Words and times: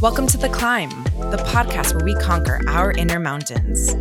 Welcome 0.00 0.28
to 0.28 0.38
The 0.38 0.48
Climb, 0.52 0.90
the 1.30 1.42
podcast 1.44 1.94
where 1.94 2.04
we 2.04 2.14
conquer 2.14 2.60
our 2.68 2.92
inner 2.92 3.18
mountains. 3.18 3.96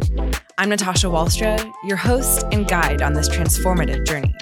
I'm 0.60 0.70
Natasha 0.70 1.08
Walstra, 1.08 1.74
your 1.86 1.98
host 1.98 2.46
and 2.52 2.68
guide 2.68 3.02
on 3.02 3.14
this 3.14 3.28
transformative 3.28 4.06
journey. 4.06 4.34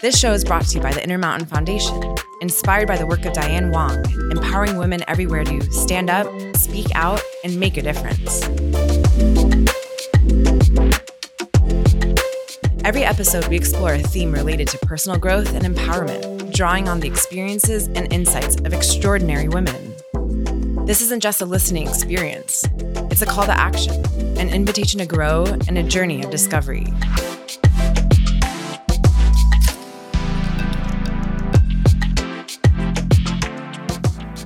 This 0.00 0.18
show 0.18 0.32
is 0.32 0.44
brought 0.44 0.64
to 0.68 0.76
you 0.76 0.80
by 0.80 0.92
the 0.92 1.02
Intermountain 1.02 1.46
Foundation, 1.46 2.14
inspired 2.40 2.88
by 2.88 2.96
the 2.96 3.06
work 3.06 3.26
of 3.26 3.34
Diane 3.34 3.70
Wong, 3.70 4.02
empowering 4.30 4.78
women 4.78 5.04
everywhere 5.08 5.44
to 5.44 5.60
stand 5.72 6.08
up, 6.08 6.26
speak 6.56 6.86
out, 6.94 7.20
and 7.44 7.60
make 7.60 7.76
a 7.76 7.82
difference. 7.82 8.48
Every 12.88 13.04
episode, 13.04 13.46
we 13.48 13.56
explore 13.56 13.92
a 13.92 13.98
theme 13.98 14.32
related 14.32 14.66
to 14.68 14.78
personal 14.78 15.18
growth 15.18 15.54
and 15.54 15.62
empowerment 15.62 16.54
drawing 16.54 16.88
on 16.88 17.00
the 17.00 17.06
experiences 17.06 17.86
and 17.88 18.10
insights 18.10 18.56
of 18.56 18.72
extraordinary 18.72 19.46
women. 19.46 19.94
This 20.86 21.02
isn't 21.02 21.22
just 21.22 21.42
a 21.42 21.44
listening 21.44 21.86
experience, 21.86 22.64
it's 23.10 23.20
a 23.20 23.26
call 23.26 23.44
to 23.44 23.52
action, 23.52 23.92
an 24.38 24.48
invitation 24.48 25.00
to 25.00 25.06
grow, 25.06 25.44
and 25.44 25.76
a 25.76 25.82
journey 25.82 26.24
of 26.24 26.30
discovery. 26.30 26.86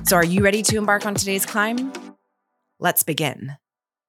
So, 0.03 0.17
are 0.17 0.25
you 0.25 0.43
ready 0.43 0.63
to 0.63 0.75
embark 0.75 1.05
on 1.05 1.15
today's 1.15 1.45
climb? 1.45 1.93
Let's 2.77 3.03
begin. 3.03 3.55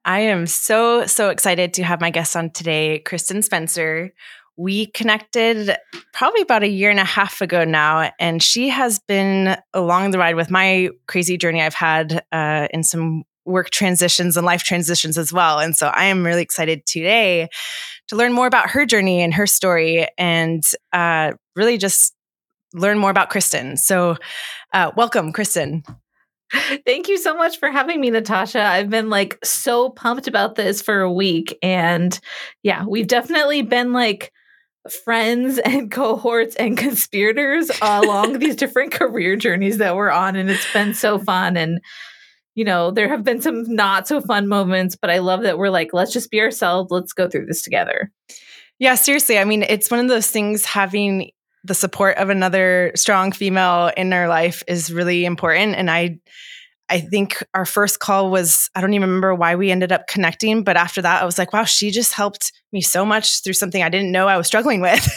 I 0.05 0.21
am 0.21 0.47
so, 0.47 1.07
so 1.07 1.31
excited 1.31 1.75
to 1.75 1.85
have 1.85 2.01
my 2.01 2.11
guest 2.11 2.37
on 2.37 2.51
today, 2.51 3.03
Kristin 3.05 3.43
Spencer 3.43 4.13
we 4.57 4.87
connected 4.87 5.77
probably 6.13 6.43
about 6.43 6.63
a 6.63 6.69
year 6.69 6.91
and 6.91 7.01
a 7.01 7.05
half 7.05 7.41
ago 7.41 7.65
now, 7.65 8.11
and 8.21 8.43
she 8.43 8.69
has 8.69 9.01
been 9.01 9.57
along 9.73 10.13
the 10.13 10.19
ride 10.19 10.37
with 10.37 10.51
my 10.51 10.91
crazy 11.09 11.37
journey 11.37 11.61
I've 11.61 11.75
had 11.75 12.25
uh, 12.31 12.69
in 12.71 12.85
some 12.85 13.25
work 13.45 13.71
transitions 13.71 14.37
and 14.37 14.47
life 14.47 14.63
transitions 14.63 15.19
as 15.19 15.33
well. 15.33 15.59
And 15.59 15.77
so 15.77 15.89
I 15.89 16.05
am 16.05 16.25
really 16.25 16.43
excited 16.43 16.87
today 16.87 17.49
to 18.09 18.17
learn 18.17 18.33
more 18.33 18.47
about 18.47 18.71
her 18.71 18.87
journey 18.87 19.23
and 19.23 19.35
her 19.35 19.47
story 19.47 20.07
and 20.17 20.65
uh, 20.93 21.33
really 21.57 21.77
just 21.77 22.15
learn 22.73 22.99
more 22.99 23.11
about 23.11 23.31
Kristin. 23.31 23.79
So, 23.79 24.17
uh, 24.73 24.93
welcome, 24.97 25.33
Kristin. 25.33 25.85
Thank 26.87 27.09
you 27.09 27.19
so 27.19 27.37
much 27.37 27.59
for 27.59 27.71
having 27.71 28.01
me, 28.01 28.11
Natasha. 28.11 28.63
I've 28.63 28.91
been 28.91 29.11
like 29.11 29.39
so 29.45 29.91
pumped 29.91 30.27
about 30.27 30.55
this 30.55 30.83
for 30.83 31.01
a 31.01 31.13
week. 31.13 31.59
And 31.63 32.19
yeah, 32.63 32.85
we've 32.87 33.07
definitely 33.07 33.63
been 33.63 33.93
like 33.93 34.33
friends 35.05 35.59
and 35.59 35.91
cohorts 35.91 36.57
and 36.57 36.77
conspirators 36.77 37.71
along 37.83 38.39
these 38.39 38.57
different 38.57 38.93
career 38.93 39.37
journeys 39.37 39.79
that 39.79 39.97
we're 39.97 40.11
on. 40.11 40.37
And 40.37 40.51
it's 40.51 40.73
been 40.73 40.95
so 40.95 41.19
fun. 41.19 41.57
And, 41.57 41.81
you 42.55 42.65
know, 42.65 42.91
there 42.91 43.09
have 43.09 43.25
been 43.25 43.41
some 43.41 43.65
not 43.75 44.07
so 44.07 44.21
fun 44.21 44.47
moments, 44.49 44.97
but 44.97 45.11
I 45.11 45.19
love 45.19 45.43
that 45.43 45.59
we're 45.59 45.71
like, 45.71 45.93
let's 45.93 46.13
just 46.13 46.31
be 46.31 46.41
ourselves. 46.41 46.91
Let's 46.91 47.13
go 47.13 47.29
through 47.29 47.47
this 47.47 47.63
together. 47.63 48.11
Yeah, 48.79 48.95
seriously. 48.97 49.39
I 49.39 49.45
mean, 49.45 49.63
it's 49.63 49.91
one 49.91 50.01
of 50.01 50.09
those 50.09 50.31
things 50.31 50.65
having 50.65 51.31
the 51.65 51.75
support 51.75 52.19
of 52.19 52.29
another 52.29 52.93
strong 52.95 53.33
female 53.33 53.91
in 53.97 54.13
our 54.13 54.29
life 54.29 54.63
is 54.69 54.93
really 54.93 55.25
important. 55.25 55.75
And 55.75 55.91
I, 55.91 56.19
I 56.91 57.01
think 57.01 57.43
our 57.55 57.65
first 57.65 58.01
call 58.01 58.31
was, 58.31 58.69
I 58.75 58.83
don't 58.83 58.93
even 58.93 59.09
remember 59.09 59.35
why 59.35 59.57
we 59.57 59.71
ended 59.71 59.91
up 59.91 60.07
connecting, 60.07 60.63
but 60.63 60.77
after 60.77 61.01
that, 61.01 61.23
I 61.23 61.25
was 61.25 61.39
like, 61.39 61.55
wow, 61.55 61.65
she 61.65 61.91
just 61.91 62.13
helped 62.13 62.53
me 62.73 62.83
so 62.83 63.07
much 63.07 63.43
through 63.43 63.55
something 63.55 63.83
I 63.83 63.89
didn't 63.89 64.13
know 64.13 64.29
I 64.29 64.37
was 64.37 64.47
struggling 64.47 64.83
with. 64.83 65.09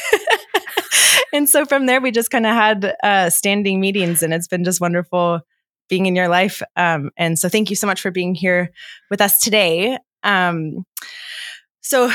and 1.33 1.49
so 1.49 1.65
from 1.65 1.85
there, 1.85 1.99
we 1.99 2.11
just 2.11 2.31
kind 2.31 2.45
of 2.45 2.53
had 2.53 2.95
uh, 3.03 3.29
standing 3.29 3.81
meetings, 3.81 4.23
and 4.23 4.33
it's 4.33 4.47
been 4.47 4.63
just 4.63 4.79
wonderful 4.79 5.41
being 5.89 6.05
in 6.05 6.15
your 6.15 6.29
life. 6.29 6.61
Um, 6.75 7.11
and 7.17 7.37
so 7.37 7.49
thank 7.49 7.69
you 7.69 7.75
so 7.75 7.87
much 7.87 8.01
for 8.01 8.11
being 8.11 8.35
here 8.35 8.71
with 9.09 9.21
us 9.21 9.39
today. 9.39 9.97
Um, 10.23 10.85
so, 11.81 12.11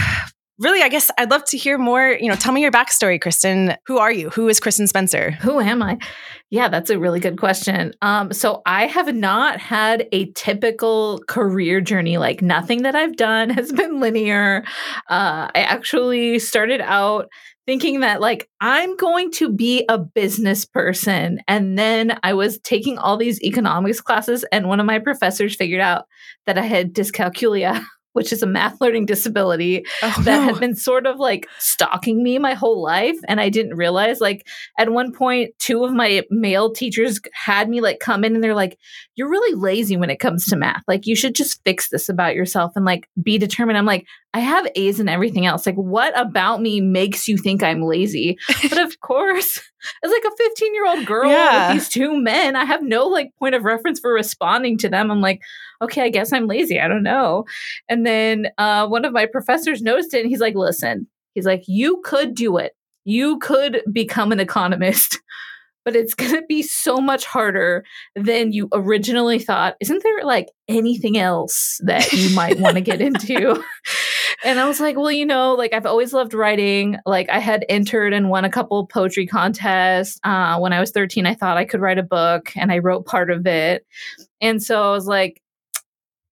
really, 0.62 0.82
I 0.82 0.88
guess 0.88 1.10
I'd 1.18 1.30
love 1.30 1.44
to 1.46 1.58
hear 1.58 1.76
more. 1.76 2.16
You 2.18 2.28
know, 2.28 2.36
tell 2.36 2.52
me 2.52 2.62
your 2.62 2.70
backstory, 2.70 3.20
Kristin. 3.20 3.76
Who 3.86 3.98
are 3.98 4.12
you? 4.12 4.30
Who 4.30 4.48
is 4.48 4.60
Kristin 4.60 4.88
Spencer? 4.88 5.32
Who 5.42 5.60
am 5.60 5.82
I? 5.82 5.98
Yeah, 6.50 6.68
that's 6.68 6.90
a 6.90 6.98
really 6.98 7.20
good 7.20 7.38
question. 7.38 7.92
Um, 8.02 8.32
so 8.32 8.62
I 8.64 8.86
have 8.86 9.14
not 9.14 9.58
had 9.58 10.06
a 10.12 10.30
typical 10.32 11.20
career 11.26 11.80
journey. 11.80 12.18
Like 12.18 12.42
nothing 12.42 12.82
that 12.82 12.94
I've 12.94 13.16
done 13.16 13.50
has 13.50 13.72
been 13.72 14.00
linear. 14.00 14.64
Uh, 15.08 15.48
I 15.54 15.60
actually 15.60 16.38
started 16.38 16.80
out 16.80 17.28
thinking 17.66 18.00
that 18.00 18.20
like 18.20 18.48
I'm 18.60 18.96
going 18.96 19.30
to 19.32 19.50
be 19.50 19.84
a 19.88 19.98
business 19.98 20.64
person. 20.64 21.40
And 21.48 21.78
then 21.78 22.18
I 22.22 22.34
was 22.34 22.58
taking 22.60 22.98
all 22.98 23.16
these 23.16 23.40
economics 23.42 24.00
classes, 24.00 24.44
and 24.52 24.68
one 24.68 24.80
of 24.80 24.86
my 24.86 24.98
professors 24.98 25.56
figured 25.56 25.80
out 25.80 26.04
that 26.46 26.58
I 26.58 26.62
had 26.62 26.94
dyscalculia. 26.94 27.84
which 28.12 28.32
is 28.32 28.42
a 28.42 28.46
math 28.46 28.80
learning 28.80 29.06
disability 29.06 29.84
oh, 30.02 30.22
that 30.24 30.38
no. 30.38 30.52
had 30.52 30.60
been 30.60 30.74
sort 30.74 31.06
of 31.06 31.18
like 31.18 31.48
stalking 31.58 32.22
me 32.22 32.38
my 32.38 32.54
whole 32.54 32.82
life. 32.82 33.16
And 33.28 33.40
I 33.40 33.48
didn't 33.48 33.76
realize, 33.76 34.20
like, 34.20 34.46
at 34.78 34.92
one 34.92 35.12
point, 35.12 35.54
two 35.58 35.84
of 35.84 35.92
my 35.92 36.22
male 36.30 36.72
teachers 36.72 37.20
had 37.32 37.68
me 37.68 37.80
like 37.80 38.00
come 38.00 38.24
in 38.24 38.34
and 38.34 38.42
they're 38.42 38.54
like, 38.54 38.78
You're 39.14 39.30
really 39.30 39.54
lazy 39.58 39.96
when 39.96 40.10
it 40.10 40.20
comes 40.20 40.46
to 40.46 40.56
math. 40.56 40.82
Like, 40.86 41.06
you 41.06 41.16
should 41.16 41.34
just 41.34 41.62
fix 41.64 41.88
this 41.88 42.08
about 42.08 42.34
yourself 42.34 42.72
and 42.76 42.84
like 42.84 43.08
be 43.22 43.38
determined. 43.38 43.78
I'm 43.78 43.86
like, 43.86 44.06
I 44.34 44.41
have 44.41 44.66
A's 44.75 44.98
and 44.98 45.10
everything 45.10 45.44
else. 45.44 45.66
Like, 45.66 45.75
what 45.75 46.19
about 46.19 46.62
me 46.62 46.81
makes 46.81 47.28
you 47.28 47.37
think 47.37 47.62
I'm 47.62 47.82
lazy? 47.82 48.38
But 48.62 48.78
of 48.78 48.98
course, 49.00 49.60
as 50.03 50.10
like 50.10 50.25
a 50.25 50.37
15 50.37 50.75
year 50.75 50.87
old 50.87 51.04
girl 51.04 51.31
yeah. 51.31 51.69
with 51.69 51.76
these 51.76 51.88
two 51.88 52.19
men, 52.19 52.56
I 52.56 52.65
have 52.65 52.82
no 52.82 53.06
like 53.06 53.31
point 53.38 53.54
of 53.54 53.65
reference 53.65 54.00
for 54.00 54.12
responding 54.12 54.78
to 54.78 54.88
them. 54.88 55.10
I'm 55.10 55.20
like, 55.20 55.43
okay, 55.82 56.03
I 56.03 56.09
guess 56.09 56.32
I'm 56.32 56.47
lazy. 56.47 56.81
I 56.81 56.88
don't 56.88 57.03
know. 57.03 57.44
And 57.88 58.06
then 58.06 58.48
uh, 58.56 58.87
one 58.87 59.04
of 59.04 59.12
my 59.12 59.26
professors 59.26 59.82
noticed 59.82 60.15
it 60.15 60.22
and 60.22 60.31
he's 60.31 60.41
like, 60.41 60.54
listen, 60.54 61.09
he's 61.34 61.47
like, 61.47 61.64
you 61.66 62.00
could 62.03 62.34
do 62.34 62.56
it. 62.56 62.72
You 63.04 63.38
could 63.38 63.82
become 63.93 64.32
an 64.32 64.41
economist, 64.41 65.19
but 65.84 65.94
it's 65.94 66.14
going 66.14 66.37
to 66.37 66.43
be 66.49 66.62
so 66.62 66.99
much 66.99 67.26
harder 67.26 67.84
than 68.14 68.53
you 68.53 68.69
originally 68.72 69.41
thought. 69.41 69.76
Isn't 69.81 70.03
there 70.03 70.25
like 70.25 70.49
anything 70.69 71.19
else 71.19 71.81
that 71.84 72.12
you 72.12 72.34
might 72.34 72.60
want 72.60 72.76
to 72.76 72.81
get 72.81 73.03
into? 73.03 73.62
and 74.44 74.58
I 74.58 74.66
was 74.66 74.80
like, 74.80 74.97
well, 74.97 75.12
you 75.12 75.26
know, 75.26 75.54
like 75.54 75.72
I've 75.72 75.86
always 75.86 76.12
loved 76.12 76.34
writing. 76.34 76.98
Like 77.06 77.30
I 77.30 77.38
had 77.38 77.64
entered 77.69 78.12
and 78.12 78.28
won 78.28 78.44
a 78.44 78.50
couple 78.50 78.86
poetry 78.86 79.26
contests. 79.26 80.19
Uh, 80.25 80.58
when 80.58 80.72
I 80.72 80.80
was 80.80 80.91
13, 80.91 81.26
I 81.26 81.34
thought 81.34 81.56
I 81.56 81.64
could 81.64 81.80
write 81.80 81.98
a 81.98 82.03
book 82.03 82.52
and 82.56 82.72
I 82.72 82.78
wrote 82.78 83.06
part 83.06 83.31
of 83.31 83.47
it. 83.47 83.86
And 84.41 84.62
so 84.62 84.82
I 84.82 84.91
was 84.91 85.06
like, 85.06 85.42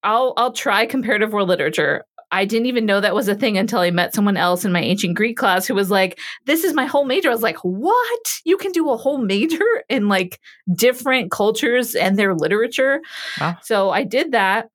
I'll 0.03 0.33
I'll 0.37 0.53
try 0.53 0.85
comparative 0.85 1.31
world 1.31 1.49
literature. 1.49 2.05
I 2.33 2.45
didn't 2.45 2.67
even 2.67 2.85
know 2.85 3.01
that 3.01 3.13
was 3.13 3.27
a 3.27 3.35
thing 3.35 3.57
until 3.57 3.79
I 3.79 3.91
met 3.91 4.15
someone 4.15 4.37
else 4.37 4.63
in 4.63 4.71
my 4.71 4.81
ancient 4.81 5.15
Greek 5.15 5.37
class 5.37 5.67
who 5.67 5.75
was 5.75 5.91
like, 5.91 6.17
"This 6.45 6.63
is 6.63 6.73
my 6.73 6.85
whole 6.85 7.03
major." 7.03 7.29
I 7.29 7.33
was 7.33 7.43
like, 7.43 7.57
"What? 7.57 8.39
You 8.45 8.57
can 8.57 8.71
do 8.71 8.89
a 8.89 8.97
whole 8.97 9.17
major 9.17 9.83
in 9.89 10.07
like 10.07 10.39
different 10.73 11.29
cultures 11.29 11.93
and 11.93 12.17
their 12.17 12.33
literature?" 12.33 13.01
Wow. 13.39 13.57
So 13.61 13.89
I 13.89 14.03
did 14.03 14.31
that. 14.31 14.69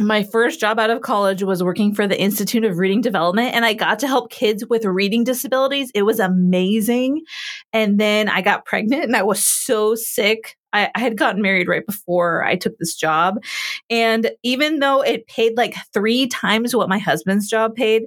My 0.00 0.24
first 0.24 0.58
job 0.58 0.80
out 0.80 0.90
of 0.90 1.02
college 1.02 1.44
was 1.44 1.62
working 1.62 1.94
for 1.94 2.08
the 2.08 2.20
Institute 2.20 2.64
of 2.64 2.78
Reading 2.78 3.00
Development, 3.00 3.54
and 3.54 3.64
I 3.64 3.74
got 3.74 4.00
to 4.00 4.08
help 4.08 4.30
kids 4.30 4.66
with 4.68 4.84
reading 4.84 5.22
disabilities. 5.22 5.92
It 5.94 6.02
was 6.02 6.18
amazing. 6.18 7.22
And 7.72 8.00
then 8.00 8.28
I 8.28 8.40
got 8.40 8.64
pregnant, 8.64 9.04
and 9.04 9.14
I 9.14 9.22
was 9.22 9.44
so 9.44 9.94
sick 9.94 10.56
I, 10.74 10.90
I 10.94 11.00
had 11.00 11.16
gotten 11.16 11.40
married 11.40 11.68
right 11.68 11.86
before 11.86 12.44
I 12.44 12.56
took 12.56 12.76
this 12.78 12.94
job. 12.94 13.42
And 13.88 14.32
even 14.42 14.80
though 14.80 15.00
it 15.00 15.26
paid 15.26 15.56
like 15.56 15.76
three 15.94 16.26
times 16.26 16.76
what 16.76 16.88
my 16.88 16.98
husband's 16.98 17.48
job 17.48 17.74
paid, 17.74 18.04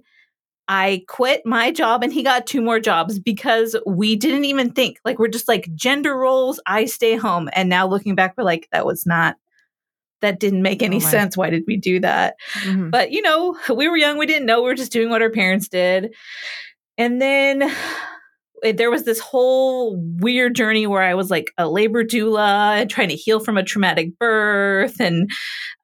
I 0.68 1.06
quit 1.08 1.46
my 1.46 1.72
job 1.72 2.04
and 2.04 2.12
he 2.12 2.24
got 2.24 2.46
two 2.46 2.62
more 2.62 2.82
jobs 2.82 3.20
because 3.20 3.76
we 3.86 4.18
didn't 4.18 4.44
even 4.44 4.72
think 4.72 5.00
like 5.06 5.18
we're 5.18 5.30
just 5.30 5.48
like 5.48 5.74
gender 5.76 6.16
roles. 6.18 6.60
I 6.68 6.86
stay 6.86 7.16
home. 7.16 7.50
And 7.54 7.70
now 7.70 7.88
looking 7.88 8.16
back, 8.16 8.36
we're 8.38 8.44
like, 8.44 8.68
that 8.74 8.86
was 8.86 9.06
not, 9.06 9.38
that 10.22 10.40
didn't 10.40 10.62
make 10.62 10.82
any 10.82 10.98
oh 10.98 11.00
sense. 11.00 11.38
Why 11.38 11.50
did 11.50 11.64
we 11.68 11.78
do 11.78 12.00
that? 12.00 12.36
Mm-hmm. 12.64 12.90
But 12.90 13.12
you 13.12 13.22
know, 13.22 13.58
we 13.74 13.88
were 13.88 13.98
young. 13.98 14.18
We 14.18 14.26
didn't 14.26 14.46
know. 14.46 14.62
We 14.62 14.70
were 14.70 14.76
just 14.76 14.92
doing 14.92 15.10
what 15.10 15.22
our 15.22 15.30
parents 15.32 15.68
did. 15.68 16.14
And 16.98 17.22
then 17.22 17.72
it, 18.64 18.78
there 18.78 18.90
was 18.90 19.04
this 19.04 19.20
whole 19.20 19.96
weird 20.20 20.56
journey 20.56 20.88
where 20.88 21.04
I 21.04 21.14
was 21.14 21.30
like 21.30 21.52
a 21.58 21.70
labor 21.70 22.04
doula 22.04 22.82
and 22.82 22.90
trying 22.90 23.10
to 23.10 23.16
heal 23.16 23.40
from 23.40 23.58
a 23.58 23.64
traumatic 23.64 24.18
birth. 24.18 25.00
And 25.00 25.30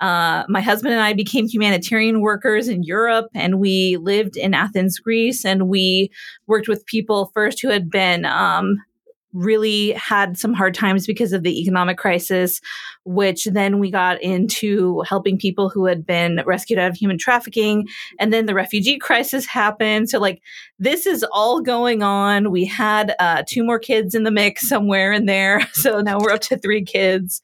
uh, 0.02 0.44
my 0.50 0.62
husband 0.62 0.94
and 0.94 1.04
I 1.04 1.14
became 1.14 1.48
humanitarian 1.48 2.22
workers 2.22 2.68
in 2.68 2.84
Europe, 2.84 3.28
and 3.36 3.60
we 3.60 3.98
lived 3.98 4.36
in 4.36 4.54
Athens, 4.54 5.00
Greece, 5.00 5.46
and 5.46 5.70
we 5.70 6.10
worked 6.48 6.68
with 6.68 6.86
people 6.86 7.32
first 7.34 7.62
who 7.62 7.70
had 7.70 7.90
been 7.90 8.26
um, 8.26 8.78
really 9.34 9.92
had 9.92 10.38
some 10.38 10.54
hard 10.54 10.74
times 10.74 11.08
because 11.08 11.34
of 11.34 11.44
the 11.44 11.60
economic 11.62 11.98
crisis, 11.98 12.62
which 13.04 13.46
then 13.46 13.80
we 13.80 13.92
got 13.92 14.22
into 14.22 15.02
helping 15.02 15.38
people 15.38 15.70
who 15.70 15.86
had 15.86 16.06
been 16.06 16.42
rescued 16.46 16.80
out 16.80 16.92
of 16.92 16.96
human 16.96 17.18
trafficking. 17.18 17.88
And 18.20 18.32
then 18.32 18.46
the 18.46 18.54
refugee 18.54 18.98
crisis 18.98 19.46
happened. 19.46 20.10
So, 20.10 20.20
like, 20.20 20.42
this 20.80 21.06
is 21.06 21.26
all 21.32 21.62
going 21.62 22.04
on. 22.04 22.52
We 22.52 22.66
had 22.66 23.16
uh, 23.20 23.44
two 23.48 23.64
more 23.64 23.80
kids 23.80 24.16
in 24.16 24.24
the 24.24 24.32
mix 24.32 24.68
somewhere 24.68 25.12
in 25.12 25.26
there. 25.26 25.62
So 25.74 26.00
now 26.00 26.18
we're 26.20 26.32
up 26.32 26.40
to 26.44 26.58
three 26.58 26.86
kids. 26.86 27.42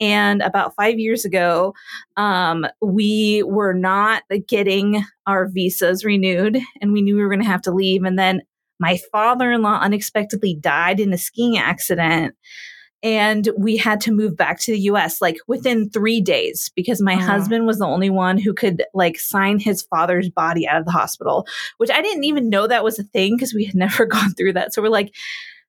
And 0.00 0.42
about 0.42 0.74
five 0.74 0.98
years 0.98 1.24
ago, 1.24 1.74
um, 2.16 2.66
we 2.82 3.42
were 3.46 3.72
not 3.72 4.22
getting 4.46 5.04
our 5.26 5.48
visas 5.48 6.04
renewed 6.04 6.58
and 6.80 6.92
we 6.92 7.00
knew 7.00 7.16
we 7.16 7.22
were 7.22 7.28
going 7.28 7.42
to 7.42 7.46
have 7.46 7.62
to 7.62 7.72
leave. 7.72 8.02
And 8.02 8.18
then 8.18 8.42
my 8.80 8.98
father 9.12 9.52
in 9.52 9.62
law 9.62 9.78
unexpectedly 9.80 10.56
died 10.58 10.98
in 10.98 11.12
a 11.12 11.18
skiing 11.18 11.58
accident. 11.58 12.34
And 13.02 13.48
we 13.56 13.76
had 13.76 14.00
to 14.02 14.12
move 14.12 14.36
back 14.36 14.58
to 14.60 14.72
the 14.72 14.80
US 14.80 15.20
like 15.20 15.38
within 15.46 15.88
three 15.88 16.20
days 16.20 16.70
because 16.74 17.00
my 17.00 17.14
husband 17.14 17.66
was 17.66 17.78
the 17.78 17.86
only 17.86 18.10
one 18.10 18.36
who 18.36 18.52
could 18.52 18.82
like 18.92 19.18
sign 19.18 19.58
his 19.58 19.82
father's 19.82 20.28
body 20.28 20.66
out 20.66 20.80
of 20.80 20.86
the 20.86 20.92
hospital, 20.92 21.46
which 21.78 21.90
I 21.90 22.02
didn't 22.02 22.24
even 22.24 22.50
know 22.50 22.66
that 22.66 22.84
was 22.84 22.98
a 22.98 23.04
thing 23.04 23.36
because 23.36 23.54
we 23.54 23.64
had 23.64 23.74
never 23.86 24.04
gone 24.06 24.34
through 24.34 24.54
that. 24.54 24.74
So 24.74 24.82
we're 24.82 24.88
like, 24.88 25.14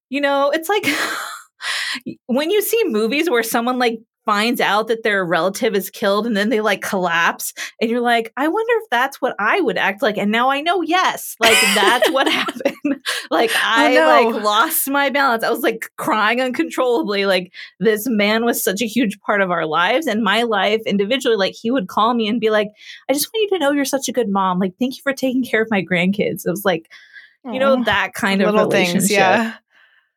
you 0.09 0.19
know, 0.19 0.49
it's 0.49 0.67
like 0.67 0.85
when 2.25 2.49
you 2.49 2.61
see 2.61 2.81
movies 2.85 3.29
where 3.29 3.43
someone 3.43 3.79
like 3.79 3.99
finds 4.25 4.61
out 4.61 4.87
that 4.87 5.03
their 5.03 5.25
relative 5.25 5.75
is 5.75 5.89
killed 5.89 6.27
and 6.27 6.37
then 6.37 6.49
they 6.49 6.61
like 6.61 6.81
collapse 6.81 7.53
and 7.79 7.89
you're 7.89 8.01
like 8.01 8.31
i 8.37 8.47
wonder 8.47 8.73
if 8.77 8.89
that's 8.91 9.19
what 9.19 9.35
i 9.39 9.59
would 9.61 9.77
act 9.77 10.01
like. 10.01 10.17
And 10.17 10.31
now 10.31 10.49
i 10.49 10.61
know 10.61 10.81
yes 10.81 11.35
like 11.39 11.57
that's 11.75 12.09
what 12.11 12.27
happened. 12.31 12.75
Like 13.31 13.51
i 13.55 13.97
oh, 13.97 13.99
no. 13.99 14.29
like 14.29 14.43
lost 14.43 14.89
my 14.89 15.09
balance. 15.09 15.43
I 15.43 15.49
was 15.49 15.61
like 15.61 15.89
crying 15.97 16.41
uncontrollably. 16.41 17.25
Like 17.25 17.51
this 17.79 18.07
man 18.07 18.45
was 18.45 18.63
such 18.63 18.81
a 18.81 18.87
huge 18.87 19.19
part 19.21 19.41
of 19.41 19.49
our 19.49 19.65
lives 19.65 20.05
and 20.05 20.23
my 20.23 20.43
life 20.43 20.81
individually. 20.85 21.35
Like 21.37 21.55
he 21.59 21.71
would 21.71 21.87
call 21.87 22.13
me 22.13 22.27
and 22.27 22.39
be 22.39 22.49
like 22.49 22.67
i 23.09 23.13
just 23.13 23.29
want 23.33 23.49
you 23.49 23.57
to 23.57 23.59
know 23.59 23.71
you're 23.71 23.85
such 23.85 24.07
a 24.07 24.11
good 24.13 24.29
mom. 24.29 24.59
Like 24.59 24.73
thank 24.79 24.97
you 24.97 25.01
for 25.01 25.13
taking 25.13 25.43
care 25.43 25.61
of 25.61 25.71
my 25.71 25.83
grandkids. 25.83 26.45
It 26.45 26.51
was 26.51 26.65
like 26.65 26.91
you 27.45 27.59
know 27.59 27.83
that 27.83 28.13
kind 28.13 28.41
of 28.41 28.53
little 28.53 28.69
things 28.69 29.09
yeah. 29.09 29.55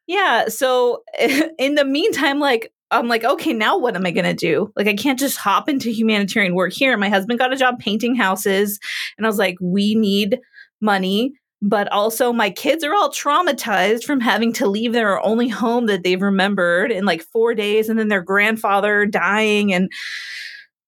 Yeah 0.06 0.48
so 0.48 1.02
in 1.58 1.74
the 1.74 1.84
meantime 1.84 2.38
like 2.38 2.72
I'm 2.98 3.08
like, 3.08 3.24
okay, 3.24 3.52
now 3.52 3.78
what 3.78 3.96
am 3.96 4.06
I 4.06 4.10
going 4.10 4.24
to 4.24 4.34
do? 4.34 4.72
Like, 4.76 4.86
I 4.86 4.94
can't 4.94 5.18
just 5.18 5.38
hop 5.38 5.68
into 5.68 5.90
humanitarian 5.90 6.54
work 6.54 6.72
here. 6.72 6.96
My 6.96 7.08
husband 7.08 7.38
got 7.38 7.52
a 7.52 7.56
job 7.56 7.78
painting 7.78 8.14
houses. 8.14 8.78
And 9.16 9.26
I 9.26 9.28
was 9.28 9.38
like, 9.38 9.56
we 9.60 9.94
need 9.94 10.40
money. 10.80 11.32
But 11.62 11.90
also, 11.90 12.32
my 12.32 12.50
kids 12.50 12.84
are 12.84 12.94
all 12.94 13.10
traumatized 13.10 14.04
from 14.04 14.20
having 14.20 14.52
to 14.54 14.68
leave 14.68 14.92
their 14.92 15.24
only 15.24 15.48
home 15.48 15.86
that 15.86 16.02
they've 16.02 16.20
remembered 16.20 16.92
in 16.92 17.06
like 17.06 17.22
four 17.22 17.54
days 17.54 17.88
and 17.88 17.98
then 17.98 18.08
their 18.08 18.22
grandfather 18.22 19.06
dying. 19.06 19.72
And 19.72 19.90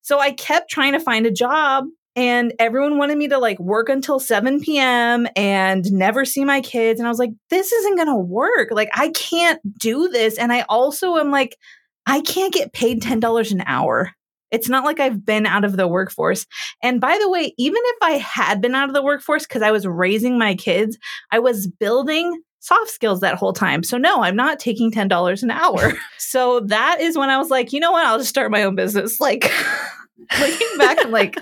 so 0.02 0.18
I 0.18 0.32
kept 0.32 0.70
trying 0.70 0.92
to 0.92 1.00
find 1.00 1.24
a 1.24 1.30
job 1.30 1.86
and 2.16 2.54
everyone 2.58 2.96
wanted 2.96 3.18
me 3.18 3.28
to 3.28 3.38
like 3.38 3.58
work 3.60 3.90
until 3.90 4.18
7 4.18 4.60
p.m. 4.60 5.28
and 5.36 5.92
never 5.92 6.24
see 6.24 6.46
my 6.46 6.62
kids. 6.62 6.98
And 6.98 7.06
I 7.06 7.10
was 7.10 7.18
like, 7.18 7.32
this 7.50 7.72
isn't 7.72 7.96
going 7.96 8.08
to 8.08 8.16
work. 8.16 8.70
Like, 8.70 8.88
I 8.94 9.10
can't 9.10 9.60
do 9.78 10.08
this. 10.08 10.38
And 10.38 10.50
I 10.50 10.62
also 10.70 11.16
am 11.16 11.30
like, 11.30 11.58
I 12.06 12.20
can't 12.20 12.54
get 12.54 12.72
paid 12.72 13.02
$10 13.02 13.52
an 13.52 13.62
hour. 13.66 14.12
It's 14.50 14.68
not 14.68 14.84
like 14.84 15.00
I've 15.00 15.26
been 15.26 15.44
out 15.44 15.64
of 15.64 15.76
the 15.76 15.88
workforce. 15.88 16.46
And 16.82 17.00
by 17.00 17.18
the 17.20 17.28
way, 17.28 17.52
even 17.58 17.82
if 17.84 17.96
I 18.02 18.12
had 18.12 18.60
been 18.60 18.74
out 18.74 18.88
of 18.88 18.94
the 18.94 19.02
workforce 19.02 19.44
because 19.44 19.62
I 19.62 19.72
was 19.72 19.86
raising 19.86 20.38
my 20.38 20.54
kids, 20.54 20.96
I 21.32 21.40
was 21.40 21.66
building 21.66 22.42
soft 22.60 22.90
skills 22.90 23.20
that 23.20 23.36
whole 23.36 23.52
time. 23.52 23.82
So 23.82 23.98
no, 23.98 24.22
I'm 24.22 24.36
not 24.36 24.58
taking 24.58 24.90
$10 24.90 25.42
an 25.42 25.50
hour. 25.50 25.92
so 26.18 26.60
that 26.60 27.00
is 27.00 27.18
when 27.18 27.30
I 27.30 27.38
was 27.38 27.50
like, 27.50 27.72
you 27.72 27.80
know 27.80 27.92
what? 27.92 28.06
I'll 28.06 28.18
just 28.18 28.30
start 28.30 28.50
my 28.50 28.62
own 28.62 28.76
business. 28.76 29.20
Like 29.20 29.50
looking 30.40 30.78
back, 30.78 30.98
I'm 31.00 31.10
like, 31.10 31.36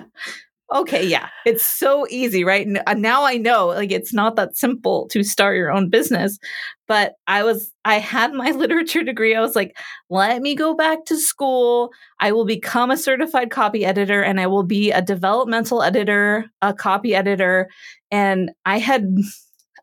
okay, 0.72 1.06
yeah, 1.06 1.28
it's 1.44 1.64
so 1.64 2.06
easy, 2.10 2.44
right? 2.44 2.66
Uh, 2.86 2.94
now 2.94 3.24
I 3.24 3.36
know 3.36 3.68
like 3.68 3.92
it's 3.92 4.12
not 4.12 4.36
that 4.36 4.56
simple 4.56 5.06
to 5.08 5.22
start 5.22 5.56
your 5.56 5.72
own 5.72 5.90
business. 5.90 6.38
But 6.86 7.14
I 7.26 7.42
was, 7.42 7.72
I 7.84 7.98
had 7.98 8.34
my 8.34 8.50
literature 8.56 9.02
degree. 9.02 9.34
I 9.34 9.40
was 9.40 9.56
like, 9.56 9.76
let 10.10 10.42
me 10.42 10.54
go 10.54 10.74
back 10.74 11.04
to 11.06 11.16
school. 11.16 11.90
I 12.20 12.32
will 12.32 12.44
become 12.44 12.90
a 12.90 12.96
certified 12.96 13.50
copy 13.50 13.84
editor 13.84 14.22
and 14.22 14.40
I 14.40 14.46
will 14.46 14.64
be 14.64 14.90
a 14.90 15.02
developmental 15.02 15.82
editor, 15.82 16.46
a 16.60 16.74
copy 16.74 17.14
editor. 17.14 17.68
And 18.10 18.50
I 18.66 18.78
had, 18.78 19.16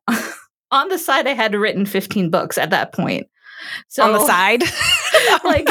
on 0.72 0.90
the 0.90 0.98
side, 0.98 1.28
I 1.28 1.34
had 1.34 1.56
written 1.56 1.86
15 1.86 2.30
books 2.30 2.58
at 2.58 2.70
that 2.70 2.94
point. 2.94 3.28
So 3.88 4.04
on 4.04 4.14
the 4.14 4.26
side, 4.26 4.64
like 5.44 5.70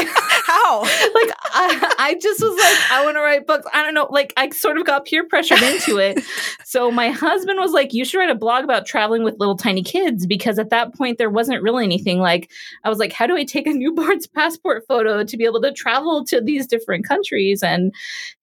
Like 1.13 1.31
I, 1.53 1.95
I 1.99 2.13
just 2.15 2.41
was 2.41 2.57
like, 2.57 2.91
I 2.91 3.03
want 3.03 3.17
to 3.17 3.21
write 3.21 3.45
books. 3.45 3.67
I 3.73 3.83
don't 3.83 3.93
know. 3.93 4.07
Like 4.09 4.33
I 4.37 4.49
sort 4.49 4.77
of 4.77 4.85
got 4.85 5.05
peer 5.05 5.25
pressured 5.27 5.61
into 5.61 5.97
it. 5.97 6.23
so 6.63 6.89
my 6.89 7.09
husband 7.09 7.59
was 7.59 7.71
like, 7.71 7.93
you 7.93 8.05
should 8.05 8.19
write 8.19 8.29
a 8.29 8.35
blog 8.35 8.63
about 8.63 8.85
traveling 8.85 9.23
with 9.23 9.39
little 9.39 9.57
tiny 9.57 9.83
kids 9.83 10.25
because 10.25 10.57
at 10.57 10.69
that 10.69 10.95
point 10.95 11.17
there 11.17 11.29
wasn't 11.29 11.61
really 11.61 11.83
anything. 11.83 12.19
Like 12.19 12.49
I 12.83 12.89
was 12.89 12.97
like, 12.97 13.11
how 13.11 13.27
do 13.27 13.35
I 13.35 13.43
take 13.43 13.67
a 13.67 13.73
newborn's 13.73 14.27
passport 14.27 14.83
photo 14.87 15.23
to 15.23 15.37
be 15.37 15.45
able 15.45 15.61
to 15.61 15.73
travel 15.73 16.23
to 16.25 16.39
these 16.39 16.65
different 16.65 17.07
countries? 17.07 17.61
And 17.61 17.93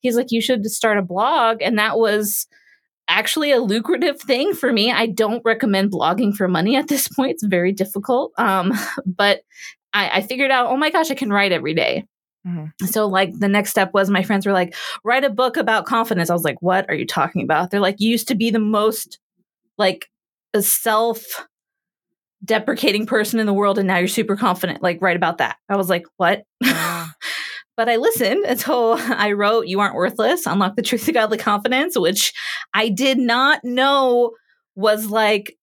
he's 0.00 0.16
like, 0.16 0.30
you 0.30 0.42
should 0.42 0.64
start 0.66 0.98
a 0.98 1.02
blog. 1.02 1.62
And 1.62 1.78
that 1.78 1.98
was 1.98 2.46
actually 3.08 3.50
a 3.52 3.60
lucrative 3.60 4.20
thing 4.20 4.52
for 4.52 4.72
me. 4.72 4.92
I 4.92 5.06
don't 5.06 5.42
recommend 5.44 5.92
blogging 5.92 6.34
for 6.34 6.46
money 6.46 6.76
at 6.76 6.88
this 6.88 7.08
point. 7.08 7.32
It's 7.32 7.44
very 7.44 7.72
difficult. 7.72 8.32
Um, 8.36 8.74
but 9.06 9.40
I 9.94 10.20
figured 10.20 10.50
out, 10.50 10.68
oh 10.68 10.76
my 10.76 10.90
gosh, 10.90 11.10
I 11.10 11.14
can 11.14 11.30
write 11.30 11.50
every 11.50 11.74
day. 11.74 12.04
Mm-hmm. 12.46 12.86
So, 12.86 13.06
like, 13.06 13.38
the 13.38 13.48
next 13.48 13.70
step 13.70 13.92
was 13.92 14.10
my 14.10 14.22
friends 14.22 14.46
were 14.46 14.52
like, 14.52 14.74
write 15.04 15.24
a 15.24 15.30
book 15.30 15.56
about 15.56 15.86
confidence. 15.86 16.30
I 16.30 16.34
was 16.34 16.44
like, 16.44 16.60
what 16.62 16.86
are 16.88 16.94
you 16.94 17.06
talking 17.06 17.42
about? 17.42 17.70
They're 17.70 17.80
like, 17.80 17.96
you 17.98 18.10
used 18.10 18.28
to 18.28 18.34
be 18.34 18.50
the 18.50 18.58
most, 18.58 19.18
like, 19.76 20.08
a 20.54 20.62
self 20.62 21.24
deprecating 22.44 23.06
person 23.06 23.40
in 23.40 23.46
the 23.46 23.52
world, 23.52 23.78
and 23.78 23.88
now 23.88 23.98
you're 23.98 24.08
super 24.08 24.36
confident. 24.36 24.82
Like, 24.82 25.02
write 25.02 25.16
about 25.16 25.38
that. 25.38 25.56
I 25.68 25.76
was 25.76 25.90
like, 25.90 26.04
what? 26.16 26.44
but 26.60 27.88
I 27.88 27.96
listened 27.96 28.44
until 28.44 28.96
I 28.98 29.32
wrote 29.32 29.66
You 29.66 29.80
Aren't 29.80 29.94
Worthless, 29.94 30.46
Unlock 30.46 30.76
the 30.76 30.82
Truth 30.82 31.08
of 31.08 31.14
Godly 31.14 31.38
Confidence, 31.38 31.98
which 31.98 32.32
I 32.74 32.88
did 32.88 33.18
not 33.18 33.64
know 33.64 34.32
was 34.74 35.06
like 35.06 35.56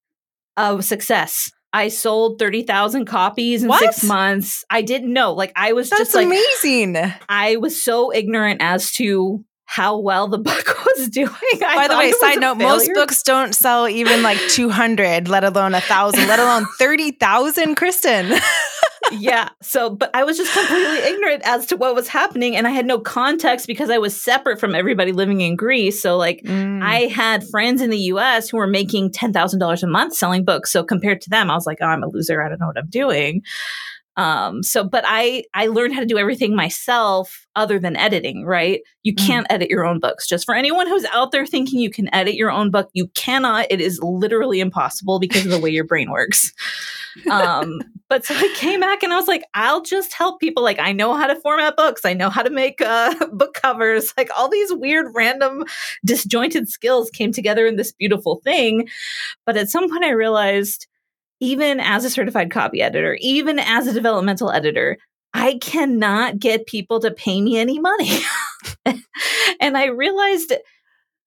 a 0.57 0.81
success. 0.81 1.49
I 1.75 1.89
sold 1.89 2.39
30,000 2.39 3.03
copies 3.03 3.61
in 3.63 3.67
what? 3.67 3.81
six 3.81 4.01
months. 4.05 4.63
I 4.69 4.81
didn't 4.81 5.11
know. 5.11 5.33
Like, 5.33 5.51
I 5.57 5.73
was 5.73 5.89
That's 5.89 6.03
just 6.03 6.15
like, 6.15 6.29
That's 6.29 6.63
amazing. 6.63 6.95
I 7.27 7.57
was 7.57 7.83
so 7.83 8.13
ignorant 8.13 8.61
as 8.61 8.93
to 8.93 9.43
how 9.65 9.97
well 9.99 10.29
the 10.29 10.37
book 10.49 10.85
was 10.85 11.09
doing. 11.09 11.29
I 11.65 11.75
By 11.75 11.87
the 11.89 11.97
way, 11.97 12.13
side 12.13 12.39
note, 12.39 12.55
most 12.59 12.89
books 12.93 13.21
don't 13.23 13.53
sell 13.53 13.89
even 13.89 14.23
like 14.23 14.37
200, 14.47 15.27
let 15.27 15.43
alone 15.43 15.75
a 15.75 15.81
thousand, 15.81 16.27
let 16.27 16.39
alone 16.39 16.65
30,000, 16.79 17.75
Kristin. 17.75 18.39
yeah. 19.11 19.49
So, 19.61 19.89
but 19.89 20.09
I 20.13 20.23
was 20.23 20.37
just 20.37 20.53
completely 20.53 20.97
ignorant 20.99 21.41
as 21.45 21.65
to 21.67 21.77
what 21.77 21.95
was 21.95 22.07
happening. 22.07 22.55
And 22.55 22.67
I 22.67 22.71
had 22.71 22.85
no 22.85 22.99
context 22.99 23.67
because 23.67 23.89
I 23.89 23.97
was 23.97 24.19
separate 24.19 24.59
from 24.59 24.75
everybody 24.75 25.11
living 25.11 25.41
in 25.41 25.55
Greece. 25.55 26.01
So, 26.01 26.17
like, 26.17 26.41
mm. 26.43 26.83
I 26.83 27.01
had 27.01 27.47
friends 27.47 27.81
in 27.81 27.89
the 27.89 27.97
US 27.97 28.49
who 28.49 28.57
were 28.57 28.67
making 28.67 29.11
$10,000 29.11 29.83
a 29.83 29.87
month 29.87 30.15
selling 30.15 30.43
books. 30.43 30.71
So, 30.71 30.83
compared 30.83 31.21
to 31.21 31.29
them, 31.29 31.49
I 31.49 31.55
was 31.55 31.65
like, 31.65 31.79
oh, 31.81 31.85
I'm 31.85 32.03
a 32.03 32.07
loser. 32.07 32.41
I 32.41 32.49
don't 32.49 32.59
know 32.59 32.67
what 32.67 32.77
I'm 32.77 32.89
doing. 32.89 33.43
Um, 34.17 34.63
so, 34.63 34.83
but 34.83 35.03
I, 35.05 35.43
I 35.53 35.67
learned 35.67 35.93
how 35.93 35.99
to 35.99 36.05
do 36.05 36.17
everything 36.17 36.55
myself 36.55 37.45
other 37.55 37.79
than 37.79 37.95
editing, 37.95 38.45
right? 38.45 38.81
You 39.03 39.13
mm. 39.13 39.25
can't 39.25 39.47
edit 39.49 39.69
your 39.69 39.85
own 39.85 39.99
books. 39.99 40.27
Just 40.27 40.45
for 40.45 40.55
anyone 40.55 40.87
who's 40.87 41.05
out 41.05 41.31
there 41.31 41.45
thinking 41.45 41.79
you 41.79 41.89
can 41.89 42.13
edit 42.13 42.35
your 42.35 42.51
own 42.51 42.71
book, 42.71 42.89
you 42.93 43.07
cannot. 43.09 43.67
It 43.69 43.81
is 43.81 43.99
literally 44.01 44.59
impossible 44.59 45.19
because 45.19 45.45
of 45.45 45.51
the 45.51 45.59
way 45.59 45.69
your 45.69 45.83
brain 45.83 46.11
works. 46.11 46.53
Um, 47.29 47.81
but 48.09 48.25
so 48.25 48.35
I 48.35 48.53
came 48.55 48.79
back 48.79 49.03
and 49.03 49.13
I 49.13 49.15
was 49.15 49.27
like, 49.27 49.43
I'll 49.53 49.81
just 49.81 50.13
help 50.13 50.39
people. 50.39 50.63
Like, 50.63 50.79
I 50.79 50.91
know 50.91 51.15
how 51.15 51.27
to 51.27 51.39
format 51.41 51.75
books. 51.75 52.05
I 52.05 52.13
know 52.13 52.29
how 52.29 52.43
to 52.43 52.49
make 52.49 52.81
uh, 52.81 53.13
book 53.33 53.53
covers. 53.53 54.13
Like, 54.17 54.29
all 54.37 54.49
these 54.49 54.73
weird, 54.73 55.07
random, 55.15 55.63
disjointed 56.03 56.69
skills 56.69 57.09
came 57.09 57.31
together 57.31 57.65
in 57.65 57.77
this 57.77 57.91
beautiful 57.91 58.41
thing. 58.43 58.87
But 59.45 59.57
at 59.57 59.69
some 59.69 59.89
point, 59.89 60.03
I 60.03 60.11
realized 60.11 60.87
even 61.39 61.79
as 61.79 62.05
a 62.05 62.09
certified 62.09 62.51
copy 62.51 62.81
editor, 62.81 63.17
even 63.21 63.59
as 63.59 63.87
a 63.87 63.93
developmental 63.93 64.51
editor, 64.51 64.97
I 65.33 65.57
cannot 65.61 66.39
get 66.39 66.65
people 66.65 66.99
to 67.01 67.11
pay 67.11 67.41
me 67.41 67.57
any 67.57 67.79
money. 67.79 68.19
and 69.59 69.77
I 69.77 69.85
realized 69.85 70.53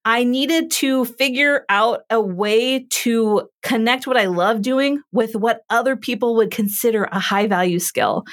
I 0.05 0.25
needed 0.25 0.71
to 0.71 1.05
figure 1.05 1.67
out 1.69 2.01
a 2.09 2.19
way 2.19 2.87
to 3.03 3.49
connect 3.63 4.07
what 4.07 4.17
I 4.17 4.25
love 4.25 4.63
doing 4.63 5.03
with 5.13 5.37
what 5.37 5.61
other 5.69 5.97
people 5.97 6.37
would 6.37 6.51
consider 6.51 7.05
a 7.05 7.19
high 7.19 7.47
value 7.47 7.79
skill. 7.79 8.25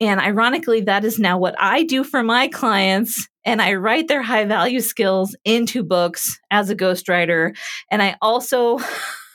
And 0.00 0.20
ironically, 0.20 0.82
that 0.82 1.04
is 1.04 1.18
now 1.18 1.38
what 1.38 1.56
I 1.58 1.82
do 1.82 2.04
for 2.04 2.22
my 2.22 2.46
clients. 2.46 3.26
And 3.44 3.60
I 3.60 3.74
write 3.74 4.06
their 4.06 4.22
high 4.22 4.44
value 4.44 4.80
skills 4.80 5.36
into 5.44 5.82
books 5.82 6.38
as 6.52 6.70
a 6.70 6.76
ghostwriter. 6.76 7.56
And 7.90 8.00
I 8.00 8.16
also 8.22 8.78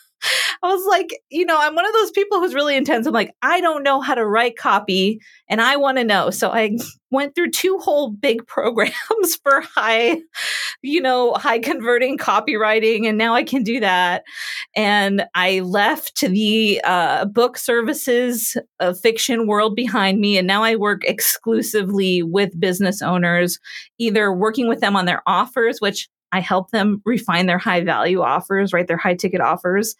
I 0.63 0.67
was 0.67 0.85
like, 0.85 1.21
you 1.29 1.45
know, 1.45 1.57
I'm 1.59 1.75
one 1.75 1.85
of 1.85 1.93
those 1.93 2.11
people 2.11 2.39
who's 2.39 2.55
really 2.55 2.77
intense. 2.77 3.05
I'm 3.05 3.13
like, 3.13 3.35
I 3.41 3.59
don't 3.59 3.83
know 3.83 4.01
how 4.01 4.15
to 4.15 4.25
write 4.25 4.57
copy 4.57 5.19
and 5.49 5.61
I 5.61 5.75
want 5.75 5.97
to 5.97 6.03
know. 6.03 6.29
So 6.29 6.49
I 6.49 6.77
went 7.11 7.35
through 7.35 7.51
two 7.51 7.77
whole 7.79 8.09
big 8.09 8.47
programs 8.47 9.35
for 9.43 9.61
high, 9.61 10.21
you 10.81 11.01
know, 11.01 11.33
high 11.33 11.59
converting 11.59 12.17
copywriting. 12.17 13.07
And 13.07 13.17
now 13.17 13.33
I 13.35 13.43
can 13.43 13.63
do 13.63 13.79
that. 13.81 14.23
And 14.75 15.25
I 15.35 15.59
left 15.59 16.21
the 16.21 16.81
uh, 16.83 17.25
book 17.25 17.57
services 17.57 18.57
of 18.79 18.99
fiction 18.99 19.47
world 19.47 19.75
behind 19.75 20.19
me. 20.19 20.37
And 20.37 20.47
now 20.47 20.63
I 20.63 20.75
work 20.75 21.03
exclusively 21.03 22.23
with 22.23 22.59
business 22.59 23.01
owners, 23.01 23.59
either 23.99 24.33
working 24.33 24.67
with 24.67 24.79
them 24.79 24.95
on 24.95 25.05
their 25.05 25.21
offers, 25.27 25.79
which 25.79 26.09
I 26.33 26.39
help 26.39 26.71
them 26.71 27.01
refine 27.05 27.45
their 27.45 27.59
high 27.59 27.83
value 27.83 28.21
offers, 28.21 28.73
right? 28.73 28.87
Their 28.87 28.97
high 28.97 29.15
ticket 29.15 29.39
offers. 29.39 29.95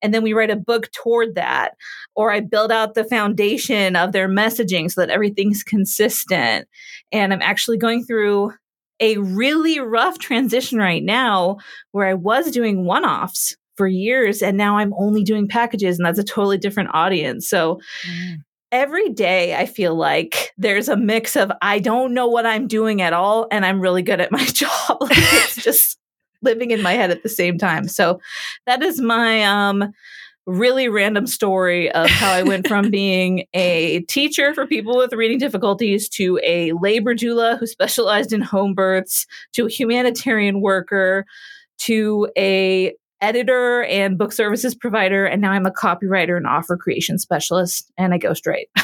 And 0.00 0.14
then 0.14 0.22
we 0.22 0.32
write 0.32 0.50
a 0.50 0.56
book 0.56 0.90
toward 0.92 1.34
that. 1.34 1.74
Or 2.14 2.32
I 2.32 2.40
build 2.40 2.72
out 2.72 2.94
the 2.94 3.04
foundation 3.04 3.96
of 3.96 4.12
their 4.12 4.28
messaging 4.28 4.90
so 4.90 5.00
that 5.00 5.10
everything's 5.10 5.62
consistent. 5.62 6.68
And 7.10 7.32
I'm 7.32 7.42
actually 7.42 7.78
going 7.78 8.04
through 8.04 8.52
a 9.00 9.18
really 9.18 9.80
rough 9.80 10.18
transition 10.18 10.78
right 10.78 11.02
now 11.02 11.58
where 11.90 12.06
I 12.06 12.14
was 12.14 12.50
doing 12.50 12.84
one 12.84 13.04
offs 13.04 13.56
for 13.76 13.88
years 13.88 14.42
and 14.42 14.56
now 14.56 14.76
I'm 14.76 14.94
only 14.94 15.24
doing 15.24 15.48
packages 15.48 15.98
and 15.98 16.06
that's 16.06 16.18
a 16.18 16.24
totally 16.24 16.58
different 16.58 16.90
audience. 16.92 17.48
So 17.48 17.80
mm 18.06 18.36
every 18.72 19.10
day 19.10 19.54
I 19.54 19.66
feel 19.66 19.94
like 19.94 20.52
there's 20.56 20.88
a 20.88 20.96
mix 20.96 21.36
of 21.36 21.52
I 21.60 21.78
don't 21.78 22.14
know 22.14 22.26
what 22.26 22.46
I'm 22.46 22.66
doing 22.66 23.02
at 23.02 23.12
all 23.12 23.46
and 23.52 23.64
I'm 23.64 23.80
really 23.80 24.02
good 24.02 24.20
at 24.20 24.32
my 24.32 24.44
job. 24.46 24.96
like 25.00 25.12
it's 25.12 25.56
just 25.62 25.98
living 26.40 26.72
in 26.72 26.82
my 26.82 26.94
head 26.94 27.10
at 27.10 27.22
the 27.22 27.28
same 27.28 27.58
time. 27.58 27.86
So 27.86 28.20
that 28.66 28.82
is 28.82 29.00
my 29.00 29.44
um 29.44 29.92
really 30.44 30.88
random 30.88 31.24
story 31.26 31.92
of 31.92 32.10
how 32.10 32.32
I 32.32 32.42
went 32.42 32.66
from 32.66 32.90
being 32.90 33.44
a 33.54 34.00
teacher 34.08 34.52
for 34.54 34.66
people 34.66 34.96
with 34.96 35.12
reading 35.12 35.38
difficulties 35.38 36.08
to 36.10 36.40
a 36.42 36.72
labor 36.72 37.14
doula 37.14 37.58
who 37.58 37.66
specialized 37.66 38.32
in 38.32 38.40
home 38.40 38.74
births 38.74 39.26
to 39.52 39.66
a 39.66 39.70
humanitarian 39.70 40.60
worker 40.60 41.26
to 41.78 42.28
a 42.36 42.92
editor 43.22 43.84
and 43.84 44.18
book 44.18 44.32
services 44.32 44.74
provider, 44.74 45.24
and 45.24 45.40
now 45.40 45.52
I'm 45.52 45.64
a 45.64 45.70
copywriter 45.70 46.36
and 46.36 46.46
offer 46.46 46.76
creation 46.76 47.18
specialist, 47.18 47.90
and 47.96 48.12
I 48.12 48.18
ghostwrite. 48.18 48.66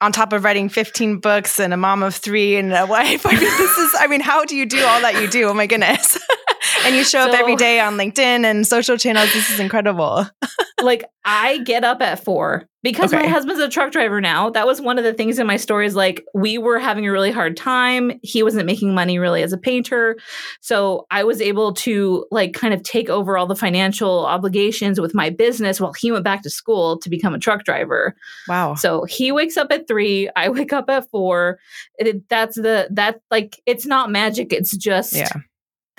on 0.00 0.12
top 0.12 0.32
of 0.32 0.44
writing 0.44 0.68
15 0.68 1.18
books 1.18 1.60
and 1.60 1.74
a 1.74 1.76
mom 1.76 2.02
of 2.02 2.14
three 2.14 2.56
and 2.56 2.72
a 2.72 2.86
wife. 2.86 3.26
I 3.26 3.32
mean, 3.32 3.40
this 3.40 3.78
is, 3.78 3.94
I 3.98 4.06
mean, 4.06 4.20
how 4.20 4.44
do 4.44 4.56
you 4.56 4.66
do 4.66 4.82
all 4.84 5.00
that 5.02 5.20
you 5.20 5.28
do? 5.28 5.48
Oh 5.48 5.54
my 5.54 5.66
goodness. 5.66 6.18
and 6.84 6.96
you 6.96 7.04
show 7.04 7.24
so, 7.24 7.32
up 7.32 7.38
every 7.38 7.56
day 7.56 7.80
on 7.80 7.96
LinkedIn 7.96 8.44
and 8.44 8.66
social 8.66 8.96
channels. 8.96 9.32
This 9.32 9.50
is 9.50 9.60
incredible. 9.60 10.26
like 10.82 11.04
I 11.24 11.58
get 11.58 11.84
up 11.84 12.00
at 12.00 12.24
four 12.24 12.66
because 12.82 13.12
okay. 13.12 13.24
my 13.24 13.28
husband's 13.28 13.60
a 13.60 13.68
truck 13.68 13.92
driver 13.92 14.20
now. 14.20 14.50
That 14.50 14.66
was 14.66 14.80
one 14.80 14.98
of 14.98 15.04
the 15.04 15.12
things 15.12 15.38
in 15.38 15.46
my 15.46 15.56
story 15.56 15.86
is 15.86 15.94
like 15.94 16.24
we 16.34 16.58
were 16.58 16.78
having 16.78 17.06
a 17.06 17.12
really 17.12 17.30
hard 17.30 17.56
time. 17.56 18.12
He 18.22 18.42
wasn't 18.42 18.66
making 18.66 18.94
money 18.94 19.18
really 19.18 19.42
as 19.42 19.52
a 19.52 19.58
painter. 19.58 20.16
So 20.60 21.06
I 21.10 21.24
was 21.24 21.40
able 21.40 21.74
to 21.74 22.26
like 22.30 22.54
kind 22.54 22.72
of 22.72 22.82
take 22.82 23.08
over 23.08 23.36
all 23.36 23.46
the 23.46 23.56
financial 23.56 24.26
obligations 24.26 25.00
with 25.00 25.14
my 25.14 25.30
business 25.30 25.80
while 25.80 25.92
he 25.92 26.10
went 26.10 26.24
back 26.24 26.42
to 26.42 26.50
school 26.50 26.98
to 26.98 27.10
become 27.10 27.34
a 27.34 27.38
truck 27.38 27.64
driver. 27.64 28.14
Wow. 28.48 28.74
So 28.74 29.04
he 29.04 29.32
wakes 29.32 29.56
up 29.56 29.70
at 29.70 29.86
three, 29.86 30.30
I 30.36 30.48
wake 30.50 30.72
up 30.72 30.88
at 30.88 31.08
four. 31.10 31.58
It, 31.98 32.28
that's 32.28 32.56
the 32.56 32.88
that 32.90 33.20
like 33.30 33.60
it's 33.66 33.86
not 33.86 34.10
magic. 34.10 34.52
It's 34.52 34.76
just 34.76 35.14
yeah 35.14 35.28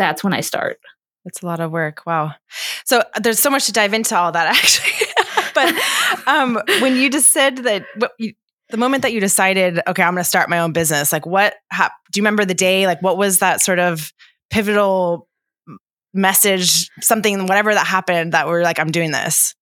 that's 0.01 0.23
when 0.23 0.33
I 0.33 0.41
start. 0.41 0.79
That's 1.25 1.42
a 1.42 1.46
lot 1.46 1.60
of 1.60 1.72
work. 1.72 2.04
Wow. 2.06 2.34
So 2.86 3.00
uh, 3.00 3.20
there's 3.20 3.40
so 3.40 3.50
much 3.50 3.68
to 3.68 3.72
dive 3.72 3.94
into 3.94 4.18
all 4.18 4.32
that 4.32 4.48
actually. 4.56 5.08
but 5.54 6.28
um, 6.28 6.60
when 6.82 6.96
you 6.96 7.10
just 7.10 7.32
said 7.32 7.58
that 7.58 7.86
you, 8.18 8.34
the 8.70 8.78
moment 8.78 9.04
that 9.04 9.13
you 9.13 9.20
decided, 9.20 9.80
okay, 9.88 10.04
I'm 10.04 10.13
going 10.13 10.24
to 10.24 10.30
start 10.30 10.50
my 10.50 10.60
own 10.60 10.72
business, 10.72 11.12
like 11.12 11.25
what 11.25 11.56
hap- 11.70 11.94
do 12.12 12.20
you 12.20 12.24
remember 12.24 12.46
the 12.46 12.54
day? 12.54 12.88
Like 12.88 13.01
what 13.01 13.18
was 13.18 13.40
that 13.40 13.62
sort 13.62 13.80
of 13.80 14.12
pivotal 14.50 15.28
message, 16.13 16.90
something, 17.01 17.46
whatever 17.46 17.74
that 17.74 17.86
happened 17.86 18.34
that 18.34 18.48
were 18.48 18.63
like, 18.63 18.80
I'm 18.80 18.92
doing 18.92 19.12
this? 19.12 19.56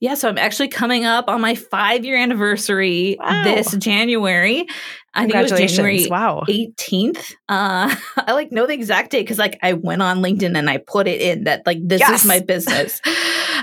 Yeah, 0.00 0.14
so 0.14 0.28
I'm 0.28 0.38
actually 0.38 0.68
coming 0.68 1.04
up 1.04 1.28
on 1.28 1.40
my 1.40 1.54
five 1.54 2.04
year 2.04 2.16
anniversary 2.16 3.16
wow. 3.20 3.44
this 3.44 3.76
January. 3.76 4.66
I 5.14 5.22
think 5.22 5.34
it 5.34 5.42
was 5.42 5.74
January 5.74 6.06
wow. 6.08 6.44
18th. 6.48 7.34
Uh, 7.48 7.94
I 8.16 8.32
like 8.32 8.52
know 8.52 8.66
the 8.66 8.74
exact 8.74 9.10
date 9.10 9.22
because 9.22 9.38
like 9.38 9.58
I 9.62 9.72
went 9.72 10.02
on 10.02 10.18
LinkedIn 10.18 10.56
and 10.56 10.68
I 10.68 10.78
put 10.78 11.08
it 11.08 11.20
in 11.20 11.44
that 11.44 11.66
like 11.66 11.78
this 11.82 12.00
yes. 12.00 12.22
is 12.22 12.28
my 12.28 12.40
business. 12.46 13.00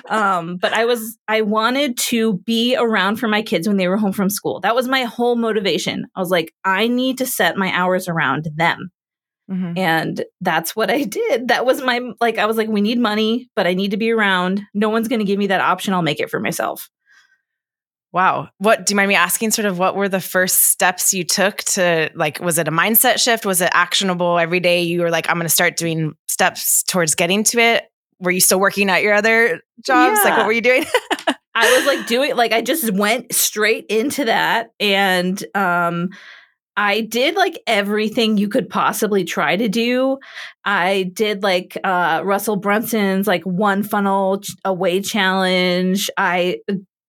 um, 0.10 0.58
but 0.58 0.74
I 0.74 0.86
was 0.86 1.18
I 1.28 1.42
wanted 1.42 1.98
to 1.98 2.38
be 2.40 2.76
around 2.76 3.18
for 3.18 3.28
my 3.28 3.42
kids 3.42 3.68
when 3.68 3.78
they 3.78 3.88
were 3.88 3.98
home 3.98 4.14
from 4.14 4.30
school. 4.30 4.60
That 4.62 4.76
was 4.76 4.88
my 4.88 5.04
whole 5.04 5.36
motivation. 5.36 6.06
I 6.16 6.20
was 6.20 6.30
like, 6.30 6.54
I 6.64 6.88
need 6.88 7.20
to 7.20 7.26
set 7.26 7.58
my 7.58 7.72
hours 7.72 8.08
around 8.08 8.50
them. 8.56 8.92
Mm-hmm. 9.50 9.78
And 9.78 10.26
that's 10.42 10.76
what 10.76 10.90
I 10.90 11.04
did. 11.04 11.50
That 11.50 11.66
was 11.66 11.82
my, 11.82 12.02
like, 12.20 12.38
I 12.38 12.46
was 12.46 12.58
like, 12.58 12.68
we 12.68 12.82
need 12.82 13.00
money, 13.00 13.50
but 13.56 13.68
I 13.68 13.74
need 13.74 13.92
to 13.92 13.98
be 13.98 14.12
around. 14.12 14.64
No 14.74 14.90
one's 14.90 15.08
going 15.08 15.20
to 15.20 15.26
give 15.26 15.38
me 15.38 15.48
that 15.48 15.62
option. 15.62 15.94
I'll 15.94 16.02
make 16.02 16.20
it 16.20 16.32
for 16.32 16.40
myself. 16.40 16.90
Wow. 18.16 18.48
What 18.60 18.86
do 18.86 18.94
you 18.94 18.96
mind 18.96 19.10
me 19.10 19.16
asking? 19.16 19.52
Sort 19.52 19.66
of 19.66 19.78
what 19.78 19.98
were 19.98 20.08
the 20.08 20.22
first 20.22 20.64
steps 20.64 21.14
you 21.14 21.26
took 21.26 21.58
to 21.58 22.10
like, 22.16 22.40
was 22.40 22.58
it 22.58 22.66
a 22.66 22.72
mindset 22.72 23.20
shift? 23.20 23.46
Was 23.46 23.60
it 23.60 23.70
actionable 23.74 24.40
every 24.40 24.62
day? 24.62 24.84
You 24.84 25.02
were 25.02 25.10
like, 25.10 25.30
I'm 25.30 25.36
going 25.36 25.44
to 25.44 25.50
start 25.50 25.76
doing 25.76 26.16
steps 26.30 26.82
towards 26.84 27.16
getting 27.16 27.44
to 27.44 27.60
it. 27.60 27.84
Were 28.22 28.32
you 28.32 28.40
still 28.40 28.58
working 28.58 28.90
at 28.90 29.04
your 29.04 29.14
other 29.14 29.60
jobs? 29.86 30.18
Yeah. 30.24 30.30
Like, 30.30 30.38
what 30.38 30.46
were 30.46 30.54
you 30.54 30.62
doing? 30.62 30.86
I 31.56 31.76
was 31.76 31.86
like 31.86 32.08
doing, 32.08 32.38
like, 32.38 32.54
I 32.54 32.62
just 32.62 32.90
went 32.94 33.36
straight 33.36 33.86
into 33.90 34.24
that. 34.24 34.72
And, 34.80 35.44
um, 35.54 36.12
I 36.78 37.02
did 37.02 37.36
like 37.36 37.62
everything 37.68 38.38
you 38.38 38.48
could 38.48 38.70
possibly 38.70 39.26
try 39.26 39.58
to 39.58 39.68
do. 39.68 40.20
I 40.64 41.12
did 41.14 41.44
like 41.44 41.78
uh, 41.84 42.22
Russell 42.24 42.58
Brunson's 42.58 43.28
like 43.28 43.44
one 43.44 43.84
funnel 43.84 44.42
away 44.64 45.02
challenge. 45.02 46.10
I 46.18 46.60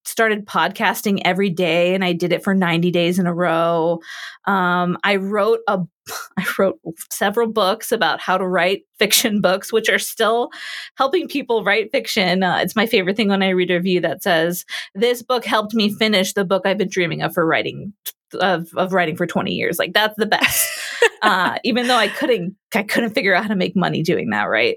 started 0.07 0.47
podcasting 0.47 1.21
every 1.25 1.51
day 1.51 1.95
and 1.95 2.05
I 2.05 2.13
did 2.13 2.33
it 2.33 2.45
for 2.45 2.55
90 2.55 2.91
days 2.91 3.19
in 3.19 3.27
a 3.27 3.35
row. 3.35 4.01
Um, 4.47 4.97
I 5.05 5.17
wrote 5.17 5.61
a 5.69 5.81
I 6.39 6.47
wrote 6.59 6.79
several 7.11 7.49
books 7.49 7.91
about 7.91 8.21
how 8.21 8.39
to 8.39 8.47
write 8.47 8.83
fiction 8.99 9.41
books, 9.43 9.73
which 9.73 9.89
are 9.89 9.99
still 9.99 10.51
helping 10.97 11.29
people 11.29 11.65
write 11.65 11.91
fiction. 11.91 12.43
Uh, 12.43 12.59
it's 12.59 12.77
my 12.77 12.87
favorite 12.87 13.17
thing 13.17 13.29
when 13.29 13.43
I 13.43 13.49
read 13.49 13.71
a 13.71 13.75
review 13.75 14.01
that 14.03 14.23
says, 14.23 14.65
This 14.95 15.23
book 15.23 15.45
helped 15.45 15.75
me 15.75 15.93
finish 15.93 16.33
the 16.33 16.45
book 16.45 16.63
I've 16.65 16.79
been 16.79 16.89
dreaming 16.89 17.23
of 17.23 17.35
for 17.35 17.45
writing 17.45 17.93
of 18.35 18.69
of 18.77 18.93
writing 18.93 19.17
for 19.17 19.27
20 19.27 19.53
years. 19.53 19.79
Like 19.79 19.93
that's 19.93 20.17
the 20.17 20.27
best. 20.27 20.69
uh, 21.23 21.59
even 21.65 21.87
though 21.89 21.97
I 21.97 22.09
couldn't 22.09 22.57
I 22.75 22.83
couldn't 22.83 23.15
figure 23.15 23.35
out 23.35 23.45
how 23.45 23.49
to 23.49 23.57
make 23.57 23.75
money 23.75 24.03
doing 24.03 24.31
that, 24.31 24.45
right? 24.45 24.77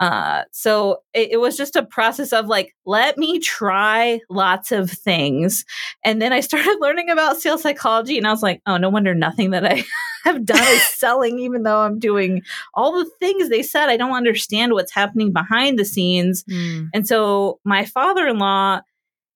Uh, 0.00 0.42
so 0.50 1.02
it, 1.14 1.32
it, 1.32 1.36
was 1.36 1.56
just 1.56 1.76
a 1.76 1.84
process 1.84 2.32
of 2.32 2.46
like, 2.46 2.74
let 2.84 3.16
me 3.16 3.38
try 3.38 4.20
lots 4.28 4.72
of 4.72 4.90
things. 4.90 5.64
And 6.04 6.20
then 6.20 6.32
I 6.32 6.40
started 6.40 6.76
learning 6.80 7.10
about 7.10 7.36
sales 7.36 7.62
psychology 7.62 8.18
and 8.18 8.26
I 8.26 8.30
was 8.30 8.42
like, 8.42 8.60
oh, 8.66 8.76
no 8.76 8.88
wonder 8.88 9.14
nothing 9.14 9.50
that 9.50 9.64
I 9.64 9.84
have 10.24 10.44
done 10.44 10.62
is 10.62 10.82
selling, 10.82 11.38
even 11.38 11.62
though 11.62 11.80
I'm 11.80 11.98
doing 11.98 12.42
all 12.74 12.98
the 12.98 13.10
things 13.20 13.48
they 13.48 13.62
said. 13.62 13.88
I 13.88 13.96
don't 13.96 14.16
understand 14.16 14.72
what's 14.72 14.92
happening 14.92 15.32
behind 15.32 15.78
the 15.78 15.84
scenes. 15.84 16.44
Mm. 16.44 16.88
And 16.92 17.06
so 17.06 17.60
my 17.64 17.84
father-in-law 17.84 18.80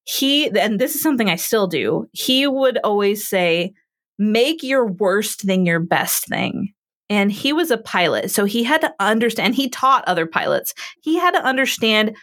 he 0.04 0.48
and 0.58 0.78
this 0.78 0.94
is 0.94 1.02
something 1.02 1.28
I 1.28 1.36
still 1.36 1.66
do. 1.66 2.06
He 2.12 2.46
would 2.46 2.78
always 2.84 3.26
say, 3.28 3.72
"Make 4.18 4.62
your 4.62 4.86
worst 4.86 5.42
thing 5.42 5.66
your 5.66 5.80
best 5.80 6.26
thing." 6.26 6.72
And 7.08 7.30
he 7.30 7.52
was 7.52 7.70
a 7.70 7.78
pilot, 7.78 8.30
so 8.30 8.44
he 8.44 8.64
had 8.64 8.80
to 8.80 8.94
understand. 8.98 9.54
He 9.54 9.68
taught 9.68 10.04
other 10.06 10.26
pilots. 10.26 10.74
He 11.02 11.18
had 11.18 11.32
to 11.32 11.44
understand 11.44 12.16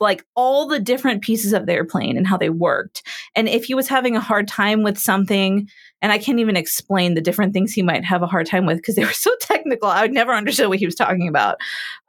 like 0.00 0.24
all 0.34 0.66
the 0.66 0.78
different 0.78 1.22
pieces 1.22 1.52
of 1.52 1.66
the 1.66 1.72
airplane 1.72 2.16
and 2.16 2.26
how 2.26 2.36
they 2.36 2.50
worked. 2.50 3.02
And 3.34 3.48
if 3.48 3.64
he 3.64 3.74
was 3.74 3.88
having 3.88 4.16
a 4.16 4.20
hard 4.20 4.46
time 4.46 4.82
with 4.82 4.98
something, 4.98 5.68
and 6.02 6.12
I 6.12 6.18
can't 6.18 6.40
even 6.40 6.56
explain 6.56 7.14
the 7.14 7.20
different 7.20 7.52
things 7.52 7.72
he 7.72 7.82
might 7.82 8.04
have 8.04 8.22
a 8.22 8.26
hard 8.26 8.46
time 8.46 8.66
with 8.66 8.78
because 8.78 8.96
they 8.96 9.04
were 9.04 9.12
so 9.12 9.34
technical, 9.40 9.88
I 9.88 10.02
would 10.02 10.12
never 10.12 10.32
understood 10.32 10.68
what 10.68 10.78
he 10.78 10.86
was 10.86 10.94
talking 10.94 11.28
about. 11.28 11.56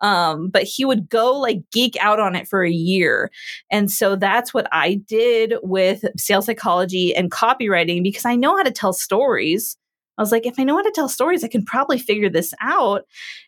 Um, 0.01 0.49
but 0.49 0.63
he 0.63 0.83
would 0.83 1.07
go 1.07 1.39
like 1.39 1.59
geek 1.71 1.95
out 2.01 2.19
on 2.19 2.35
it 2.35 2.47
for 2.47 2.63
a 2.63 2.71
year. 2.71 3.31
And 3.71 3.89
so 3.89 4.15
that's 4.15 4.53
what 4.53 4.67
I 4.71 4.95
did 4.95 5.55
with 5.63 6.03
sales 6.17 6.47
psychology 6.47 7.15
and 7.15 7.31
copywriting 7.31 8.03
because 8.03 8.25
I 8.25 8.35
know 8.35 8.57
how 8.57 8.63
to 8.63 8.71
tell 8.71 8.93
stories. 8.93 9.77
I 10.17 10.21
was 10.21 10.31
like, 10.31 10.45
if 10.45 10.59
I 10.59 10.63
know 10.63 10.75
how 10.75 10.83
to 10.83 10.91
tell 10.93 11.09
stories, 11.09 11.43
I 11.43 11.47
can 11.47 11.65
probably 11.65 11.97
figure 11.97 12.29
this 12.29 12.53
out. 12.61 13.05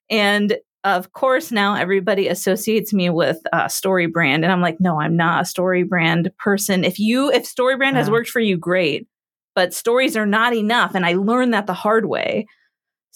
And 0.09 0.57
of 0.85 1.13
course, 1.13 1.51
now 1.51 1.75
everybody 1.75 2.27
associates 2.27 2.93
me 2.93 3.09
with 3.09 3.39
uh, 3.51 3.67
story 3.67 4.05
brand, 4.05 4.43
and 4.43 4.53
I'm 4.53 4.61
like, 4.61 4.79
no, 4.79 5.01
I'm 5.01 5.17
not 5.17 5.41
a 5.41 5.45
story 5.45 5.81
brand 5.81 6.31
person. 6.37 6.83
If 6.83 6.99
you, 6.99 7.31
if 7.31 7.45
story 7.45 7.75
brand 7.75 7.95
yeah. 7.95 8.01
has 8.01 8.09
worked 8.09 8.29
for 8.29 8.39
you, 8.39 8.55
great, 8.55 9.07
but 9.55 9.73
stories 9.73 10.15
are 10.15 10.27
not 10.27 10.53
enough, 10.53 10.93
and 10.93 11.03
I 11.03 11.13
learned 11.13 11.55
that 11.55 11.65
the 11.65 11.73
hard 11.73 12.05
way. 12.05 12.45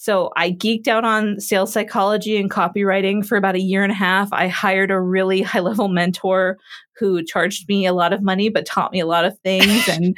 So 0.01 0.31
I 0.37 0.51
geeked 0.51 0.87
out 0.87 1.03
on 1.03 1.41
sales 1.41 1.73
psychology 1.73 2.37
and 2.37 2.49
copywriting 2.49 3.25
for 3.25 3.35
about 3.35 3.55
a 3.55 3.61
year 3.61 3.83
and 3.83 3.91
a 3.91 3.95
half. 3.95 4.31
I 4.31 4.47
hired 4.47 4.91
a 4.91 5.01
really 5.01 5.41
high 5.41 5.59
level 5.59 5.89
mentor 5.89 6.57
who 6.97 7.21
charged 7.21 7.67
me 7.67 7.85
a 7.85 7.91
lot 7.91 8.13
of 8.13 8.23
money 8.23 8.47
but 8.47 8.65
taught 8.65 8.93
me 8.93 9.01
a 9.01 9.05
lot 9.05 9.25
of 9.25 9.37
things 9.39 9.89
and 9.91 10.17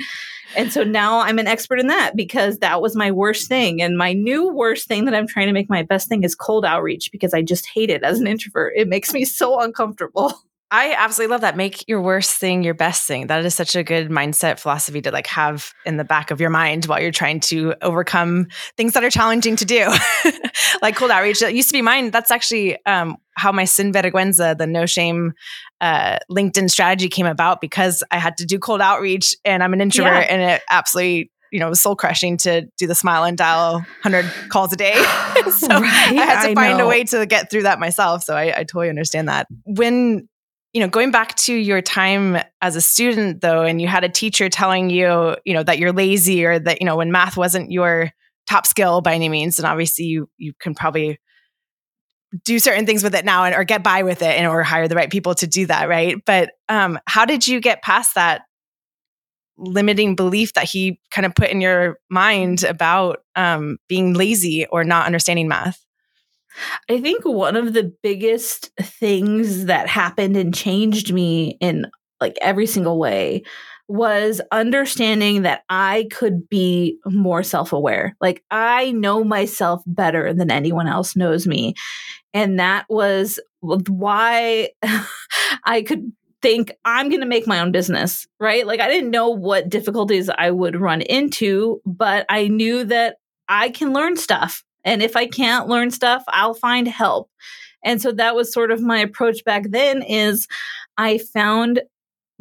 and 0.56 0.72
so 0.72 0.84
now 0.84 1.22
I'm 1.22 1.40
an 1.40 1.48
expert 1.48 1.80
in 1.80 1.88
that 1.88 2.12
because 2.16 2.60
that 2.60 2.80
was 2.80 2.96
my 2.96 3.10
worst 3.10 3.48
thing 3.48 3.82
and 3.82 3.98
my 3.98 4.14
new 4.14 4.54
worst 4.54 4.88
thing 4.88 5.06
that 5.06 5.16
I'm 5.16 5.28
trying 5.28 5.48
to 5.48 5.54
make 5.54 5.70
my 5.70 5.82
best 5.82 6.08
thing 6.08 6.24
is 6.24 6.36
cold 6.36 6.64
outreach 6.64 7.10
because 7.12 7.34
I 7.34 7.42
just 7.42 7.66
hate 7.66 7.90
it 7.90 8.04
as 8.04 8.20
an 8.20 8.28
introvert. 8.28 8.74
It 8.76 8.88
makes 8.88 9.14
me 9.14 9.26
so 9.26 9.60
uncomfortable. 9.62 10.34
I 10.74 10.94
absolutely 10.98 11.34
love 11.34 11.42
that. 11.42 11.58
Make 11.58 11.86
your 11.90 12.02
worst 12.02 12.38
thing 12.38 12.64
your 12.64 12.74
best 12.74 13.06
thing. 13.06 13.28
That 13.28 13.44
is 13.44 13.54
such 13.54 13.76
a 13.76 13.84
good 13.84 14.10
mindset 14.10 14.58
philosophy 14.58 15.02
to 15.02 15.12
like 15.12 15.28
have 15.28 15.74
in 15.86 15.98
the 15.98 16.06
back 16.06 16.32
of 16.32 16.40
your 16.40 16.50
mind 16.50 16.86
while 16.86 17.02
you're 17.02 17.12
trying 17.12 17.42
to 17.42 17.76
overcome 17.82 18.48
things 18.78 18.94
that 18.94 19.04
are 19.04 19.10
challenging 19.10 19.58
to 19.58 19.66
do. 19.66 19.90
like 20.82 20.96
cold 20.96 21.12
outreach. 21.12 21.42
That 21.42 21.54
used 21.54 21.68
to 21.70 21.74
be 21.74 21.82
mine. 21.82 22.10
That's 22.10 22.32
actually 22.32 22.84
um, 22.86 23.18
how 23.36 23.52
my 23.52 23.66
Sin 23.66 23.92
Vergüenza, 23.92 24.58
the 24.58 24.66
no 24.66 24.86
shame 24.86 25.34
uh, 25.82 26.20
LinkedIn 26.32 26.70
strategy 26.70 27.10
came 27.10 27.26
about 27.26 27.60
because 27.60 28.02
I 28.10 28.18
had 28.18 28.38
to 28.38 28.46
do 28.46 28.58
cold 28.58 28.80
outreach 28.80 29.36
and 29.44 29.62
I'm 29.62 29.74
an 29.74 29.82
introvert 29.82 30.14
yeah. 30.14 30.34
and 30.34 30.42
it 30.42 30.62
absolutely 30.70 31.32
you 31.52 31.60
know, 31.60 31.68
was 31.68 31.82
soul 31.82 31.98
crushing 31.98 32.38
to 32.38 32.66
do 32.78 32.88
the 32.88 32.96
smile 32.96 33.26
and 33.26 33.38
dial 33.38 33.74
100 33.74 34.26
calls 34.48 34.72
a 34.72 34.78
day. 34.78 34.94
so 35.52 35.68
right, 35.68 35.84
I 35.84 36.14
had 36.14 36.44
to 36.44 36.52
I 36.52 36.56
find 36.56 36.78
know. 36.78 36.86
a 36.86 36.88
way 36.88 37.04
to 37.04 37.26
get 37.26 37.52
through 37.52 37.64
that 37.64 37.78
myself. 37.78 38.24
So 38.24 38.38
I, 38.38 38.60
I 38.60 38.64
totally 38.64 38.88
understand 38.88 39.28
that. 39.28 39.48
When 39.66 40.30
you 40.74 40.80
know, 40.82 40.88
going 40.88 41.12
back 41.12 41.36
to 41.36 41.54
your 41.54 41.82
time 41.82 42.38
as 42.62 42.76
a 42.76 42.82
student 42.82 43.42
though, 43.42 43.64
and 43.64 43.82
you 43.82 43.88
had 43.88 44.04
a 44.04 44.10
teacher 44.10 44.50
telling 44.50 44.90
you, 44.90 45.36
you 45.46 45.54
know, 45.54 45.64
that 45.64 45.80
you're 45.80 45.92
lazy 45.92 46.46
or 46.46 46.60
that, 46.60 46.80
you 46.80 46.86
know, 46.86 46.96
when 46.96 47.12
math 47.12 47.36
wasn't 47.36 47.72
your 47.72 48.12
top 48.48 48.66
skill 48.66 49.02
by 49.02 49.14
any 49.14 49.30
means, 49.30 49.60
and 49.60 49.66
obviously 49.66 50.06
you 50.06 50.30
you 50.38 50.54
can 50.60 50.74
probably 50.74 51.20
do 52.46 52.60
certain 52.60 52.86
things 52.86 53.04
with 53.04 53.14
it 53.14 53.26
now 53.26 53.44
and 53.44 53.54
or 53.54 53.64
get 53.64 53.84
by 53.84 54.04
with 54.04 54.22
it 54.22 54.38
and 54.38 54.48
or 54.48 54.64
hire 54.64 54.88
the 54.88 54.96
right 54.96 55.12
people 55.12 55.36
to 55.36 55.48
do 55.48 55.66
that, 55.66 55.90
right? 55.90 56.16
But 56.26 56.52
um, 56.70 56.98
how 57.06 57.26
did 57.26 57.46
you 57.48 57.60
get 57.60 57.82
past 57.82 58.16
that 58.16 58.44
limiting 59.58 60.16
belief 60.16 60.54
that 60.54 60.64
he 60.64 61.00
kind 61.12 61.26
of 61.26 61.36
put 61.36 61.50
in 61.50 61.60
your 61.60 61.98
mind 62.10 62.64
about 62.64 63.20
um, 63.36 63.78
being 63.90 64.14
lazy 64.14 64.66
or 64.68 64.84
not 64.86 65.06
understanding 65.06 65.50
math? 65.50 65.84
I 66.90 67.02
think 67.02 67.26
one 67.26 67.56
of 67.56 67.74
the 67.74 67.94
biggest 68.04 68.72
things 68.80 69.66
that 69.66 69.88
happened 69.88 70.38
and 70.38 70.54
changed 70.54 71.14
me 71.14 71.58
in 71.60 71.86
like 72.20 72.38
every 72.42 72.68
single 72.68 73.00
way 73.00 73.44
was 73.88 74.40
understanding 74.54 75.42
that 75.42 75.64
I 75.70 76.08
could 76.12 76.48
be 76.48 76.98
more 77.06 77.44
self 77.44 77.74
aware. 77.74 78.16
Like, 78.22 78.42
I 78.50 78.92
know 78.92 79.24
myself 79.24 79.84
better 79.86 80.34
than 80.34 80.50
anyone 80.50 80.88
else 80.88 81.16
knows 81.16 81.46
me. 81.46 81.74
And 82.34 82.58
that 82.60 82.86
was 82.90 83.38
why 83.60 84.70
I 85.66 85.82
could 85.82 86.12
think 86.42 86.72
I'm 86.86 87.10
going 87.10 87.20
to 87.20 87.28
make 87.28 87.48
my 87.48 87.60
own 87.60 87.74
business, 87.74 88.26
right? 88.40 88.66
Like, 88.66 88.80
I 88.80 88.88
didn't 88.88 89.12
know 89.12 89.30
what 89.30 89.70
difficulties 89.70 90.30
I 90.30 90.52
would 90.52 90.80
run 90.80 91.02
into, 91.02 91.82
but 91.86 92.26
I 92.30 92.48
knew 92.48 92.86
that 92.86 93.18
I 93.50 93.70
can 93.70 93.92
learn 93.92 94.16
stuff 94.16 94.64
and 94.84 95.02
if 95.02 95.16
I 95.16 95.28
can't 95.28 95.68
learn 95.68 95.92
stuff, 95.92 96.24
I'll 96.28 96.54
find 96.54 96.88
help. 96.88 97.30
And 97.84 98.02
so 98.02 98.12
that 98.14 98.36
was 98.36 98.54
sort 98.54 98.72
of 98.72 98.82
my 98.82 99.00
approach 99.00 99.44
back 99.44 99.70
then 99.70 100.04
is 100.04 100.48
I 100.98 101.18
found 101.18 101.82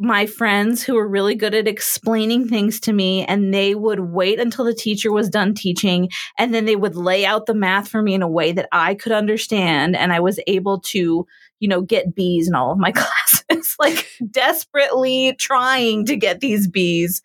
my 0.01 0.25
friends 0.25 0.81
who 0.81 0.95
were 0.95 1.07
really 1.07 1.35
good 1.35 1.53
at 1.53 1.67
explaining 1.67 2.47
things 2.47 2.79
to 2.79 2.91
me 2.91 3.23
and 3.25 3.53
they 3.53 3.75
would 3.75 3.99
wait 3.99 4.39
until 4.39 4.65
the 4.65 4.73
teacher 4.73 5.11
was 5.11 5.29
done 5.29 5.53
teaching 5.53 6.09
and 6.39 6.55
then 6.55 6.65
they 6.65 6.75
would 6.75 6.95
lay 6.95 7.23
out 7.23 7.45
the 7.45 7.53
math 7.53 7.87
for 7.87 8.01
me 8.01 8.15
in 8.15 8.23
a 8.23 8.27
way 8.27 8.51
that 8.51 8.67
I 8.71 8.95
could 8.95 9.11
understand 9.11 9.95
and 9.95 10.11
I 10.11 10.19
was 10.19 10.39
able 10.47 10.79
to 10.79 11.27
you 11.59 11.67
know 11.67 11.81
get 11.81 12.15
B's 12.15 12.47
in 12.47 12.55
all 12.55 12.71
of 12.71 12.79
my 12.79 12.91
classes 12.95 13.75
like 13.79 14.07
desperately 14.31 15.35
trying 15.37 16.05
to 16.07 16.15
get 16.15 16.39
these 16.39 16.67
B's 16.67 17.21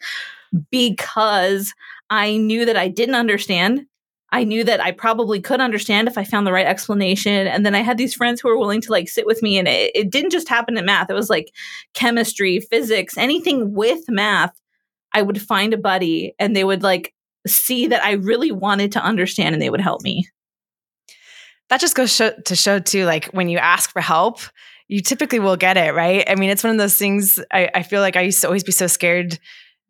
because 0.71 1.73
I 2.11 2.37
knew 2.37 2.67
that 2.67 2.77
I 2.77 2.89
didn't 2.89 3.15
understand 3.15 3.87
I 4.37 4.45
knew 4.45 4.65
that 4.65 4.83
I 4.83 4.93
probably 4.93 5.41
could 5.41 5.63
understand 5.63 6.09
if 6.09 6.19
I 6.19 6.25
found 6.25 6.47
the 6.47 6.53
right 6.53 6.67
explanation. 6.67 7.47
And 7.47 7.65
then 7.65 7.75
I 7.75 7.81
had 7.81 7.97
these 7.97 8.13
friends 8.13 8.39
who 8.39 8.49
were 8.49 8.59
willing 8.59 8.83
to 8.83 8.93
like 8.93 9.09
sit 9.09 9.25
with 9.25 9.43
me. 9.43 9.57
And 9.57 9.67
it, 9.67 9.93
it 9.95 10.11
didn't 10.11 10.31
just 10.31 10.47
happen 10.47 10.77
in 10.77 10.85
math, 10.85 11.09
it 11.09 11.15
was 11.15 11.31
like 11.31 11.55
chemistry, 11.95 12.61
physics, 12.61 13.17
anything 13.17 13.73
with 13.73 14.05
math. 14.09 14.53
I 15.15 15.23
would 15.23 15.41
find 15.41 15.73
a 15.73 15.79
buddy 15.79 16.35
and 16.39 16.55
they 16.55 16.65
would 16.65 16.83
like 16.83 17.15
see 17.47 17.87
that 17.87 18.05
I 18.05 18.13
really 18.13 18.53
wanted 18.53 18.93
to 18.93 19.03
understand 19.03 19.55
and 19.55 19.63
they 19.63 19.71
would 19.71 19.81
help 19.81 20.03
me. 20.03 20.29
That 21.71 21.81
just 21.81 21.95
goes 21.95 22.15
show, 22.15 22.33
to 22.45 22.55
show 22.55 22.79
too, 22.79 23.07
like 23.07 23.27
when 23.29 23.49
you 23.49 23.57
ask 23.57 23.91
for 23.91 24.03
help, 24.03 24.41
you 24.87 25.01
typically 25.01 25.39
will 25.39 25.57
get 25.57 25.79
it, 25.79 25.95
right? 25.95 26.29
I 26.29 26.35
mean, 26.35 26.51
it's 26.51 26.63
one 26.63 26.73
of 26.73 26.79
those 26.79 26.99
things 26.99 27.41
I, 27.51 27.71
I 27.75 27.83
feel 27.83 28.03
like 28.03 28.17
I 28.17 28.21
used 28.21 28.43
to 28.43 28.49
always 28.49 28.65
be 28.65 28.73
so 28.73 28.87
scared 28.87 29.39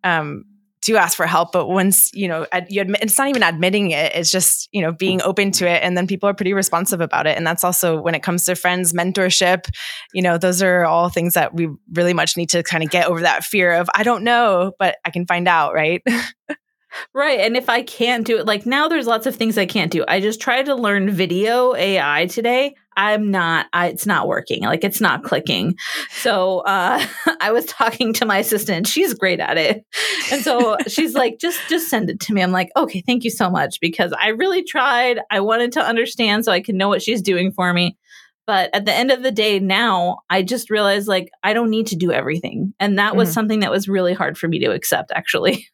um, 0.05 0.45
to 0.87 0.97
ask 0.97 1.17
for 1.17 1.27
help 1.27 1.51
but 1.53 1.69
once 1.69 2.11
you 2.15 2.29
know 2.29 2.47
you 2.69 2.81
admit 2.81 3.03
it's 3.03 3.19
not 3.19 3.29
even 3.29 3.43
admitting 3.43 3.91
it 3.91 4.13
it's 4.15 4.31
just 4.31 4.69
you 4.73 4.81
know 4.81 4.93
being 4.93 5.21
open 5.23 5.51
to 5.51 5.69
it 5.69 5.83
and 5.83 5.97
then 5.97 6.07
people 6.07 6.29
are 6.29 6.35
pretty 6.35 6.53
responsive 6.53 7.01
about 7.01 7.27
it 7.27 7.37
and 7.37 7.47
that's 7.47 7.65
also 7.65 8.01
when 8.01 8.15
it 8.15 8.23
comes 8.23 8.45
to 8.45 8.55
friends 8.55 8.93
mentorship 8.93 9.69
you 10.15 10.23
know 10.23 10.39
those 10.39 10.63
are 10.63 10.85
all 10.85 11.09
things 11.09 11.35
that 11.35 11.55
we 11.55 11.69
really 11.93 12.15
much 12.15 12.37
need 12.37 12.49
to 12.49 12.63
kind 12.63 12.85
of 12.85 12.91
get 12.91 13.07
over 13.07 13.21
that 13.21 13.43
fear 13.45 13.73
of 13.73 13.91
i 13.95 14.03
don't 14.03 14.23
know 14.23 14.73
but 14.79 14.97
i 15.05 15.11
can 15.11 15.27
find 15.27 15.49
out 15.49 15.75
right 15.75 16.03
Right. 17.15 17.41
And 17.41 17.57
if 17.57 17.69
I 17.69 17.83
can't 17.83 18.27
do 18.27 18.39
it, 18.39 18.47
like 18.47 18.67
now 18.67 18.89
there's 18.89 19.07
lots 19.07 19.27
of 19.27 19.37
things 19.37 19.59
I 19.59 19.67
can't 19.67 19.91
do. 19.91 20.05
I 20.07 20.21
just 20.21 20.41
tried 20.41 20.67
to 20.67 20.75
learn 20.75 21.11
video 21.11 21.75
AI 21.75 22.27
today. 22.27 22.75
I'm 22.97 23.31
not, 23.31 23.67
I, 23.73 23.89
it's 23.89 24.07
not 24.07 24.27
working. 24.27 24.63
Like 24.63 24.83
it's 24.83 25.01
not 25.01 25.23
clicking. 25.23 25.77
So 26.11 26.61
uh, 26.61 27.05
I 27.41 27.53
was 27.53 27.67
talking 27.67 28.13
to 28.15 28.27
my 28.27 28.39
assistant. 28.39 28.87
She's 28.87 29.13
great 29.13 29.41
at 29.41 29.59
it. 29.59 29.85
And 30.33 30.43
so 30.43 30.77
she's 30.89 31.15
like, 31.15 31.39
just, 31.39 31.61
just 31.69 31.89
send 31.89 32.09
it 32.09 32.21
to 32.21 32.33
me. 32.33 32.43
I'm 32.43 32.53
like, 32.53 32.71
okay, 32.77 33.03
thank 33.07 33.25
you 33.25 33.31
so 33.31 33.51
much 33.51 33.81
because 33.81 34.13
I 34.19 34.29
really 34.29 34.65
tried. 34.65 35.21
I 35.31 35.41
wanted 35.41 35.73
to 35.73 35.83
understand 35.83 36.45
so 36.45 36.53
I 36.53 36.63
can 36.63 36.77
know 36.77 36.89
what 36.89 37.03
she's 37.03 37.21
doing 37.21 37.53
for 37.53 37.73
me. 37.73 37.99
But 38.47 38.71
at 38.73 38.85
the 38.85 38.95
end 38.95 39.11
of 39.11 39.23
the 39.23 39.33
day, 39.33 39.59
now 39.59 40.19
I 40.31 40.43
just 40.43 40.71
realized 40.71 41.09
like 41.09 41.31
I 41.43 41.53
don't 41.53 41.71
need 41.71 41.89
to 41.89 41.97
do 41.97 42.13
everything. 42.13 42.75
And 42.79 42.99
that 42.99 43.17
was 43.17 43.29
mm-hmm. 43.29 43.35
something 43.35 43.61
that 43.61 43.73
was 43.73 43.89
really 43.89 44.15
hard 44.15 44.39
for 44.39 44.47
me 44.47 44.61
to 44.61 44.71
accept, 44.73 45.11
actually. 45.15 45.69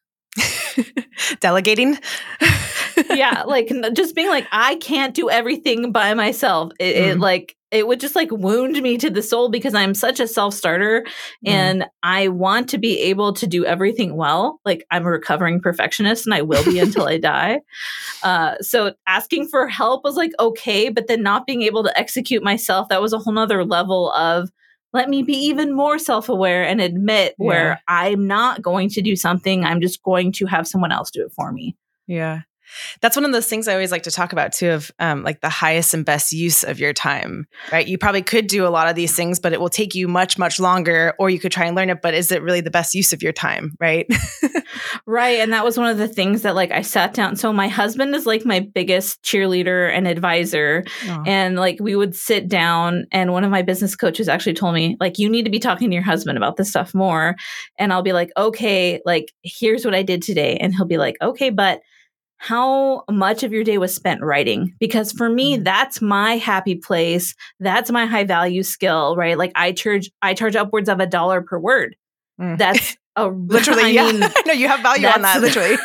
Delegating? 1.41 1.99
yeah, 3.11 3.45
like 3.47 3.73
just 3.95 4.15
being 4.15 4.29
like, 4.29 4.47
I 4.53 4.77
can't 4.77 5.15
do 5.15 5.31
everything 5.31 5.93
by 5.93 6.15
myself. 6.15 6.73
It, 6.79 6.95
mm. 6.95 7.09
it, 7.13 7.19
like 7.19 7.57
it 7.71 7.87
would 7.87 8.01
just 8.01 8.15
like 8.15 8.31
wound 8.31 8.81
me 8.83 8.99
to 8.99 9.09
the 9.09 9.23
soul 9.23 9.49
because 9.49 9.75
I'm 9.75 9.95
such 9.95 10.21
a 10.21 10.29
self 10.29 10.53
starter 10.53 11.05
mm. 11.45 11.51
and 11.51 11.87
I 12.03 12.29
want 12.29 12.69
to 12.71 12.79
be 12.79 13.01
able 13.01 13.33
to 13.33 13.47
do 13.47 13.65
everything 13.65 14.15
well. 14.15 14.61
Like 14.65 14.87
I'm 14.91 15.07
a 15.07 15.11
recovering 15.11 15.61
perfectionist 15.61 16.27
and 16.27 16.35
I 16.35 16.43
will 16.43 16.65
be 16.65 16.79
until 16.79 17.09
I 17.09 17.19
die. 17.19 17.61
Uh, 18.23 18.57
so 18.61 18.93
asking 19.07 19.49
for 19.49 19.67
help 19.69 20.05
was 20.05 20.17
like 20.17 20.33
okay, 20.39 20.91
but 20.91 21.07
then 21.07 21.23
not 21.23 21.47
being 21.47 21.63
able 21.63 21.83
to 21.85 21.99
execute 21.99 22.43
myself, 22.43 22.89
that 22.91 23.01
was 23.01 23.13
a 23.13 23.19
whole 23.19 23.33
nother 23.33 23.65
level 23.65 24.13
of 24.13 24.51
let 24.92 25.09
me 25.09 25.22
be 25.22 25.35
even 25.35 25.74
more 25.74 25.98
self 25.98 26.28
aware 26.28 26.64
and 26.64 26.81
admit 26.81 27.35
yeah. 27.38 27.46
where 27.46 27.83
I'm 27.88 28.26
not 28.26 28.62
going 28.62 28.88
to 28.90 29.02
do 29.02 29.16
something. 29.16 29.64
I'm 29.64 29.81
just 29.81 30.02
going 30.02 30.33
to 30.33 30.46
have 30.46 30.66
someone 30.66 30.92
else 30.92 31.11
do 31.11 31.24
it 31.24 31.33
for 31.33 31.52
me. 31.52 31.76
Yeah. 32.07 32.42
That's 33.01 33.17
one 33.17 33.25
of 33.25 33.33
those 33.33 33.49
things 33.49 33.69
I 33.69 33.73
always 33.73 33.91
like 33.91 34.05
to 34.05 34.11
talk 34.11 34.33
about 34.33 34.53
too 34.53 34.71
of 34.71 34.91
um, 34.99 35.23
like 35.23 35.41
the 35.41 35.49
highest 35.49 35.95
and 35.95 36.05
best 36.05 36.33
use 36.33 36.65
of 36.65 36.79
your 36.79 36.93
time, 36.93 37.47
right? 37.71 37.87
You 37.87 37.99
probably 37.99 38.23
could 38.23 38.47
do 38.47 38.67
a 38.67 38.69
lot 38.69 38.89
of 38.89 38.95
these 38.95 39.15
things, 39.15 39.41
but 39.41 39.53
it 39.53 39.61
will 39.61 39.69
take 39.69 39.95
you 39.95 40.09
much, 40.09 40.39
much 40.39 40.61
longer, 40.61 41.15
or 41.19 41.31
you 41.31 41.39
could 41.39 41.53
try 41.53 41.67
and 41.67 41.77
learn 41.77 41.91
it, 41.91 42.03
but 42.03 42.15
is 42.15 42.33
it 42.33 42.43
really 42.43 42.61
the 42.61 42.71
best 42.71 42.95
use 42.95 43.13
of 43.13 43.23
your 43.23 43.33
time, 43.33 43.77
right? 43.81 44.07
right. 45.07 45.41
And 45.41 45.53
that 45.53 45.65
was 45.65 45.79
one 45.79 45.89
of 45.89 45.99
the 45.99 46.09
things 46.09 46.43
that 46.43 46.55
like 46.55 46.71
I 46.71 46.83
sat 46.83 47.15
down. 47.15 47.37
So 47.37 47.53
my 47.53 47.69
husband 47.69 48.15
is 48.15 48.27
like 48.27 48.45
my 48.45 48.61
biggest 48.61 49.23
cheerleader 49.23 49.91
and 49.93 50.07
advisor. 50.07 50.85
Aww. 51.03 51.27
And 51.27 51.57
like 51.57 51.79
we 51.81 51.97
would 51.97 52.15
sit 52.15 52.49
down, 52.49 53.07
and 53.13 53.33
one 53.33 53.45
of 53.45 53.51
my 53.51 53.63
business 53.63 53.97
coaches 53.97 54.29
actually 54.29 54.55
told 54.55 54.75
me, 54.75 54.97
like, 55.01 55.19
you 55.19 55.29
need 55.29 55.45
to 55.45 55.51
be 55.51 55.59
talking 55.59 55.91
to 55.91 55.95
your 55.95 56.05
husband 56.05 56.37
about 56.37 56.57
this 56.57 56.71
stuff 56.71 56.95
more. 56.95 57.37
And 57.79 57.93
I'll 57.93 58.03
be 58.03 58.13
like, 58.13 58.31
okay, 58.37 59.01
like, 59.05 59.33
here's 59.43 59.85
what 59.85 59.95
I 59.95 60.03
did 60.03 60.23
today. 60.23 60.57
And 60.57 60.75
he'll 60.75 60.87
be 60.87 60.99
like, 60.99 61.17
okay, 61.21 61.51
but 61.51 61.81
how 62.42 63.05
much 63.09 63.44
of 63.44 63.52
your 63.52 63.62
day 63.62 63.78
was 63.78 63.94
spent 63.94 64.20
writing? 64.20 64.74
Because 64.81 65.12
for 65.12 65.31
me 65.31 65.59
mm. 65.59 65.64
that's 65.64 66.02
my 66.02 66.38
happy 66.38 66.74
place. 66.74 67.37
That's 67.61 67.88
my 67.92 68.05
high 68.05 68.24
value 68.24 68.64
skill 68.64 69.14
right? 69.14 69.38
Like 69.38 69.52
i 69.55 69.70
charge 69.70 70.11
i 70.22 70.35
charge 70.35 70.57
upwards 70.57 70.88
of 70.88 70.98
a 70.98 71.07
dollar 71.07 71.40
per 71.40 71.59
word. 71.59 71.94
Mm. 72.40 72.59
that's 72.59 72.96
a 73.16 73.28
literally 73.28 73.85
I 73.85 73.88
yeah. 73.88 74.11
mean, 74.11 74.20
no 74.46 74.52
you 74.52 74.66
have 74.66 74.81
value 74.81 75.07
on 75.07 75.22
that 75.22 75.40
literally. 75.40 75.76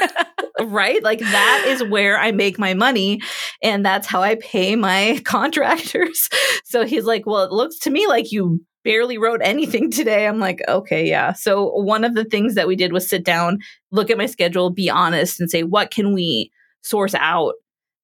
right? 0.64 1.04
Like 1.04 1.20
that 1.20 1.66
is 1.68 1.84
where 1.84 2.18
i 2.18 2.32
make 2.32 2.58
my 2.58 2.74
money 2.74 3.22
and 3.62 3.86
that's 3.86 4.08
how 4.08 4.24
i 4.24 4.34
pay 4.36 4.76
my 4.76 5.22
contractors. 5.26 6.28
So 6.66 6.88
he's 6.88 7.06
like 7.06 7.28
well 7.28 7.44
it 7.44 7.52
looks 7.52 7.78
to 7.80 7.92
me 7.92 8.08
like 8.08 8.32
you 8.32 8.66
barely 8.88 9.18
wrote 9.18 9.42
anything 9.44 9.92
today. 9.92 10.26
I'm 10.26 10.40
like, 10.40 10.62
okay, 10.68 11.08
yeah. 11.08 11.34
So 11.34 11.66
one 11.74 12.06
of 12.06 12.16
the 12.16 12.24
things 12.24 12.56
that 12.56 12.68
we 12.68 12.78
did 12.78 12.94
was 12.94 13.10
sit 13.10 13.26
down, 13.26 13.60
look 13.92 14.10
at 14.10 14.18
my 14.18 14.26
schedule, 14.26 14.70
be 14.70 14.90
honest, 14.90 15.40
and 15.40 15.52
say, 15.52 15.64
what 15.64 15.92
can 15.92 16.14
we 16.14 16.52
source 16.82 17.14
out 17.16 17.56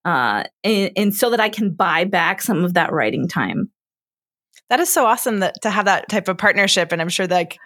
uh, 0.06 0.44
and, 0.64 0.92
and 0.98 1.16
so 1.16 1.30
that 1.30 1.40
I 1.40 1.50
can 1.50 1.72
buy 1.72 2.04
back 2.04 2.42
some 2.42 2.66
of 2.66 2.74
that 2.74 2.92
writing 2.92 3.28
time. 3.28 3.70
That 4.70 4.80
is 4.80 4.92
so 4.92 5.06
awesome 5.06 5.40
that 5.40 5.62
to 5.62 5.70
have 5.70 5.86
that 5.86 6.10
type 6.10 6.28
of 6.28 6.38
partnership, 6.38 6.92
and 6.92 7.02
I'm 7.02 7.10
sure 7.10 7.28
that 7.28 7.36
like, 7.36 7.58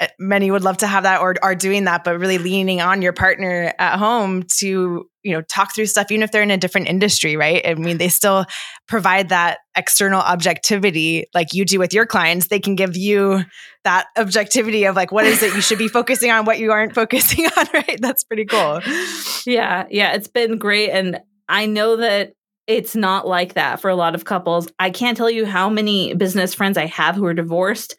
Uh, 0.00 0.06
many 0.18 0.50
would 0.50 0.62
love 0.62 0.76
to 0.76 0.86
have 0.86 1.02
that 1.02 1.20
or 1.20 1.34
are 1.42 1.54
doing 1.54 1.84
that, 1.84 2.04
but 2.04 2.18
really 2.18 2.38
leaning 2.38 2.80
on 2.80 3.02
your 3.02 3.12
partner 3.12 3.74
at 3.78 3.98
home 3.98 4.44
to 4.44 5.08
you 5.24 5.32
know 5.32 5.42
talk 5.42 5.74
through 5.74 5.86
stuff, 5.86 6.10
even 6.10 6.22
if 6.22 6.30
they're 6.30 6.42
in 6.42 6.50
a 6.50 6.56
different 6.56 6.88
industry, 6.88 7.36
right? 7.36 7.66
I 7.66 7.74
mean, 7.74 7.98
they 7.98 8.08
still 8.08 8.46
provide 8.86 9.28
that 9.30 9.58
external 9.76 10.20
objectivity, 10.20 11.26
like 11.34 11.52
you 11.52 11.64
do 11.64 11.78
with 11.78 11.92
your 11.92 12.06
clients. 12.06 12.46
They 12.46 12.60
can 12.60 12.76
give 12.76 12.96
you 12.96 13.44
that 13.84 14.06
objectivity 14.16 14.84
of 14.84 14.94
like 14.94 15.10
what 15.10 15.26
is 15.26 15.42
it 15.42 15.54
you 15.54 15.60
should 15.60 15.78
be 15.78 15.88
focusing 15.98 16.30
on, 16.30 16.44
what 16.44 16.58
you 16.58 16.70
aren't 16.70 16.94
focusing 16.94 17.46
on, 17.56 17.66
right? 17.74 17.98
That's 18.00 18.24
pretty 18.24 18.44
cool. 18.44 18.80
Yeah, 19.46 19.86
yeah, 19.90 20.12
it's 20.12 20.28
been 20.28 20.58
great, 20.58 20.90
and 20.90 21.20
I 21.48 21.66
know 21.66 21.96
that 21.96 22.34
it's 22.68 22.94
not 22.94 23.26
like 23.26 23.54
that 23.54 23.80
for 23.80 23.88
a 23.88 23.96
lot 23.96 24.14
of 24.14 24.26
couples. 24.26 24.68
I 24.78 24.90
can't 24.90 25.16
tell 25.16 25.30
you 25.30 25.46
how 25.46 25.70
many 25.70 26.14
business 26.14 26.54
friends 26.54 26.76
I 26.76 26.86
have 26.86 27.16
who 27.16 27.24
are 27.24 27.34
divorced 27.34 27.96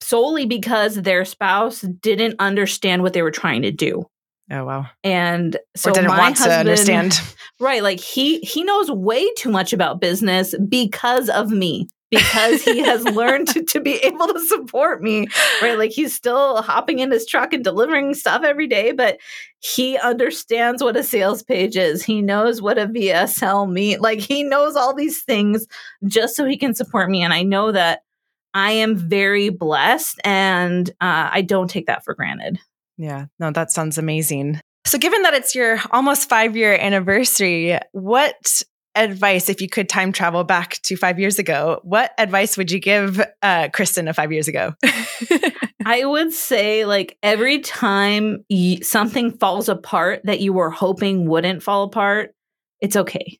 solely 0.00 0.46
because 0.46 0.96
their 0.96 1.24
spouse 1.24 1.80
didn't 1.80 2.36
understand 2.38 3.02
what 3.02 3.12
they 3.12 3.22
were 3.22 3.30
trying 3.30 3.62
to 3.62 3.70
do. 3.70 4.06
Oh 4.50 4.64
wow. 4.64 4.86
And 5.04 5.56
so 5.76 5.90
or 5.90 5.94
didn't 5.94 6.08
my 6.08 6.18
want 6.18 6.38
husband, 6.38 6.66
to 6.66 6.70
understand. 6.70 7.20
Right, 7.60 7.82
like 7.82 8.00
he 8.00 8.38
he 8.38 8.64
knows 8.64 8.90
way 8.90 9.30
too 9.34 9.50
much 9.50 9.74
about 9.74 10.00
business 10.00 10.54
because 10.66 11.28
of 11.28 11.50
me. 11.50 11.88
Because 12.10 12.62
he 12.62 12.78
has 12.80 13.04
learned 13.14 13.48
to, 13.48 13.62
to 13.64 13.80
be 13.80 13.96
able 13.98 14.26
to 14.26 14.40
support 14.40 15.02
me, 15.02 15.28
right? 15.60 15.78
Like 15.78 15.90
he's 15.90 16.14
still 16.14 16.62
hopping 16.62 17.00
in 17.00 17.10
his 17.10 17.26
truck 17.26 17.52
and 17.52 17.62
delivering 17.62 18.14
stuff 18.14 18.42
every 18.42 18.66
day, 18.66 18.92
but 18.92 19.18
he 19.60 19.98
understands 19.98 20.82
what 20.82 20.96
a 20.96 21.04
sales 21.04 21.42
page 21.42 21.76
is. 21.76 22.02
He 22.02 22.22
knows 22.22 22.62
what 22.62 22.78
a 22.78 22.86
VSL 22.86 23.70
mean. 23.70 24.00
Like 24.00 24.20
he 24.20 24.42
knows 24.42 24.74
all 24.74 24.94
these 24.94 25.22
things 25.22 25.66
just 26.06 26.34
so 26.34 26.46
he 26.46 26.56
can 26.56 26.74
support 26.74 27.10
me. 27.10 27.22
And 27.22 27.34
I 27.34 27.42
know 27.42 27.70
that 27.72 28.00
I 28.54 28.72
am 28.72 28.96
very 28.96 29.48
blessed 29.48 30.20
and 30.24 30.88
uh, 31.00 31.30
I 31.32 31.42
don't 31.42 31.68
take 31.68 31.86
that 31.86 32.04
for 32.04 32.14
granted. 32.14 32.58
Yeah, 32.98 33.26
no, 33.38 33.50
that 33.52 33.70
sounds 33.70 33.96
amazing. 33.98 34.60
So, 34.86 34.98
given 34.98 35.22
that 35.22 35.34
it's 35.34 35.54
your 35.54 35.78
almost 35.90 36.28
five 36.28 36.56
year 36.56 36.74
anniversary, 36.74 37.78
what 37.92 38.62
advice, 38.96 39.48
if 39.48 39.60
you 39.60 39.68
could 39.68 39.88
time 39.88 40.10
travel 40.12 40.42
back 40.42 40.80
to 40.82 40.96
five 40.96 41.18
years 41.18 41.38
ago, 41.38 41.80
what 41.84 42.12
advice 42.18 42.56
would 42.56 42.70
you 42.70 42.80
give 42.80 43.20
uh, 43.42 43.68
Kristin 43.68 44.08
of 44.10 44.16
five 44.16 44.32
years 44.32 44.48
ago? 44.48 44.74
I 45.86 46.04
would 46.04 46.32
say, 46.32 46.84
like, 46.84 47.16
every 47.22 47.60
time 47.60 48.44
y- 48.50 48.80
something 48.82 49.32
falls 49.38 49.68
apart 49.68 50.22
that 50.24 50.40
you 50.40 50.52
were 50.52 50.70
hoping 50.70 51.26
wouldn't 51.28 51.62
fall 51.62 51.84
apart, 51.84 52.34
it's 52.80 52.96
okay. 52.96 53.38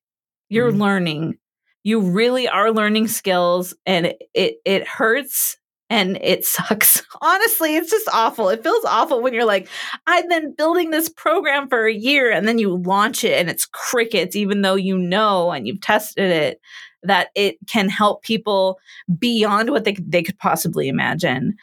You're 0.48 0.72
Mhm. 0.72 0.78
learning. 0.80 1.38
You 1.82 2.00
really 2.00 2.48
are 2.48 2.72
learning 2.72 3.08
skills, 3.08 3.74
and 3.86 4.14
it, 4.34 4.56
it 4.64 4.86
hurts 4.86 5.56
and 5.88 6.18
it 6.22 6.44
sucks. 6.44 7.02
Honestly, 7.20 7.76
it's 7.76 7.90
just 7.90 8.08
awful. 8.12 8.48
It 8.48 8.62
feels 8.62 8.84
awful 8.84 9.20
when 9.20 9.34
you're 9.34 9.44
like, 9.44 9.68
I've 10.06 10.28
been 10.28 10.54
building 10.54 10.90
this 10.90 11.08
program 11.08 11.68
for 11.68 11.86
a 11.86 11.92
year, 11.92 12.30
and 12.30 12.46
then 12.46 12.58
you 12.58 12.76
launch 12.76 13.24
it 13.24 13.38
and 13.38 13.50
it's 13.50 13.66
crickets, 13.66 14.36
even 14.36 14.62
though 14.62 14.76
you 14.76 14.96
know 14.96 15.50
and 15.50 15.66
you've 15.66 15.80
tested 15.80 16.30
it 16.30 16.60
that 17.02 17.28
it 17.34 17.56
can 17.66 17.88
help 17.88 18.22
people 18.22 18.78
beyond 19.18 19.70
what 19.70 19.84
they 19.84 19.96
they 20.00 20.22
could 20.22 20.38
possibly 20.38 20.88
imagine. 20.88 21.56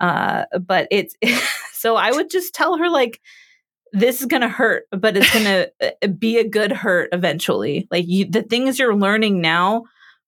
Uh, 0.00 0.44
but 0.60 0.88
it's 0.90 1.14
so 1.72 1.96
I 1.96 2.10
would 2.10 2.30
just 2.30 2.54
tell 2.54 2.78
her 2.78 2.88
like 2.88 3.20
this 3.94 4.20
is 4.20 4.26
gonna 4.26 4.48
hurt, 4.48 4.86
but 4.90 5.16
it's 5.16 5.32
gonna 5.32 5.68
uh, 5.82 6.06
be 6.08 6.38
a 6.38 6.48
good 6.48 6.72
hurt 6.72 7.08
eventually. 7.12 7.88
Like 7.90 8.04
you, 8.06 8.26
the 8.26 8.42
things 8.42 8.78
you're 8.78 8.94
learning 8.94 9.40
now 9.40 9.84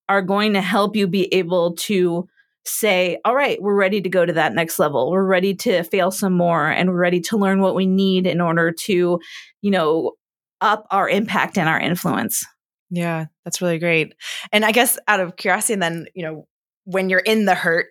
are 0.08 0.22
going 0.22 0.52
to 0.54 0.60
help 0.60 0.96
you 0.96 1.06
be 1.06 1.32
able 1.34 1.74
to 1.74 2.28
say, 2.64 3.18
all 3.24 3.34
right, 3.34 3.60
we're 3.60 3.74
ready 3.74 4.00
to 4.00 4.08
go 4.08 4.24
to 4.24 4.32
that 4.32 4.54
next 4.54 4.78
level. 4.78 5.10
We're 5.10 5.24
ready 5.24 5.54
to 5.54 5.82
fail 5.82 6.10
some 6.10 6.32
more 6.32 6.68
and 6.68 6.90
we're 6.90 6.96
ready 6.96 7.20
to 7.22 7.36
learn 7.36 7.60
what 7.60 7.74
we 7.74 7.86
need 7.86 8.26
in 8.26 8.40
order 8.40 8.72
to, 8.72 9.20
you 9.62 9.70
know, 9.70 10.12
up 10.60 10.86
our 10.90 11.08
impact 11.08 11.58
and 11.58 11.68
our 11.68 11.78
influence. 11.78 12.44
yeah, 12.90 13.26
that's 13.44 13.60
really 13.60 13.78
great. 13.78 14.14
And 14.52 14.64
I 14.64 14.72
guess 14.72 14.98
out 15.08 15.20
of 15.20 15.36
curiosity, 15.36 15.74
and 15.74 15.82
then, 15.82 16.06
you 16.14 16.22
know, 16.22 16.46
when 16.84 17.10
you're 17.10 17.18
in 17.18 17.44
the 17.44 17.54
hurt, 17.54 17.86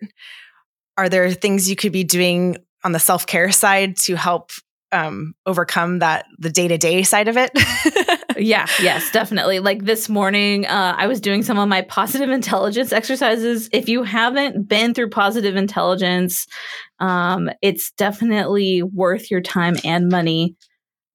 are 0.96 1.08
there 1.08 1.30
things 1.32 1.68
you 1.68 1.76
could 1.76 1.92
be 1.92 2.04
doing 2.04 2.56
on 2.82 2.92
the 2.92 2.98
self 2.98 3.26
care 3.26 3.52
side 3.52 3.96
to 3.98 4.14
help 4.14 4.52
um, 4.92 5.34
overcome 5.44 5.98
that 5.98 6.26
the 6.38 6.50
day 6.50 6.68
to 6.68 6.78
day 6.78 7.02
side 7.02 7.28
of 7.28 7.36
it? 7.36 7.50
yeah, 8.36 8.66
yes, 8.80 9.10
definitely. 9.10 9.58
Like 9.58 9.84
this 9.84 10.08
morning, 10.08 10.66
uh, 10.66 10.94
I 10.96 11.06
was 11.06 11.20
doing 11.20 11.42
some 11.42 11.58
of 11.58 11.68
my 11.68 11.82
positive 11.82 12.30
intelligence 12.30 12.92
exercises. 12.92 13.68
If 13.72 13.88
you 13.88 14.02
haven't 14.02 14.68
been 14.68 14.94
through 14.94 15.10
positive 15.10 15.56
intelligence, 15.56 16.46
um, 17.00 17.50
it's 17.62 17.90
definitely 17.92 18.82
worth 18.82 19.30
your 19.30 19.40
time 19.40 19.76
and 19.84 20.08
money. 20.08 20.56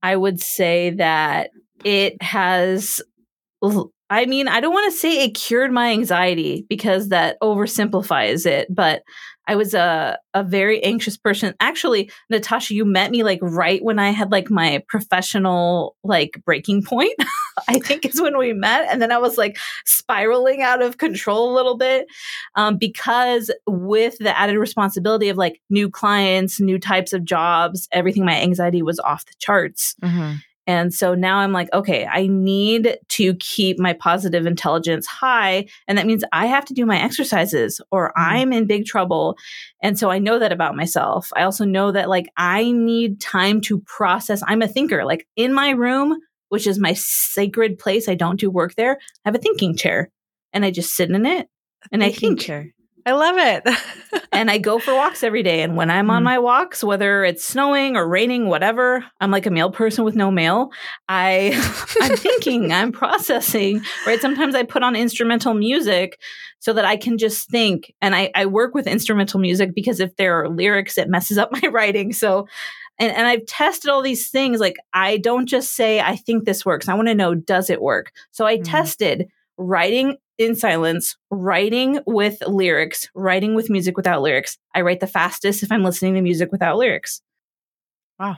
I 0.04 0.16
would 0.16 0.42
say 0.42 0.92
that 0.92 1.52
it 1.84 2.22
has. 2.22 3.02
I 4.12 4.26
mean, 4.26 4.50
I 4.50 4.60
don't 4.60 4.74
want 4.74 4.92
to 4.92 4.98
say 4.98 5.24
it 5.24 5.36
cured 5.36 5.72
my 5.72 5.92
anxiety 5.92 6.66
because 6.68 7.10
that 7.10 7.40
oversimplifies 7.42 8.46
it, 8.46 8.68
but 8.70 9.04
I 9.48 9.56
was 9.56 9.74
a 9.74 10.20
a 10.34 10.44
very 10.44 10.84
anxious 10.84 11.16
person. 11.16 11.56
Actually, 11.62 12.12
Natasha, 12.30 12.74
you 12.74 12.84
met 12.84 13.10
me 13.10 13.24
like 13.24 13.40
right 13.42 13.82
when 13.82 14.00
I 14.00 14.10
had 14.10 14.30
like 14.30 14.50
my 14.52 14.84
professional 14.90 15.96
like 16.04 16.42
breaking 16.46 16.84
point. 16.84 17.14
I 17.70 17.80
think 17.80 18.06
is 18.06 18.22
when 18.22 18.38
we 18.38 18.52
met, 18.52 18.88
and 18.92 19.02
then 19.02 19.14
I 19.14 19.18
was 19.18 19.38
like 19.38 19.58
spiraling 19.86 20.62
out 20.62 20.82
of 20.82 20.98
control 20.98 21.54
a 21.54 21.56
little 21.56 21.78
bit 21.78 22.06
um, 22.56 22.76
because 22.78 23.50
with 23.66 24.18
the 24.20 24.38
added 24.38 24.58
responsibility 24.58 25.30
of 25.30 25.38
like 25.38 25.62
new 25.70 25.90
clients, 25.90 26.60
new 26.60 26.78
types 26.80 27.14
of 27.14 27.24
jobs, 27.24 27.88
everything, 27.94 28.26
my 28.26 28.40
anxiety 28.42 28.82
was 28.82 29.00
off 29.00 29.26
the 29.26 29.34
charts. 29.40 29.96
Mhm. 30.04 30.42
And 30.68 30.94
so 30.94 31.16
now 31.16 31.38
I'm 31.38 31.52
like, 31.52 31.72
okay, 31.74 32.06
I 32.06 32.28
need 32.28 32.98
to 33.10 33.34
keep 33.36 33.80
my 33.80 33.94
positive 33.94 34.46
intelligence 34.46 35.08
high. 35.08 35.66
And 35.88 35.98
that 35.98 36.06
means 36.06 36.24
I 36.32 36.46
have 36.46 36.66
to 36.66 36.74
do 36.74 36.86
my 36.86 37.02
exercises 37.02 37.82
or 37.92 38.10
Mhm. 38.10 38.22
I'm 38.22 38.54
in 38.54 38.68
big 38.68 38.86
trouble. 38.86 39.38
And 39.82 39.98
so 39.98 40.12
I 40.12 40.20
know 40.20 40.40
that 40.40 40.52
about 40.52 40.76
myself. 40.76 41.32
I 41.36 41.44
also 41.44 41.66
know 41.66 41.92
that 41.92 42.10
like 42.10 42.30
I 42.38 42.72
need 42.72 43.20
time 43.20 43.62
to 43.62 43.80
process. 43.82 44.44
I'm 44.48 44.62
a 44.62 44.68
thinker. 44.68 45.04
Like 45.04 45.28
in 45.36 45.54
my 45.54 45.72
room, 45.72 46.18
which 46.50 46.68
is 46.68 46.78
my 46.80 46.94
sacred 46.94 47.80
place, 47.80 48.08
I 48.08 48.16
don't 48.16 48.40
do 48.40 48.52
work 48.52 48.76
there. 48.76 48.98
I 49.26 49.30
have 49.30 49.36
a 49.36 49.40
thinking 49.40 49.76
chair 49.76 50.10
and 50.54 50.64
I 50.64 50.72
just 50.72 50.94
sit 50.94 51.10
in 51.10 51.26
it 51.26 51.48
and 51.92 52.04
I 52.04 52.12
think 52.12 52.40
chair. 52.42 52.68
I 53.06 53.12
love 53.14 53.36
it. 53.38 54.24
and 54.32 54.52
I 54.52 54.58
go 54.58 54.80
for 54.80 54.94
walks 54.94 55.24
every 55.24 55.44
day. 55.44 55.62
And 55.64 55.76
when 55.76 55.90
I'm 55.90 56.10
on 56.10 56.22
Mm. 56.22 56.26
my 56.26 56.40
walks, 56.40 56.84
whether 56.84 57.24
it's 57.24 57.44
snowing 57.44 57.96
or 57.96 58.08
raining, 58.08 58.48
whatever, 58.48 59.04
I'm 59.20 59.32
like 59.32 59.46
a 59.46 59.52
male 59.52 59.72
person 59.72 60.04
with 60.04 60.16
no 60.16 60.30
mail. 60.32 60.70
I 61.10 61.52
I'm 62.02 62.16
thinking, 62.16 62.72
I'm 62.72 62.92
processing, 62.92 63.84
right? 64.06 64.22
Sometimes 64.22 64.56
I 64.56 64.64
put 64.64 64.84
on 64.84 64.96
instrumental 64.96 65.54
music 65.54 66.20
so 66.60 66.74
that 66.74 66.86
I 66.86 66.96
can 66.98 67.18
just 67.18 67.50
think. 67.50 67.94
And 68.02 68.16
I, 68.16 68.32
I 68.36 68.46
work 68.46 68.76
with 68.76 68.88
instrumental 68.88 69.40
music 69.40 69.74
because 69.74 70.00
if 70.00 70.16
there 70.16 70.40
are 70.42 70.50
lyrics, 70.50 70.98
it 70.98 71.10
messes 71.10 71.38
up 71.38 71.52
my 71.62 71.68
writing. 71.70 72.14
So 72.14 72.48
and, 73.00 73.12
and 73.16 73.26
I've 73.26 73.46
tested 73.48 73.90
all 73.90 74.04
these 74.04 74.30
things. 74.30 74.60
Like 74.60 74.76
I 74.94 75.18
don't 75.18 75.48
just 75.48 75.74
say, 75.76 76.00
I 76.02 76.16
think 76.16 76.46
this 76.46 76.66
works. 76.66 76.88
I 76.88 76.94
want 76.94 77.08
to 77.08 77.16
know, 77.16 77.34
does 77.34 77.70
it 77.72 77.82
work? 77.82 78.12
So 78.32 78.46
I 78.46 78.58
Mm. 78.58 78.64
tested 78.66 79.28
writing 79.58 80.18
in 80.38 80.56
silence, 80.56 81.18
writing 81.30 82.00
with 82.06 82.42
lyrics, 82.48 83.10
writing 83.14 83.56
with 83.56 83.70
music 83.70 83.96
without 83.96 84.22
lyrics. 84.22 84.58
I 84.74 84.82
write 84.82 85.00
the 85.00 85.08
fastest 85.08 85.64
if 85.64 85.72
I'm 85.72 85.84
listening 85.84 86.16
to 86.16 86.22
music 86.22 86.52
without 86.52 86.78
lyrics. 86.78 87.22
Wow. 88.20 88.38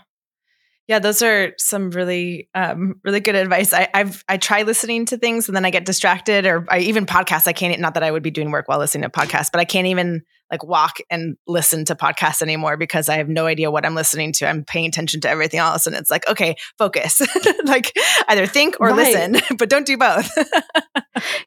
Yeah, 0.88 1.00
those 1.00 1.22
are 1.22 1.54
some 1.58 1.92
really, 1.92 2.50
um, 2.54 3.00
really 3.06 3.22
good 3.22 3.36
advice. 3.36 3.74
I, 3.74 3.88
I've 3.94 4.24
I 4.28 4.36
try 4.36 4.64
listening 4.64 5.06
to 5.08 5.18
things 5.18 5.48
and 5.48 5.56
then 5.56 5.64
I 5.64 5.70
get 5.70 5.86
distracted, 5.86 6.46
or 6.46 6.66
I 6.70 6.80
even 6.80 7.06
podcasts. 7.06 7.48
I 7.48 7.54
can't. 7.54 7.80
Not 7.80 7.94
that 7.94 8.04
I 8.04 8.12
would 8.12 8.24
be 8.24 8.32
doing 8.32 8.52
work 8.52 8.68
while 8.68 8.80
listening 8.80 9.04
to 9.04 9.10
podcasts, 9.10 9.50
but 9.50 9.62
I 9.62 9.66
can't 9.66 9.88
even 9.88 10.24
like 10.54 10.64
walk 10.64 10.98
and 11.10 11.36
listen 11.48 11.84
to 11.86 11.96
podcasts 11.96 12.42
anymore 12.42 12.78
because 12.78 13.10
I 13.10 13.16
have 13.18 13.28
no 13.28 13.46
idea 13.48 13.72
what 13.72 13.86
I'm 13.86 13.96
listening 13.96 14.32
to. 14.34 14.48
I'm 14.48 14.64
paying 14.64 14.86
attention 14.86 15.20
to 15.22 15.30
everything 15.30 15.60
else, 15.60 15.88
and 15.88 15.96
it's 15.96 16.12
like, 16.12 16.28
okay, 16.30 16.56
focus. 16.78 17.22
like 17.66 17.92
either 18.28 18.46
think 18.46 18.78
or 18.80 18.90
Right. 18.90 19.14
listen, 19.16 19.42
but 19.58 19.70
don't 19.70 19.86
do 19.86 19.98
both. 19.98 20.30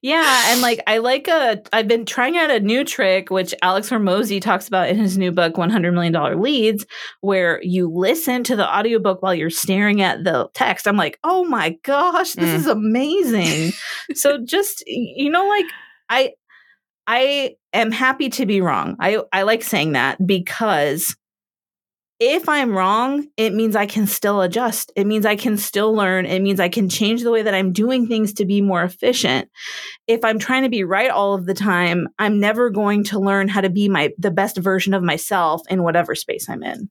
Yeah, 0.01 0.45
and 0.53 0.61
like 0.61 0.81
I 0.87 0.99
like 0.99 1.27
a 1.29 1.61
I've 1.73 1.89
been 1.89 2.07
trying 2.07 2.37
out 2.37 2.51
a 2.51 2.61
new 2.61 2.85
trick 2.85 3.31
which 3.31 3.53
Alex 3.63 3.91
Hormozi 3.91 4.41
talks 4.41 4.69
about 4.69 4.89
in 4.89 4.97
his 4.97 5.19
new 5.19 5.33
book 5.33 5.57
100 5.59 5.93
million 5.93 6.13
dollar 6.13 6.37
leads 6.37 6.87
where 7.21 7.61
you 7.63 7.91
listen 7.93 8.45
to 8.45 8.57
the 8.57 8.67
audiobook 8.67 9.23
while 9.23 9.35
you're 9.35 9.51
staring 9.51 10.03
at 10.03 10.23
the 10.25 10.49
text. 10.55 10.87
I'm 10.87 10.97
like, 10.97 11.19
"Oh 11.25 11.45
my 11.45 11.77
gosh, 11.83 12.33
this 12.35 12.51
Mm. 12.51 12.55
is 12.55 12.67
amazing." 12.69 13.73
so 14.15 14.39
just 14.45 14.85
you 14.87 15.31
know 15.31 15.47
like 15.49 15.67
I 16.09 16.33
I 17.07 17.57
am 17.73 17.93
happy 17.93 18.31
to 18.31 18.47
be 18.47 18.61
wrong. 18.61 18.97
I 18.99 19.23
I 19.33 19.43
like 19.43 19.63
saying 19.63 19.93
that 19.93 20.25
because 20.25 21.17
if 22.19 22.49
I'm 22.49 22.75
wrong, 22.75 23.27
it 23.37 23.53
means 23.53 23.77
I 23.77 23.85
can 23.85 24.07
still 24.07 24.41
adjust. 24.41 24.91
It 24.97 25.07
means 25.07 25.27
I 25.27 25.37
can 25.37 25.59
still 25.59 25.93
learn. 25.93 26.25
It 26.25 26.41
means 26.41 26.61
I 26.61 26.71
can 26.71 26.89
change 26.89 27.23
the 27.23 27.31
way 27.31 27.43
that 27.43 27.55
I'm 27.55 27.73
doing 27.73 28.07
things 28.07 28.33
to 28.35 28.47
be 28.47 28.63
more 28.63 28.83
efficient. 28.83 29.51
If 30.07 30.25
I'm 30.25 30.39
trying 30.39 30.63
to 30.63 30.71
be 30.71 30.83
right 30.83 31.11
all 31.11 31.35
of 31.35 31.45
the 31.45 31.53
time, 31.53 32.09
I'm 32.19 32.41
never 32.41 32.71
going 32.71 33.05
to 33.05 33.21
learn 33.21 33.49
how 33.49 33.61
to 33.61 33.69
be 33.69 33.89
my 33.89 34.13
the 34.19 34.31
best 34.31 34.57
version 34.57 34.95
of 34.95 35.03
myself 35.03 35.61
in 35.69 35.83
whatever 35.83 36.15
space 36.15 36.49
I'm 36.49 36.63
in. 36.63 36.89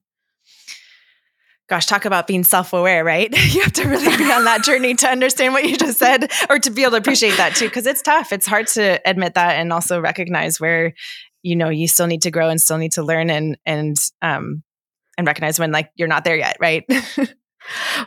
Gosh, 1.68 1.86
talk 1.86 2.04
about 2.04 2.28
being 2.28 2.44
self-aware, 2.44 3.02
right? 3.02 3.28
you 3.54 3.62
have 3.62 3.72
to 3.72 3.88
really 3.88 4.16
be 4.16 4.30
on 4.30 4.44
that 4.44 4.62
journey 4.62 4.94
to 4.94 5.08
understand 5.08 5.52
what 5.52 5.64
you 5.64 5.76
just 5.76 5.98
said 5.98 6.30
or 6.48 6.58
to 6.60 6.70
be 6.70 6.82
able 6.82 6.92
to 6.92 6.98
appreciate 6.98 7.36
that 7.38 7.56
too 7.56 7.66
because 7.66 7.86
it's 7.86 8.02
tough. 8.02 8.32
It's 8.32 8.46
hard 8.46 8.68
to 8.68 9.00
admit 9.04 9.34
that 9.34 9.56
and 9.56 9.72
also 9.72 10.00
recognize 10.00 10.60
where 10.60 10.94
you 11.42 11.56
know 11.56 11.68
you 11.68 11.88
still 11.88 12.06
need 12.06 12.22
to 12.22 12.30
grow 12.30 12.48
and 12.48 12.60
still 12.60 12.78
need 12.78 12.92
to 12.92 13.02
learn 13.02 13.30
and 13.30 13.56
and 13.66 13.96
um 14.22 14.62
and 15.18 15.26
recognize 15.26 15.58
when 15.58 15.72
like 15.72 15.90
you're 15.96 16.08
not 16.08 16.24
there 16.24 16.36
yet, 16.36 16.56
right? 16.60 16.84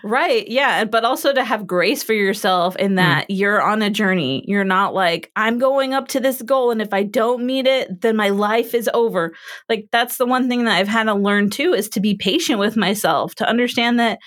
right. 0.03 0.47
Yeah. 0.47 0.85
But 0.85 1.05
also 1.05 1.33
to 1.33 1.43
have 1.43 1.67
grace 1.67 2.03
for 2.03 2.13
yourself 2.13 2.75
in 2.77 2.93
mm. 2.93 2.95
that 2.97 3.23
mm. 3.23 3.37
you're 3.37 3.61
on 3.61 3.81
a 3.81 3.89
journey. 3.89 4.43
You're 4.47 4.63
not 4.63 4.93
like, 4.93 5.31
I'm 5.35 5.59
going 5.59 5.93
up 5.93 6.07
to 6.09 6.19
this 6.19 6.41
goal. 6.41 6.71
And 6.71 6.81
if 6.81 6.93
I 6.93 7.03
don't 7.03 7.45
meet 7.45 7.67
it, 7.67 8.01
then 8.01 8.15
my 8.15 8.29
life 8.29 8.73
is 8.73 8.89
over. 8.93 9.33
Like, 9.67 9.87
that's 9.91 10.17
the 10.17 10.25
one 10.25 10.49
thing 10.49 10.65
that 10.65 10.75
I've 10.75 10.87
had 10.87 11.03
to 11.03 11.13
learn 11.13 11.49
too 11.49 11.73
is 11.73 11.89
to 11.89 11.99
be 11.99 12.15
patient 12.15 12.59
with 12.59 12.77
myself, 12.77 13.35
to 13.35 13.47
understand 13.47 13.99
that 13.99 14.19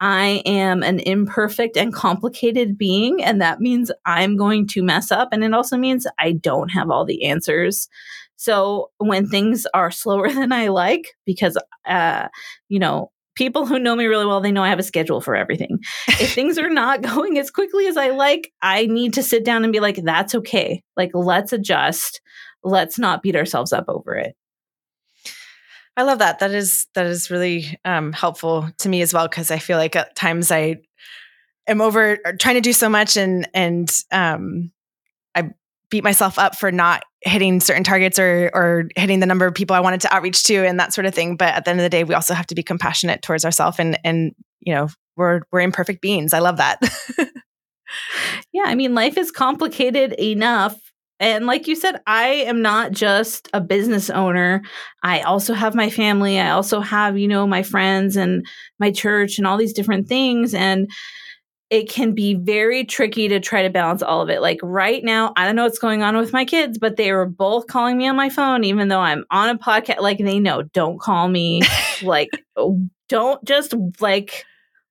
I 0.00 0.42
am 0.46 0.82
an 0.82 1.00
imperfect 1.00 1.76
and 1.76 1.92
complicated 1.92 2.78
being. 2.78 3.22
And 3.22 3.40
that 3.42 3.60
means 3.60 3.90
I'm 4.06 4.36
going 4.36 4.66
to 4.68 4.82
mess 4.82 5.12
up. 5.12 5.28
And 5.32 5.44
it 5.44 5.52
also 5.52 5.76
means 5.76 6.06
I 6.18 6.32
don't 6.32 6.70
have 6.70 6.90
all 6.90 7.04
the 7.04 7.24
answers. 7.26 7.88
So 8.36 8.90
when 8.96 9.28
things 9.28 9.66
are 9.74 9.90
slower 9.90 10.32
than 10.32 10.52
I 10.52 10.68
like, 10.68 11.14
because, 11.26 11.58
uh, 11.86 12.28
you 12.68 12.78
know, 12.78 13.10
people 13.40 13.64
who 13.64 13.78
know 13.78 13.96
me 13.96 14.04
really 14.04 14.26
well, 14.26 14.42
they 14.42 14.52
know 14.52 14.62
I 14.62 14.68
have 14.68 14.78
a 14.78 14.82
schedule 14.82 15.22
for 15.22 15.34
everything. 15.34 15.78
if 16.08 16.34
things 16.34 16.58
are 16.58 16.68
not 16.68 17.00
going 17.00 17.38
as 17.38 17.50
quickly 17.50 17.86
as 17.86 17.96
I 17.96 18.10
like, 18.10 18.52
I 18.60 18.84
need 18.84 19.14
to 19.14 19.22
sit 19.22 19.46
down 19.46 19.64
and 19.64 19.72
be 19.72 19.80
like, 19.80 19.96
that's 19.96 20.34
okay. 20.34 20.82
Like, 20.94 21.12
let's 21.14 21.54
adjust. 21.54 22.20
Let's 22.62 22.98
not 22.98 23.22
beat 23.22 23.36
ourselves 23.36 23.72
up 23.72 23.86
over 23.88 24.14
it. 24.14 24.36
I 25.96 26.02
love 26.02 26.18
that. 26.18 26.40
That 26.40 26.50
is 26.50 26.86
that 26.94 27.06
is 27.06 27.30
really 27.30 27.78
um, 27.86 28.12
helpful 28.12 28.68
to 28.80 28.88
me 28.90 29.00
as 29.00 29.14
well 29.14 29.26
because 29.26 29.50
I 29.50 29.58
feel 29.58 29.78
like 29.78 29.96
at 29.96 30.14
times 30.14 30.52
I 30.52 30.76
am 31.66 31.80
over 31.80 32.18
trying 32.38 32.56
to 32.56 32.60
do 32.60 32.74
so 32.74 32.90
much 32.90 33.16
and 33.16 33.48
and 33.54 33.90
um, 34.12 34.70
beat 35.90 36.04
myself 36.04 36.38
up 36.38 36.56
for 36.56 36.70
not 36.70 37.02
hitting 37.22 37.60
certain 37.60 37.84
targets 37.84 38.18
or 38.18 38.50
or 38.54 38.88
hitting 38.96 39.20
the 39.20 39.26
number 39.26 39.46
of 39.46 39.54
people 39.54 39.76
I 39.76 39.80
wanted 39.80 40.00
to 40.02 40.14
outreach 40.14 40.44
to 40.44 40.64
and 40.64 40.80
that 40.80 40.92
sort 40.92 41.06
of 41.06 41.14
thing. 41.14 41.36
But 41.36 41.54
at 41.54 41.64
the 41.64 41.70
end 41.70 41.80
of 41.80 41.84
the 41.84 41.90
day, 41.90 42.04
we 42.04 42.14
also 42.14 42.34
have 42.34 42.46
to 42.48 42.54
be 42.54 42.62
compassionate 42.62 43.22
towards 43.22 43.44
ourselves 43.44 43.78
and 43.78 43.98
and 44.04 44.32
you 44.60 44.74
know 44.74 44.88
we're 45.16 45.42
we're 45.52 45.60
imperfect 45.60 46.00
beings. 46.00 46.32
I 46.32 46.38
love 46.38 46.56
that. 46.58 46.80
yeah, 48.52 48.64
I 48.66 48.74
mean, 48.74 48.94
life 48.94 49.18
is 49.18 49.30
complicated 49.30 50.14
enough. 50.18 50.76
And 51.18 51.46
like 51.46 51.66
you 51.66 51.76
said, 51.76 52.00
I 52.06 52.28
am 52.28 52.62
not 52.62 52.92
just 52.92 53.48
a 53.52 53.60
business 53.60 54.08
owner. 54.08 54.62
I 55.02 55.20
also 55.20 55.52
have 55.52 55.74
my 55.74 55.90
family. 55.90 56.40
I 56.40 56.50
also 56.50 56.80
have, 56.80 57.18
you 57.18 57.28
know, 57.28 57.46
my 57.46 57.62
friends 57.62 58.16
and 58.16 58.46
my 58.78 58.90
church 58.90 59.36
and 59.36 59.46
all 59.46 59.58
these 59.58 59.74
different 59.74 60.08
things. 60.08 60.54
And 60.54 60.88
it 61.70 61.88
can 61.88 62.12
be 62.14 62.34
very 62.34 62.84
tricky 62.84 63.28
to 63.28 63.38
try 63.38 63.62
to 63.62 63.70
balance 63.70 64.02
all 64.02 64.20
of 64.20 64.28
it. 64.28 64.42
Like 64.42 64.58
right 64.60 65.02
now, 65.04 65.32
I 65.36 65.46
don't 65.46 65.54
know 65.54 65.62
what's 65.62 65.78
going 65.78 66.02
on 66.02 66.16
with 66.16 66.32
my 66.32 66.44
kids, 66.44 66.78
but 66.78 66.96
they 66.96 67.12
were 67.12 67.26
both 67.26 67.68
calling 67.68 67.96
me 67.96 68.08
on 68.08 68.16
my 68.16 68.28
phone, 68.28 68.64
even 68.64 68.88
though 68.88 69.00
I'm 69.00 69.24
on 69.30 69.48
a 69.48 69.56
podcast. 69.56 70.00
Like 70.00 70.18
they 70.18 70.40
know, 70.40 70.62
don't 70.62 71.00
call 71.00 71.28
me. 71.28 71.62
like, 72.02 72.30
oh, 72.56 72.80
don't 73.08 73.42
just 73.44 73.72
like, 74.00 74.44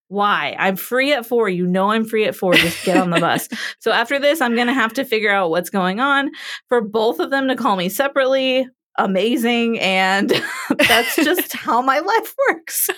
why? 0.08 0.56
I'm 0.58 0.78
free 0.78 1.12
at 1.12 1.26
four. 1.26 1.50
You 1.50 1.68
know, 1.68 1.92
I'm 1.92 2.06
free 2.06 2.26
at 2.26 2.36
four. 2.36 2.54
Just 2.54 2.86
get 2.86 2.96
on 2.96 3.10
the 3.10 3.20
bus. 3.20 3.50
so 3.80 3.92
after 3.92 4.18
this, 4.18 4.40
I'm 4.40 4.56
going 4.56 4.68
to 4.68 4.74
have 4.74 4.94
to 4.94 5.04
figure 5.04 5.32
out 5.32 5.50
what's 5.50 5.70
going 5.70 6.00
on 6.00 6.32
for 6.70 6.80
both 6.80 7.20
of 7.20 7.30
them 7.30 7.50
to 7.50 7.58
call 7.58 7.76
me 7.76 7.90
separately. 7.90 8.66
Amazing. 8.98 9.80
And 9.80 10.30
that's 10.88 11.16
just 11.18 11.54
how 11.54 11.82
my 11.82 12.00
life 12.00 12.36
works 12.50 12.90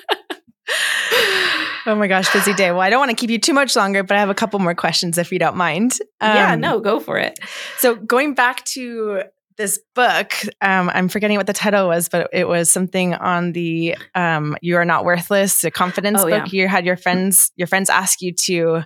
oh 1.86 1.96
my 1.96 2.08
gosh, 2.08 2.32
busy 2.32 2.54
day. 2.54 2.72
Well, 2.72 2.82
I 2.82 2.90
don't 2.90 3.00
want 3.00 3.12
to 3.12 3.16
keep 3.16 3.30
you 3.30 3.40
too 3.40 3.54
much 3.54 3.76
longer, 3.76 4.04
but 4.04 4.18
I 4.18 4.20
have 4.20 4.30
a 4.30 4.36
couple 4.36 4.60
more 4.60 4.76
questions 4.76 5.18
if 5.18 5.32
you 5.32 5.40
don't 5.40 5.56
mind. 5.56 5.98
Um, 6.20 6.36
yeah, 6.36 6.56
no, 6.56 6.80
go 6.80 7.00
for 7.00 7.18
it. 7.18 7.40
So, 7.78 7.96
going 7.96 8.34
back 8.34 8.64
to 8.66 9.24
this 9.58 9.80
book, 9.96 10.34
um, 10.62 10.90
I'm 10.94 11.10
forgetting 11.10 11.38
what 11.38 11.48
the 11.48 11.54
title 11.54 11.88
was, 11.88 12.10
but 12.10 12.30
it 12.34 12.48
was 12.48 12.70
something 12.70 13.14
on 13.14 13.52
the 13.54 13.96
um, 14.16 14.58
"You 14.62 14.78
Are 14.78 14.86
Not 14.86 15.06
Worthless" 15.06 15.64
a 15.64 15.72
confidence 15.72 16.22
oh, 16.22 16.30
book. 16.30 16.52
Yeah. 16.52 16.62
You 16.62 16.68
had 16.68 16.86
your 16.86 16.98
friends 16.98 17.52
your 17.56 17.68
friends 17.68 17.90
ask 17.90 18.22
you 18.22 18.34
to 18.34 18.84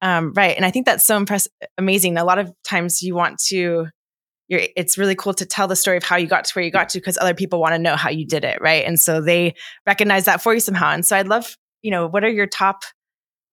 um, 0.00 0.32
write, 0.34 0.56
and 0.56 0.64
I 0.64 0.70
think 0.70 0.86
that's 0.86 1.04
so 1.04 1.16
impressive, 1.16 1.52
amazing. 1.78 2.18
A 2.18 2.24
lot 2.24 2.38
of 2.38 2.52
times 2.64 3.02
you 3.02 3.14
want 3.14 3.38
to 3.46 3.86
you're, 4.52 4.60
it's 4.76 4.98
really 4.98 5.16
cool 5.16 5.32
to 5.32 5.46
tell 5.46 5.66
the 5.66 5.74
story 5.74 5.96
of 5.96 6.02
how 6.02 6.16
you 6.16 6.26
got 6.26 6.44
to 6.44 6.52
where 6.52 6.64
you 6.64 6.70
got 6.70 6.90
to 6.90 6.98
because 6.98 7.16
other 7.18 7.32
people 7.32 7.58
want 7.58 7.74
to 7.74 7.78
know 7.78 7.96
how 7.96 8.10
you 8.10 8.26
did 8.26 8.44
it, 8.44 8.60
right? 8.60 8.84
And 8.84 9.00
so 9.00 9.20
they 9.22 9.54
recognize 9.86 10.26
that 10.26 10.42
for 10.42 10.52
you 10.52 10.60
somehow. 10.60 10.90
And 10.90 11.06
so 11.06 11.16
I'd 11.16 11.26
love, 11.26 11.56
you 11.80 11.90
know, 11.90 12.06
what 12.06 12.22
are 12.22 12.30
your 12.30 12.46
top 12.46 12.82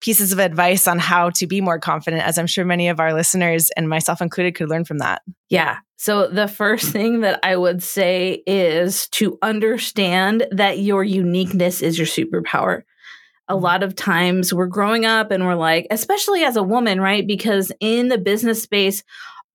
pieces 0.01 0.33
of 0.33 0.39
advice 0.39 0.87
on 0.87 0.99
how 0.99 1.29
to 1.29 1.47
be 1.47 1.61
more 1.61 1.79
confident, 1.79 2.23
as 2.23 2.37
I'm 2.37 2.47
sure 2.47 2.65
many 2.65 2.89
of 2.89 2.99
our 2.99 3.13
listeners 3.13 3.69
and 3.77 3.87
myself 3.87 4.21
included 4.21 4.55
could 4.55 4.69
learn 4.69 4.83
from 4.83 4.97
that? 4.97 5.21
Yeah. 5.49 5.77
So 5.95 6.27
the 6.27 6.49
first 6.49 6.85
thing 6.91 7.21
that 7.21 7.39
I 7.43 7.55
would 7.55 7.81
say 7.81 8.43
is 8.45 9.07
to 9.11 9.39
understand 9.41 10.47
that 10.51 10.79
your 10.79 11.05
uniqueness 11.05 11.81
is 11.81 11.97
your 11.97 12.07
superpower 12.07 12.83
a 13.49 13.53
mm-hmm. 13.53 13.63
lot 13.63 13.83
of 13.83 13.95
times 13.95 14.53
we're 14.53 14.67
growing 14.67 15.05
up 15.05 15.31
and 15.31 15.45
we're 15.45 15.55
like, 15.55 15.87
especially 15.91 16.43
as 16.43 16.55
a 16.55 16.63
woman, 16.63 17.01
right? 17.01 17.25
Because 17.25 17.71
in 17.79 18.07
the 18.07 18.17
business 18.17 18.61
space, 18.61 19.03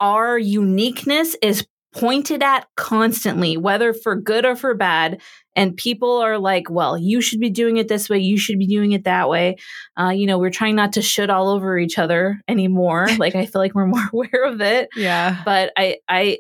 our 0.05 0.39
uniqueness 0.39 1.35
is 1.41 1.67
pointed 1.95 2.43
at 2.43 2.67
constantly, 2.77 3.57
whether 3.57 3.95
for 3.95 4.15
good 4.15 4.45
or 4.45 4.55
for 4.55 4.75
bad. 4.75 5.23
And 5.57 5.75
people 5.75 6.19
are 6.19 6.39
like, 6.39 6.69
well, 6.69 6.99
you 6.99 7.23
should 7.23 7.41
be 7.41 7.49
doing 7.49 7.79
it 7.79 7.89
this 7.89 8.11
way. 8.11 8.19
You 8.19 8.37
should 8.37 8.59
be 8.59 8.67
doing 8.67 8.93
it 8.93 9.05
that 9.05 9.31
way. 9.31 9.57
Uh, 9.99 10.11
you 10.11 10.27
know, 10.27 10.39
we're 10.39 10.51
trying 10.51 10.77
not 10.77 10.93
to 10.95 11.03
shit 11.03 11.31
all 11.31 11.49
over 11.49 11.79
each 11.79 11.99
other 11.99 12.39
anymore. 12.49 13.09
like, 13.19 13.35
I 13.35 13.47
feel 13.47 13.63
like 13.63 13.75
we're 13.75 13.87
more 13.87 14.09
aware 14.13 14.45
of 14.45 14.61
it. 14.61 14.91
Yeah. 14.95 15.41
But 15.43 15.73
I, 15.75 15.99
I, 16.07 16.39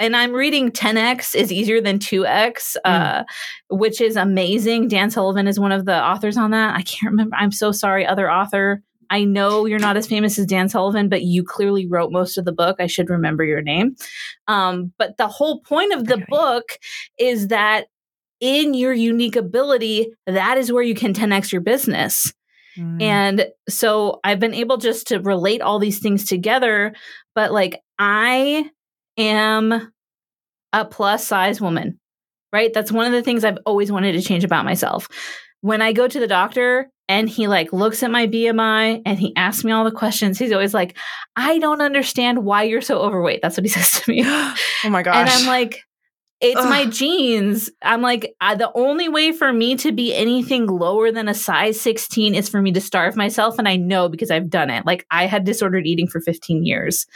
and 0.00 0.16
I'm 0.16 0.32
reading 0.32 0.72
10x 0.72 1.36
is 1.36 1.52
easier 1.52 1.80
than 1.80 2.00
2x, 2.00 2.76
mm. 2.76 2.80
uh, 2.84 3.24
which 3.70 4.00
is 4.00 4.16
amazing. 4.16 4.88
Dan 4.88 5.10
Sullivan 5.10 5.46
is 5.46 5.60
one 5.60 5.70
of 5.70 5.84
the 5.84 6.02
authors 6.02 6.36
on 6.36 6.50
that. 6.50 6.74
I 6.74 6.82
can't 6.82 7.12
remember. 7.12 7.36
I'm 7.36 7.52
so 7.52 7.70
sorry. 7.70 8.04
Other 8.04 8.28
author 8.28 8.82
I 9.10 9.24
know 9.24 9.66
you're 9.66 9.78
not 9.78 9.96
as 9.96 10.06
famous 10.06 10.38
as 10.38 10.46
Dan 10.46 10.68
Sullivan, 10.68 11.08
but 11.08 11.22
you 11.22 11.42
clearly 11.42 11.86
wrote 11.86 12.12
most 12.12 12.38
of 12.38 12.44
the 12.44 12.52
book. 12.52 12.76
I 12.78 12.86
should 12.86 13.10
remember 13.10 13.44
your 13.44 13.62
name. 13.62 13.96
Um, 14.48 14.92
but 14.98 15.16
the 15.16 15.28
whole 15.28 15.60
point 15.60 15.92
of 15.92 16.06
the 16.06 16.24
book 16.28 16.78
is 17.18 17.48
that 17.48 17.86
in 18.40 18.74
your 18.74 18.92
unique 18.92 19.36
ability, 19.36 20.12
that 20.26 20.58
is 20.58 20.70
where 20.70 20.82
you 20.82 20.94
can 20.94 21.14
10x 21.14 21.52
your 21.52 21.60
business. 21.60 22.32
Mm. 22.76 23.02
And 23.02 23.46
so 23.68 24.20
I've 24.24 24.40
been 24.40 24.54
able 24.54 24.76
just 24.76 25.08
to 25.08 25.20
relate 25.20 25.62
all 25.62 25.78
these 25.78 26.00
things 26.00 26.24
together. 26.24 26.94
But 27.34 27.52
like, 27.52 27.80
I 27.98 28.70
am 29.16 29.92
a 30.72 30.84
plus 30.84 31.26
size 31.26 31.60
woman, 31.60 32.00
right? 32.52 32.72
That's 32.74 32.92
one 32.92 33.06
of 33.06 33.12
the 33.12 33.22
things 33.22 33.44
I've 33.44 33.58
always 33.64 33.92
wanted 33.92 34.12
to 34.12 34.22
change 34.22 34.44
about 34.44 34.64
myself. 34.64 35.08
When 35.64 35.80
I 35.80 35.94
go 35.94 36.06
to 36.06 36.20
the 36.20 36.26
doctor, 36.26 36.90
and 37.08 37.26
he 37.26 37.48
like 37.48 37.72
looks 37.72 38.02
at 38.02 38.10
my 38.10 38.26
BMI 38.26 39.00
and 39.04 39.18
he 39.18 39.34
asks 39.34 39.64
me 39.64 39.72
all 39.72 39.84
the 39.84 39.90
questions. 39.90 40.38
He's 40.38 40.52
always 40.52 40.74
like, 40.74 40.94
I 41.36 41.58
don't 41.58 41.80
understand 41.80 42.44
why 42.44 42.64
you're 42.64 42.82
so 42.82 42.98
overweight. 42.98 43.40
That's 43.42 43.56
what 43.56 43.64
he 43.64 43.68
says 43.70 44.02
to 44.02 44.10
me. 44.10 44.22
oh 44.26 44.54
my 44.84 45.02
gosh. 45.02 45.16
And 45.16 45.28
I'm 45.30 45.46
like, 45.46 45.82
it's 46.44 46.60
Ugh. 46.60 46.68
my 46.68 46.84
genes. 46.84 47.70
I'm 47.82 48.02
like, 48.02 48.34
I, 48.38 48.54
the 48.54 48.70
only 48.74 49.08
way 49.08 49.32
for 49.32 49.50
me 49.50 49.76
to 49.76 49.92
be 49.92 50.14
anything 50.14 50.66
lower 50.66 51.10
than 51.10 51.26
a 51.26 51.32
size 51.32 51.80
16 51.80 52.34
is 52.34 52.50
for 52.50 52.60
me 52.60 52.70
to 52.72 52.82
starve 52.82 53.16
myself. 53.16 53.58
And 53.58 53.66
I 53.66 53.76
know 53.76 54.10
because 54.10 54.30
I've 54.30 54.50
done 54.50 54.68
it. 54.68 54.84
Like, 54.84 55.06
I 55.10 55.24
had 55.24 55.44
disordered 55.44 55.86
eating 55.86 56.06
for 56.06 56.20
15 56.20 56.66
years. 56.66 57.06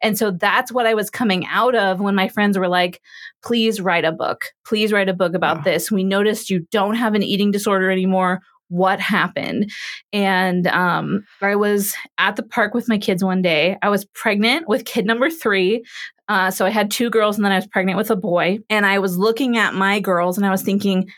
And 0.00 0.16
so 0.16 0.30
that's 0.30 0.70
what 0.70 0.86
I 0.86 0.94
was 0.94 1.10
coming 1.10 1.44
out 1.46 1.74
of 1.74 1.98
when 1.98 2.14
my 2.14 2.28
friends 2.28 2.56
were 2.56 2.68
like, 2.68 3.02
please 3.42 3.80
write 3.80 4.04
a 4.04 4.12
book. 4.12 4.44
Please 4.64 4.92
write 4.92 5.08
a 5.08 5.14
book 5.14 5.34
about 5.34 5.64
this. 5.64 5.90
We 5.90 6.04
noticed 6.04 6.48
you 6.48 6.64
don't 6.70 6.94
have 6.94 7.14
an 7.14 7.24
eating 7.24 7.50
disorder 7.50 7.90
anymore 7.90 8.42
what 8.68 9.00
happened. 9.00 9.70
And 10.12 10.66
um, 10.68 11.24
I 11.40 11.56
was 11.56 11.94
at 12.18 12.36
the 12.36 12.42
park 12.42 12.74
with 12.74 12.88
my 12.88 12.98
kids 12.98 13.24
one 13.24 13.42
day. 13.42 13.76
I 13.82 13.88
was 13.88 14.04
pregnant 14.04 14.68
with 14.68 14.84
kid 14.84 15.06
number 15.06 15.30
three. 15.30 15.84
Uh, 16.28 16.50
so 16.50 16.66
I 16.66 16.70
had 16.70 16.90
two 16.90 17.10
girls 17.10 17.36
and 17.36 17.44
then 17.44 17.52
I 17.52 17.56
was 17.56 17.66
pregnant 17.66 17.96
with 17.96 18.10
a 18.10 18.16
boy. 18.16 18.58
And 18.68 18.84
I 18.84 18.98
was 18.98 19.16
looking 19.16 19.56
at 19.56 19.74
my 19.74 20.00
girls 20.00 20.36
and 20.36 20.46
I 20.46 20.50
was 20.50 20.62
thinking, 20.62 21.08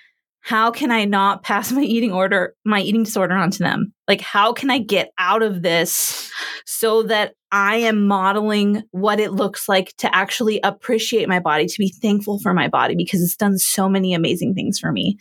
how 0.42 0.70
can 0.70 0.90
I 0.90 1.04
not 1.04 1.42
pass 1.42 1.70
my 1.72 1.82
eating 1.82 2.12
order, 2.12 2.54
my 2.64 2.80
eating 2.80 3.02
disorder 3.02 3.34
onto 3.34 3.58
them? 3.58 3.92
Like, 4.08 4.20
how 4.20 4.52
can 4.52 4.70
I 4.70 4.78
get 4.78 5.12
out 5.18 5.42
of 5.42 5.62
this 5.62 6.30
so 6.66 7.02
that 7.04 7.34
I 7.52 7.76
am 7.76 8.06
modeling 8.06 8.84
what 8.92 9.18
it 9.18 9.32
looks 9.32 9.68
like 9.68 9.94
to 9.98 10.14
actually 10.14 10.60
appreciate 10.62 11.28
my 11.28 11.40
body, 11.40 11.66
to 11.66 11.78
be 11.78 11.92
thankful 12.00 12.38
for 12.38 12.54
my 12.54 12.68
body 12.68 12.94
because 12.94 13.22
it's 13.22 13.36
done 13.36 13.58
so 13.58 13.88
many 13.88 14.14
amazing 14.14 14.54
things 14.54 14.78
for 14.78 14.92
me. 14.92 15.18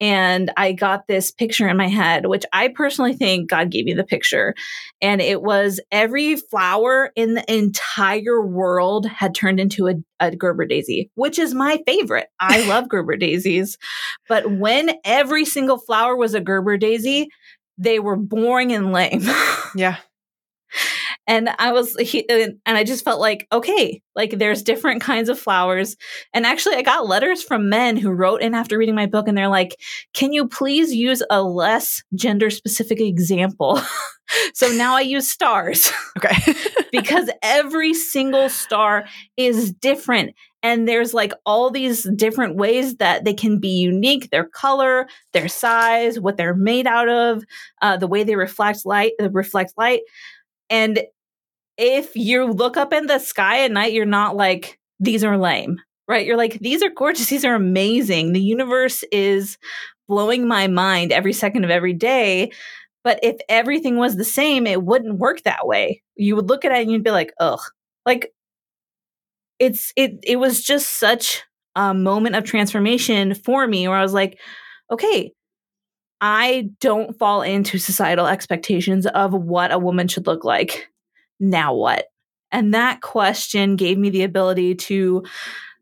And 0.00 0.50
I 0.56 0.72
got 0.72 1.06
this 1.06 1.30
picture 1.30 1.68
in 1.68 1.76
my 1.76 1.88
head, 1.88 2.26
which 2.26 2.44
I 2.52 2.68
personally 2.68 3.12
think 3.12 3.48
God 3.48 3.70
gave 3.70 3.84
me 3.84 3.94
the 3.94 4.04
picture. 4.04 4.54
And 5.00 5.20
it 5.20 5.42
was 5.42 5.80
every 5.92 6.36
flower 6.36 7.10
in 7.16 7.34
the 7.34 7.52
entire 7.52 8.44
world 8.44 9.06
had 9.06 9.34
turned 9.34 9.60
into 9.60 9.88
a, 9.88 9.94
a 10.20 10.34
Gerber 10.34 10.66
daisy, 10.66 11.10
which 11.14 11.38
is 11.38 11.54
my 11.54 11.80
favorite. 11.86 12.28
I 12.40 12.66
love 12.68 12.88
Gerber 12.88 13.16
daisies. 13.16 13.78
But 14.28 14.50
when 14.50 14.90
every 15.04 15.44
single 15.44 15.78
flower 15.78 16.16
was 16.16 16.34
a 16.34 16.40
Gerber 16.40 16.76
daisy, 16.76 17.28
they 17.78 17.98
were 17.98 18.16
boring 18.16 18.72
and 18.72 18.92
lame. 18.92 19.22
yeah 19.74 19.96
and 21.26 21.50
i 21.58 21.72
was 21.72 21.96
he, 21.96 22.28
and 22.28 22.58
i 22.66 22.84
just 22.84 23.04
felt 23.04 23.20
like 23.20 23.46
okay 23.52 24.00
like 24.16 24.38
there's 24.38 24.62
different 24.62 25.00
kinds 25.02 25.28
of 25.28 25.38
flowers. 25.38 25.96
And 26.32 26.46
actually 26.46 26.76
i 26.76 26.82
got 26.82 27.06
letters 27.06 27.42
from 27.42 27.68
men 27.68 27.96
who 27.96 28.10
wrote 28.10 28.42
in 28.42 28.54
after 28.54 28.78
reading 28.78 28.94
my 28.94 29.06
book 29.06 29.28
and 29.28 29.36
they're 29.36 29.48
like 29.48 29.76
can 30.14 30.32
you 30.32 30.48
please 30.48 30.94
use 30.94 31.22
a 31.30 31.42
less 31.42 32.02
gender 32.14 32.50
specific 32.50 33.00
example? 33.00 33.80
So 34.54 34.68
now 34.68 34.96
i 34.96 35.00
use 35.00 35.28
stars. 35.28 35.92
Okay. 36.16 36.34
Because 36.90 37.28
every 37.42 37.92
single 37.92 38.48
star 38.48 39.04
is 39.36 39.72
different 39.72 40.34
and 40.62 40.88
there's 40.88 41.12
like 41.12 41.32
all 41.44 41.70
these 41.70 42.04
different 42.16 42.56
ways 42.56 42.96
that 42.96 43.24
they 43.24 43.34
can 43.34 43.58
be 43.58 43.68
unique 43.68 44.30
their 44.30 44.44
color 44.44 45.06
their 45.32 45.48
size 45.48 46.18
what 46.18 46.36
they're 46.36 46.54
made 46.54 46.86
out 46.86 47.08
of 47.08 47.44
uh, 47.82 47.96
the 47.96 48.06
way 48.06 48.22
they 48.24 48.36
reflect 48.36 48.86
light 48.86 49.12
uh, 49.20 49.30
reflect 49.30 49.74
light. 49.76 50.02
And 50.70 51.02
if 51.76 52.16
you 52.16 52.46
look 52.46 52.76
up 52.76 52.92
in 52.92 53.06
the 53.06 53.18
sky 53.18 53.64
at 53.64 53.72
night, 53.72 53.92
you're 53.92 54.06
not 54.06 54.36
like, 54.36 54.78
these 55.00 55.24
are 55.24 55.36
lame, 55.36 55.80
right? 56.08 56.26
You're 56.26 56.36
like, 56.36 56.58
these 56.60 56.82
are 56.82 56.90
gorgeous. 56.90 57.28
These 57.30 57.44
are 57.44 57.54
amazing. 57.54 58.32
The 58.32 58.40
universe 58.40 59.02
is 59.10 59.58
blowing 60.08 60.46
my 60.46 60.66
mind 60.66 61.12
every 61.12 61.32
second 61.32 61.64
of 61.64 61.70
every 61.70 61.94
day. 61.94 62.50
But 63.02 63.20
if 63.22 63.36
everything 63.48 63.96
was 63.98 64.16
the 64.16 64.24
same, 64.24 64.66
it 64.66 64.82
wouldn't 64.82 65.18
work 65.18 65.42
that 65.42 65.66
way. 65.66 66.02
You 66.16 66.36
would 66.36 66.48
look 66.48 66.64
at 66.64 66.72
it 66.72 66.82
and 66.82 66.90
you'd 66.90 67.04
be 67.04 67.10
like, 67.10 67.32
ugh. 67.38 67.60
Like 68.06 68.32
it's 69.58 69.92
it 69.96 70.18
it 70.22 70.36
was 70.36 70.62
just 70.62 70.98
such 70.98 71.42
a 71.76 71.94
moment 71.94 72.36
of 72.36 72.44
transformation 72.44 73.34
for 73.34 73.66
me 73.66 73.88
where 73.88 73.96
I 73.96 74.02
was 74.02 74.12
like, 74.12 74.38
okay, 74.90 75.32
I 76.20 76.70
don't 76.80 77.18
fall 77.18 77.42
into 77.42 77.78
societal 77.78 78.26
expectations 78.26 79.06
of 79.06 79.32
what 79.32 79.72
a 79.72 79.78
woman 79.78 80.08
should 80.08 80.26
look 80.26 80.44
like 80.44 80.88
now 81.50 81.74
what? 81.74 82.06
And 82.50 82.74
that 82.74 83.00
question 83.00 83.76
gave 83.76 83.98
me 83.98 84.10
the 84.10 84.22
ability 84.22 84.76
to 84.76 85.24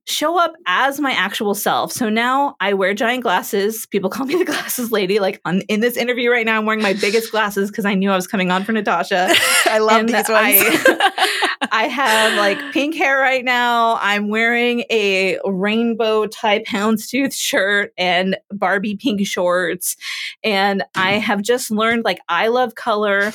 show 0.04 0.36
up 0.36 0.52
as 0.66 0.98
my 0.98 1.12
actual 1.12 1.54
self. 1.54 1.92
So 1.92 2.08
now 2.08 2.56
I 2.60 2.74
wear 2.74 2.92
giant 2.92 3.22
glasses. 3.22 3.86
People 3.86 4.10
call 4.10 4.26
me 4.26 4.34
the 4.34 4.44
glasses 4.44 4.90
lady. 4.90 5.20
Like 5.20 5.40
on, 5.44 5.60
in 5.62 5.80
this 5.80 5.96
interview 5.96 6.30
right 6.30 6.44
now, 6.44 6.58
I'm 6.58 6.66
wearing 6.66 6.82
my 6.82 6.94
biggest 6.94 7.30
glasses 7.30 7.70
because 7.70 7.84
I 7.84 7.94
knew 7.94 8.10
I 8.10 8.16
was 8.16 8.26
coming 8.26 8.50
on 8.50 8.64
for 8.64 8.72
Natasha. 8.72 9.28
I 9.66 9.78
love 9.78 10.00
and 10.00 10.08
these 10.08 10.28
ones. 10.28 10.30
I, 10.30 11.48
I 11.72 11.84
have 11.84 12.36
like 12.36 12.58
pink 12.72 12.96
hair 12.96 13.18
right 13.18 13.44
now. 13.44 13.98
I'm 14.00 14.28
wearing 14.28 14.84
a 14.90 15.38
rainbow 15.44 16.26
type 16.26 16.64
houndstooth 16.64 17.34
shirt 17.34 17.92
and 17.96 18.36
Barbie 18.50 18.96
pink 18.96 19.24
shorts. 19.26 19.96
And 20.42 20.82
I 20.96 21.12
have 21.12 21.42
just 21.42 21.70
learned 21.70 22.04
like 22.04 22.20
I 22.28 22.48
love 22.48 22.74
color. 22.74 23.32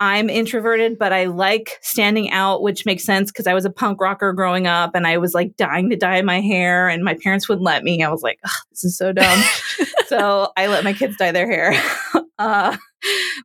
I'm 0.00 0.30
introverted, 0.30 0.98
but 0.98 1.12
I 1.12 1.26
like 1.26 1.78
standing 1.82 2.30
out, 2.30 2.62
which 2.62 2.86
makes 2.86 3.04
sense 3.04 3.30
because 3.30 3.46
I 3.46 3.54
was 3.54 3.64
a 3.64 3.70
punk 3.70 4.00
rocker 4.00 4.32
growing 4.32 4.66
up 4.66 4.94
and 4.94 5.06
I 5.06 5.18
was 5.18 5.34
like 5.34 5.56
dying 5.56 5.90
to 5.90 5.96
dye 5.96 6.22
my 6.22 6.40
hair, 6.40 6.88
and 6.88 7.04
my 7.04 7.14
parents 7.14 7.48
wouldn't 7.48 7.64
let 7.64 7.82
me. 7.82 8.02
I 8.02 8.10
was 8.10 8.22
like, 8.22 8.38
this 8.70 8.84
is 8.84 8.96
so 8.96 9.12
dumb. 9.12 9.42
so 10.06 10.50
I 10.56 10.66
let 10.66 10.84
my 10.84 10.92
kids 10.92 11.16
dye 11.16 11.32
their 11.32 11.46
hair. 11.46 11.74
uh, 12.38 12.76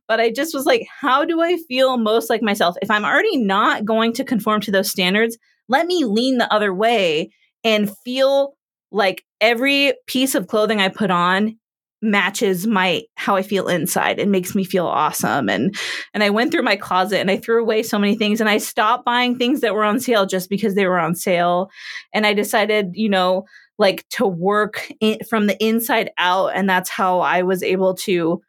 but 0.06 0.20
I 0.20 0.30
just 0.30 0.54
was 0.54 0.66
like, 0.66 0.86
how 1.00 1.24
do 1.24 1.40
I 1.40 1.58
feel 1.68 1.98
most 1.98 2.30
like 2.30 2.42
myself? 2.42 2.76
If 2.82 2.90
I'm 2.90 3.04
already 3.04 3.36
not 3.36 3.84
going 3.84 4.12
to 4.14 4.24
conform 4.24 4.60
to 4.62 4.70
those 4.70 4.90
standards, 4.90 5.36
let 5.68 5.86
me 5.86 6.04
lean 6.04 6.38
the 6.38 6.52
other 6.52 6.72
way 6.72 7.30
and 7.64 7.94
feel 8.04 8.54
like 8.90 9.24
every 9.40 9.92
piece 10.06 10.34
of 10.34 10.46
clothing 10.46 10.80
I 10.80 10.88
put 10.88 11.10
on 11.10 11.58
matches 12.00 12.66
my 12.66 13.02
how 13.16 13.36
I 13.36 13.42
feel 13.42 13.68
inside 13.68 14.18
and 14.18 14.30
makes 14.30 14.54
me 14.54 14.64
feel 14.64 14.86
awesome. 14.86 15.48
And 15.48 15.74
and 16.14 16.22
I 16.22 16.30
went 16.30 16.52
through 16.52 16.62
my 16.62 16.76
closet 16.76 17.18
and 17.18 17.30
I 17.30 17.36
threw 17.36 17.60
away 17.60 17.82
so 17.82 17.98
many 17.98 18.14
things 18.14 18.40
and 18.40 18.48
I 18.48 18.58
stopped 18.58 19.04
buying 19.04 19.36
things 19.36 19.60
that 19.60 19.74
were 19.74 19.84
on 19.84 20.00
sale 20.00 20.26
just 20.26 20.48
because 20.48 20.74
they 20.74 20.86
were 20.86 20.98
on 20.98 21.14
sale. 21.14 21.70
And 22.12 22.26
I 22.26 22.34
decided 22.34 22.92
you 22.94 23.08
know 23.08 23.44
like 23.78 24.08
to 24.10 24.26
work 24.26 24.90
in, 25.00 25.18
from 25.28 25.46
the 25.46 25.62
inside 25.64 26.10
out. 26.18 26.48
And 26.54 26.68
that's 26.68 26.90
how 26.90 27.20
I 27.20 27.42
was 27.42 27.62
able 27.62 27.94
to 27.94 28.40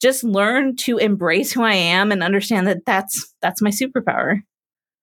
just 0.00 0.22
learn 0.22 0.76
to 0.76 0.98
embrace 0.98 1.52
who 1.52 1.62
I 1.62 1.74
am 1.74 2.12
and 2.12 2.22
understand 2.22 2.66
that 2.66 2.84
that's 2.86 3.34
that's 3.40 3.62
my 3.62 3.70
superpower 3.70 4.40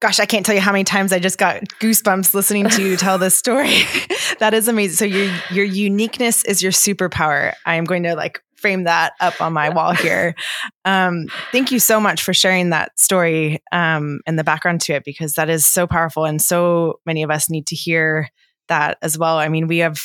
gosh, 0.03 0.19
I 0.19 0.25
can't 0.25 0.45
tell 0.45 0.53
you 0.53 0.59
how 0.59 0.73
many 0.73 0.83
times 0.83 1.13
I 1.13 1.19
just 1.19 1.37
got 1.37 1.61
goosebumps 1.79 2.33
listening 2.33 2.67
to 2.71 2.83
you 2.83 2.97
tell 2.97 3.17
this 3.17 3.35
story. 3.35 3.83
that 4.39 4.53
is 4.53 4.67
amazing. 4.67 4.97
So 4.97 5.05
your 5.05 5.33
your 5.49 5.63
uniqueness 5.63 6.43
is 6.43 6.61
your 6.61 6.73
superpower. 6.73 7.53
I 7.65 7.75
am 7.75 7.85
going 7.85 8.03
to 8.03 8.13
like 8.13 8.43
frame 8.57 8.83
that 8.83 9.13
up 9.21 9.39
on 9.39 9.53
my 9.53 9.69
wall 9.69 9.93
here. 9.93 10.35
Um, 10.83 11.27
thank 11.53 11.71
you 11.71 11.79
so 11.79 12.01
much 12.01 12.21
for 12.21 12.33
sharing 12.33 12.71
that 12.71 12.99
story 12.99 13.63
um, 13.71 14.19
and 14.27 14.37
the 14.37 14.43
background 14.43 14.81
to 14.81 14.93
it 14.93 15.05
because 15.05 15.35
that 15.35 15.49
is 15.49 15.65
so 15.65 15.87
powerful 15.87 16.25
and 16.25 16.41
so 16.41 16.99
many 17.05 17.23
of 17.23 17.31
us 17.31 17.49
need 17.49 17.67
to 17.67 17.75
hear 17.75 18.27
that 18.67 18.97
as 19.01 19.17
well. 19.17 19.37
I 19.37 19.47
mean, 19.47 19.67
we 19.67 19.77
have 19.77 20.01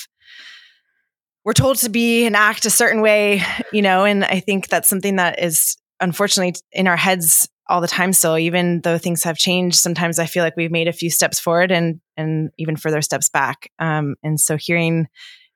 we're 1.44 1.54
told 1.54 1.78
to 1.78 1.88
be 1.88 2.24
and 2.24 2.36
act 2.36 2.66
a 2.66 2.70
certain 2.70 3.00
way, 3.00 3.42
you 3.72 3.82
know, 3.82 4.04
and 4.04 4.24
I 4.24 4.38
think 4.38 4.68
that's 4.68 4.88
something 4.88 5.16
that 5.16 5.42
is 5.42 5.76
unfortunately 5.98 6.54
in 6.70 6.86
our 6.86 6.96
heads 6.96 7.48
all 7.68 7.80
the 7.80 7.88
time. 7.88 8.12
Still 8.12 8.38
even 8.38 8.80
though 8.82 8.98
things 8.98 9.22
have 9.22 9.36
changed 9.36 9.76
sometimes 9.76 10.18
i 10.18 10.26
feel 10.26 10.44
like 10.44 10.56
we've 10.56 10.70
made 10.70 10.88
a 10.88 10.92
few 10.92 11.10
steps 11.10 11.38
forward 11.38 11.70
and 11.70 12.00
and 12.16 12.50
even 12.58 12.76
further 12.76 13.02
steps 13.02 13.28
back. 13.28 13.70
Um, 13.78 14.16
and 14.22 14.40
so 14.40 14.56
hearing 14.56 15.08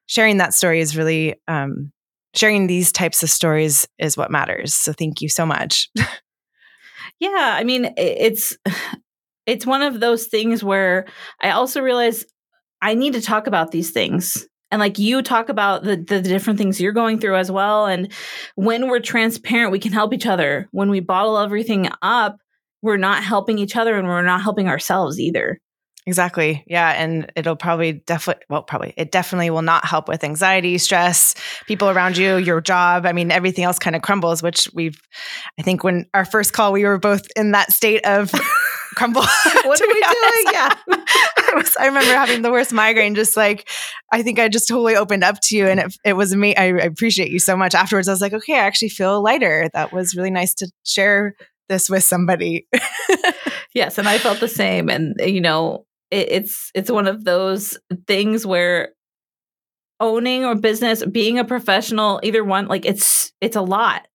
sharing 0.07 0.39
that 0.39 0.55
story 0.55 0.81
is 0.81 0.97
really 0.97 1.37
um, 1.49 1.93
sharing 2.35 2.67
these 2.67 2.93
types 2.93 3.23
of 3.23 3.31
stories 3.31 3.87
is 3.99 4.17
what 4.17 4.31
matters. 4.31 4.75
So 4.75 4.93
thank 4.93 5.21
you 5.21 5.29
so 5.29 5.47
much. 5.47 5.89
Yeah 7.21 7.57
i 7.59 7.65
mean 7.65 7.95
it's 7.97 8.57
it's 9.47 9.67
one 9.67 9.83
of 9.83 10.01
those 10.01 10.27
things 10.27 10.63
where 10.63 11.07
i 11.41 11.51
also 11.51 11.81
realize 11.81 12.25
i 12.81 12.95
need 12.95 13.15
to 13.15 13.23
talk 13.23 13.47
about 13.47 13.71
these 13.71 13.91
things 13.91 14.47
and 14.73 14.81
like 14.81 14.99
you 14.99 15.23
talk 15.23 15.49
about 15.49 15.85
the, 15.85 15.97
the 15.97 16.21
different 16.21 16.59
things 16.59 16.81
you're 16.81 16.93
going 16.93 17.21
through 17.21 17.37
as 17.37 17.53
well 17.53 17.87
and 17.87 18.11
when 18.57 18.89
we're 18.89 18.99
transparent 18.99 19.71
we 19.71 19.79
can 19.79 19.93
help 19.93 20.13
each 20.13 20.27
other 20.27 20.69
when 20.73 20.91
we 20.91 20.99
bottle 20.99 21.39
everything 21.39 21.89
up 22.03 22.39
we're 22.83 22.97
not 22.97 23.23
helping 23.23 23.59
each 23.59 23.77
other 23.77 23.97
and 23.97 24.09
we're 24.09 24.23
not 24.23 24.43
helping 24.43 24.67
ourselves 24.67 25.21
either 25.21 25.61
Exactly. 26.05 26.65
Yeah. 26.67 26.91
And 26.91 27.31
it'll 27.37 27.55
probably 27.55 27.93
definitely, 27.93 28.43
well, 28.51 28.65
probably, 28.65 28.93
it 28.97 29.13
definitely 29.13 29.51
will 29.51 29.63
not 29.63 29.85
help 29.85 30.09
with 30.09 30.25
anxiety, 30.25 30.77
stress, 30.79 31.37
people 31.69 31.89
around 31.89 32.17
you, 32.17 32.39
your 32.39 32.61
job. 32.61 33.07
I 33.07 33.13
mean, 33.13 33.31
everything 33.31 33.63
else 33.63 33.79
kind 33.79 33.95
of 33.95 34.03
crumbles, 34.03 34.43
which 34.43 34.69
we've, 34.75 35.01
I 35.61 35.63
think 35.63 35.85
when 35.85 36.07
our 36.13 36.25
first 36.25 36.55
call, 36.55 36.73
we 36.73 36.85
were 36.85 36.99
both 36.99 37.29
in 37.37 37.53
that 37.53 37.73
state 37.73 38.05
of 38.05 38.33
crumble. 38.95 39.23
what 39.65 39.81
are 39.81 39.87
we 39.87 39.95
doing? 39.95 40.53
Yeah. 40.53 40.75
I, 40.89 41.53
was, 41.55 41.77
I 41.79 41.87
remember 41.87 42.13
having 42.13 42.43
the 42.43 42.51
worst 42.51 42.73
migraine, 42.73 43.15
just 43.15 43.37
like, 43.37 43.69
I 44.13 44.23
think 44.23 44.39
I 44.39 44.49
just 44.49 44.69
totally 44.69 44.97
opened 44.97 45.25
up 45.25 45.41
to 45.43 45.57
you 45.57 45.67
and 45.67 45.81
it, 45.81 45.97
it 46.05 46.13
was 46.15 46.35
me. 46.35 46.55
I, 46.57 46.65
I 46.65 46.85
appreciate 46.85 47.31
you 47.31 47.39
so 47.39 47.57
much. 47.57 47.75
Afterwards, 47.75 48.09
I 48.09 48.13
was 48.13 48.21
like, 48.21 48.33
okay, 48.33 48.55
I 48.55 48.65
actually 48.65 48.91
feel 48.91 49.23
lighter. 49.23 49.69
That 49.75 49.93
was 49.93 50.17
really 50.17 50.31
nice 50.31 50.55
to 50.55 50.71
share 50.85 51.35
this 51.69 51.89
with 51.89 52.05
somebody. 52.05 52.67
yes. 53.75 53.99
And 53.99 54.09
I 54.09 54.19
felt 54.19 54.41
the 54.41 54.49
same. 54.49 54.89
And, 54.89 55.21
eh, 55.21 55.27
you 55.27 55.41
know, 55.41 55.87
it, 56.11 56.29
it's 56.31 56.71
it's 56.75 56.91
one 56.91 57.09
of 57.09 57.25
those 57.25 57.79
things 58.07 58.47
where 58.47 58.91
owning 59.99 60.45
or 60.45 60.55
business 60.55 61.05
being 61.05 61.39
a 61.39 61.45
professional 61.45 62.21
either 62.25 62.43
one 62.43 62.67
like 62.67 62.85
it's 62.85 63.33
it's 63.41 63.57
a 63.57 63.63
lot 63.63 64.07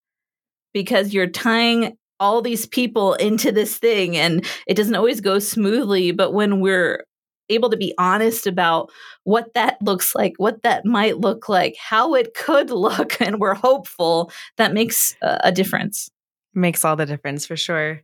because 0.73 1.13
you're 1.13 1.27
tying 1.27 1.97
all 2.19 2.41
these 2.41 2.65
people 2.65 3.13
into 3.15 3.51
this 3.51 3.77
thing 3.77 4.17
and 4.17 4.45
it 4.65 4.75
doesn't 4.75 4.95
always 4.95 5.21
go 5.21 5.39
smoothly 5.39 6.11
but 6.11 6.33
when 6.33 6.59
we're 6.59 7.03
able 7.49 7.69
to 7.69 7.77
be 7.77 7.93
honest 7.97 8.45
about 8.45 8.89
what 9.23 9.53
that 9.53 9.81
looks 9.81 10.13
like 10.13 10.33
what 10.37 10.63
that 10.63 10.85
might 10.85 11.17
look 11.17 11.47
like 11.47 11.75
how 11.79 12.13
it 12.13 12.33
could 12.33 12.69
look 12.69 13.21
and 13.21 13.39
we're 13.39 13.53
hopeful 13.53 14.31
that 14.57 14.73
makes 14.73 15.15
a, 15.21 15.51
difference 15.51 16.09
makes 16.53 16.83
all 16.83 16.95
the 16.95 17.05
difference 17.05 17.45
for 17.45 17.55
sure 17.55 18.01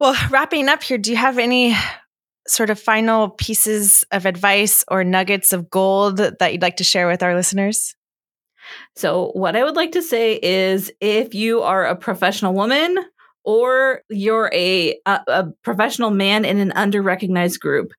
well 0.00 0.16
wrapping 0.30 0.68
up 0.68 0.82
here 0.82 0.98
do 0.98 1.10
you 1.10 1.16
have 1.16 1.38
any 1.38 1.76
sort 2.46 2.70
of 2.70 2.78
final 2.78 3.30
pieces 3.30 4.04
of 4.10 4.26
advice 4.26 4.84
or 4.88 5.02
nuggets 5.04 5.52
of 5.52 5.70
gold 5.70 6.18
that 6.18 6.52
you'd 6.52 6.62
like 6.62 6.76
to 6.76 6.84
share 6.84 7.06
with 7.06 7.22
our 7.22 7.34
listeners? 7.34 7.94
So, 8.96 9.30
what 9.34 9.56
I 9.56 9.64
would 9.64 9.76
like 9.76 9.92
to 9.92 10.02
say 10.02 10.38
is 10.42 10.92
if 11.00 11.34
you 11.34 11.62
are 11.62 11.84
a 11.84 11.96
professional 11.96 12.54
woman 12.54 12.98
or 13.44 14.02
you're 14.08 14.50
a, 14.52 14.98
a, 15.06 15.20
a 15.26 15.52
professional 15.62 16.10
man 16.10 16.44
in 16.44 16.58
an 16.58 16.70
underrecognized 16.70 17.60
group, 17.60 17.92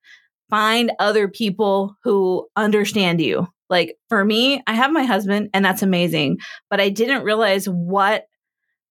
find 0.50 0.92
other 0.98 1.28
people 1.28 1.96
who 2.02 2.48
understand 2.56 3.20
you. 3.20 3.48
Like 3.68 3.96
for 4.08 4.24
me, 4.24 4.62
I 4.66 4.74
have 4.74 4.92
my 4.92 5.04
husband 5.04 5.50
and 5.52 5.64
that's 5.64 5.82
amazing, 5.82 6.38
but 6.70 6.80
I 6.80 6.88
didn't 6.88 7.24
realize 7.24 7.66
what 7.66 8.26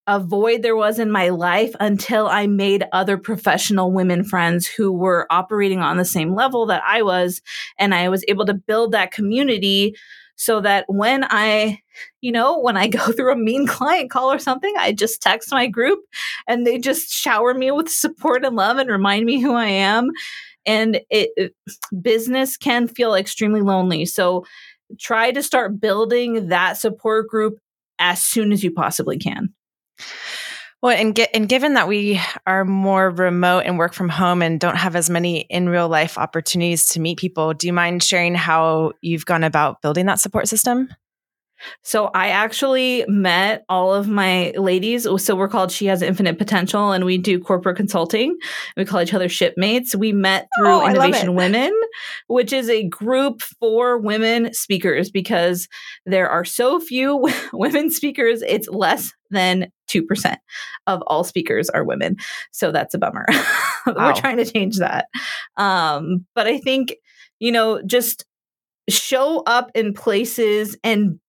a 0.06 0.20
void 0.20 0.62
there 0.62 0.76
was 0.76 0.98
in 0.98 1.10
my 1.10 1.30
life 1.30 1.74
until 1.80 2.28
I 2.28 2.46
made 2.46 2.84
other 2.92 3.18
professional 3.18 3.90
women 3.90 4.22
friends 4.22 4.66
who 4.66 4.92
were 4.92 5.26
operating 5.30 5.80
on 5.80 5.96
the 5.96 6.04
same 6.04 6.34
level 6.34 6.66
that 6.66 6.82
I 6.86 7.02
was. 7.02 7.42
And 7.78 7.92
I 7.92 8.08
was 8.08 8.24
able 8.28 8.46
to 8.46 8.54
build 8.54 8.92
that 8.92 9.10
community 9.10 9.96
so 10.36 10.60
that 10.60 10.84
when 10.88 11.24
I, 11.28 11.80
you 12.20 12.30
know, 12.30 12.58
when 12.58 12.76
I 12.76 12.86
go 12.88 13.12
through 13.12 13.32
a 13.32 13.36
mean 13.36 13.66
client 13.66 14.10
call 14.10 14.32
or 14.32 14.38
something, 14.38 14.72
I 14.78 14.92
just 14.92 15.20
text 15.20 15.50
my 15.50 15.66
group 15.66 16.00
and 16.46 16.66
they 16.66 16.78
just 16.78 17.10
shower 17.10 17.54
me 17.54 17.70
with 17.70 17.88
support 17.88 18.44
and 18.44 18.56
love 18.56 18.78
and 18.78 18.88
remind 18.88 19.24
me 19.24 19.40
who 19.40 19.54
I 19.54 19.66
am. 19.66 20.10
And 20.64 21.00
it, 21.10 21.30
it 21.36 21.54
business 22.02 22.56
can 22.56 22.88
feel 22.88 23.14
extremely 23.14 23.62
lonely. 23.62 24.04
So 24.04 24.44
try 24.98 25.32
to 25.32 25.42
start 25.42 25.80
building 25.80 26.48
that 26.48 26.76
support 26.76 27.28
group 27.28 27.58
as 27.98 28.20
soon 28.20 28.52
as 28.52 28.62
you 28.62 28.70
possibly 28.70 29.18
can. 29.18 29.54
Well, 30.82 30.96
and 30.96 31.14
get, 31.14 31.30
and 31.32 31.48
given 31.48 31.74
that 31.74 31.88
we 31.88 32.20
are 32.46 32.64
more 32.64 33.10
remote 33.10 33.60
and 33.60 33.78
work 33.78 33.94
from 33.94 34.08
home 34.08 34.42
and 34.42 34.60
don't 34.60 34.76
have 34.76 34.94
as 34.94 35.08
many 35.08 35.40
in 35.40 35.68
real 35.68 35.88
life 35.88 36.18
opportunities 36.18 36.86
to 36.90 37.00
meet 37.00 37.18
people, 37.18 37.54
do 37.54 37.66
you 37.66 37.72
mind 37.72 38.02
sharing 38.02 38.34
how 38.34 38.92
you've 39.00 39.24
gone 39.24 39.42
about 39.42 39.80
building 39.80 40.06
that 40.06 40.20
support 40.20 40.48
system? 40.48 40.88
So 41.82 42.10
I 42.14 42.28
actually 42.28 43.04
met 43.08 43.64
all 43.68 43.94
of 43.94 44.08
my 44.08 44.52
ladies. 44.56 45.06
So 45.22 45.34
we're 45.34 45.48
called 45.48 45.72
She 45.72 45.86
Has 45.86 46.02
Infinite 46.02 46.38
Potential, 46.38 46.92
and 46.92 47.04
we 47.04 47.18
do 47.18 47.40
corporate 47.40 47.76
consulting. 47.76 48.36
We 48.76 48.84
call 48.84 49.00
each 49.00 49.14
other 49.14 49.28
shipmates. 49.28 49.94
We 49.94 50.12
met 50.12 50.46
through 50.58 50.68
oh, 50.68 50.88
Innovation 50.88 51.34
Women, 51.34 51.72
which 52.26 52.52
is 52.52 52.68
a 52.68 52.86
group 52.88 53.40
for 53.40 53.98
women 53.98 54.52
speakers 54.52 55.10
because 55.10 55.68
there 56.04 56.28
are 56.28 56.44
so 56.44 56.78
few 56.80 57.28
women 57.52 57.90
speakers. 57.90 58.42
It's 58.42 58.68
less 58.68 59.12
than 59.30 59.72
2% 59.88 60.36
of 60.86 61.02
all 61.06 61.24
speakers 61.24 61.68
are 61.70 61.84
women. 61.84 62.16
So 62.52 62.72
that's 62.72 62.94
a 62.94 62.98
bummer. 62.98 63.26
Wow. 63.86 64.08
we're 64.08 64.14
trying 64.14 64.38
to 64.38 64.44
change 64.44 64.78
that. 64.78 65.06
Um, 65.56 66.26
but 66.34 66.48
I 66.48 66.58
think, 66.58 66.96
you 67.38 67.52
know, 67.52 67.80
just 67.82 68.24
show 68.90 69.44
up 69.46 69.70
in 69.76 69.94
places 69.94 70.76
and 70.82 71.20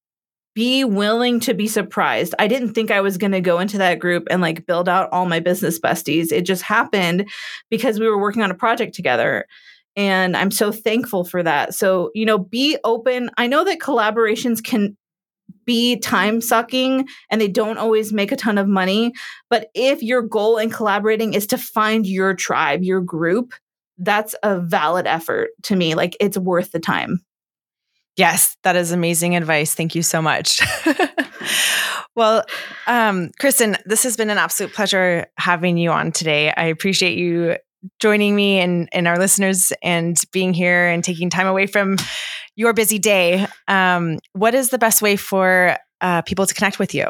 be 0.58 0.84
willing 0.84 1.39
to 1.41 1.53
be 1.53 1.68
surprised. 1.68 2.34
I 2.39 2.47
didn't 2.47 2.74
think 2.74 2.89
I 2.89 3.01
was 3.01 3.20
going 3.20 3.34
to 3.34 3.41
go 3.41 3.60
into 3.60 3.78
that 3.78 3.99
group 3.99 4.26
and 4.32 4.41
like 4.41 4.66
build 4.66 4.89
out 4.89 5.08
all 5.12 5.28
my 5.28 5.39
business 5.39 5.80
besties. 5.80 6.32
It 6.32 6.47
just 6.47 6.64
happened 6.64 7.30
because 7.70 7.99
we 7.99 8.10
were 8.10 8.20
working 8.20 8.41
on 8.41 8.49
a 8.49 8.55
project 8.55 8.95
together. 8.95 9.45
And 9.95 10.36
I'm 10.36 10.49
so 10.49 10.72
thankful 10.72 11.26
for 11.26 11.43
that. 11.43 11.76
So, 11.76 12.10
you 12.16 12.26
know, 12.26 12.39
be 12.39 12.76
open. 12.84 13.30
I 13.38 13.45
know 13.45 13.64
that 13.66 13.78
collaborations 13.78 14.64
can 14.64 14.97
be 15.68 15.99
time 15.99 16.41
sucking 16.41 17.07
and 17.30 17.39
they 17.39 17.47
don't 17.47 17.78
always 17.78 18.11
make 18.11 18.32
a 18.32 18.36
ton 18.36 18.57
of 18.57 18.68
money. 18.68 19.13
But 19.51 19.70
if 19.76 20.01
your 20.01 20.24
goal 20.24 20.57
in 20.57 20.72
collaborating 20.72 21.36
is 21.36 21.45
to 21.47 21.57
find 21.59 22.07
your 22.07 22.34
tribe, 22.34 22.82
your 22.82 23.01
group, 23.01 23.53
that's 23.99 24.34
a 24.41 24.59
valid 24.59 25.05
effort 25.05 25.49
to 25.63 25.76
me. 25.76 25.93
Like 25.93 26.18
it's 26.20 26.38
worth 26.38 26.72
the 26.72 26.80
time. 26.80 27.20
Yes, 28.15 28.57
that 28.63 28.76
is 28.76 28.91
amazing 28.91 29.36
advice. 29.36 29.76
Thank 29.76 29.93
you 29.93 30.01
so 30.01 30.24
much. 30.24 30.59
well, 32.15 32.43
um, 32.88 33.30
Kristin, 33.39 33.80
this 33.86 34.01
has 34.03 34.18
been 34.18 34.32
an 34.32 34.39
absolute 34.39 34.74
pleasure 34.74 35.28
having 35.38 35.78
you 35.78 35.91
on 35.91 36.11
today. 36.11 36.51
I 36.57 36.65
appreciate 36.65 37.15
you 37.15 37.57
joining 37.99 38.36
me 38.36 38.59
and, 38.59 38.89
and 38.91 39.07
our 39.07 39.17
listeners 39.17 39.71
and 39.82 40.21
being 40.32 40.53
here 40.53 40.88
and 40.88 41.03
taking 41.03 41.30
time 41.30 41.47
away 41.47 41.67
from 41.67 41.97
your 42.55 42.73
busy 42.73 42.99
day. 42.99 43.45
Um, 43.67 44.19
what 44.34 44.55
is 44.55 44.69
the 44.69 44.78
best 44.78 45.01
way 45.01 45.15
for 45.15 45.78
uh, 46.01 46.21
people 46.23 46.45
to 46.45 46.53
connect 46.53 46.80
with 46.80 46.93
you? 46.93 47.05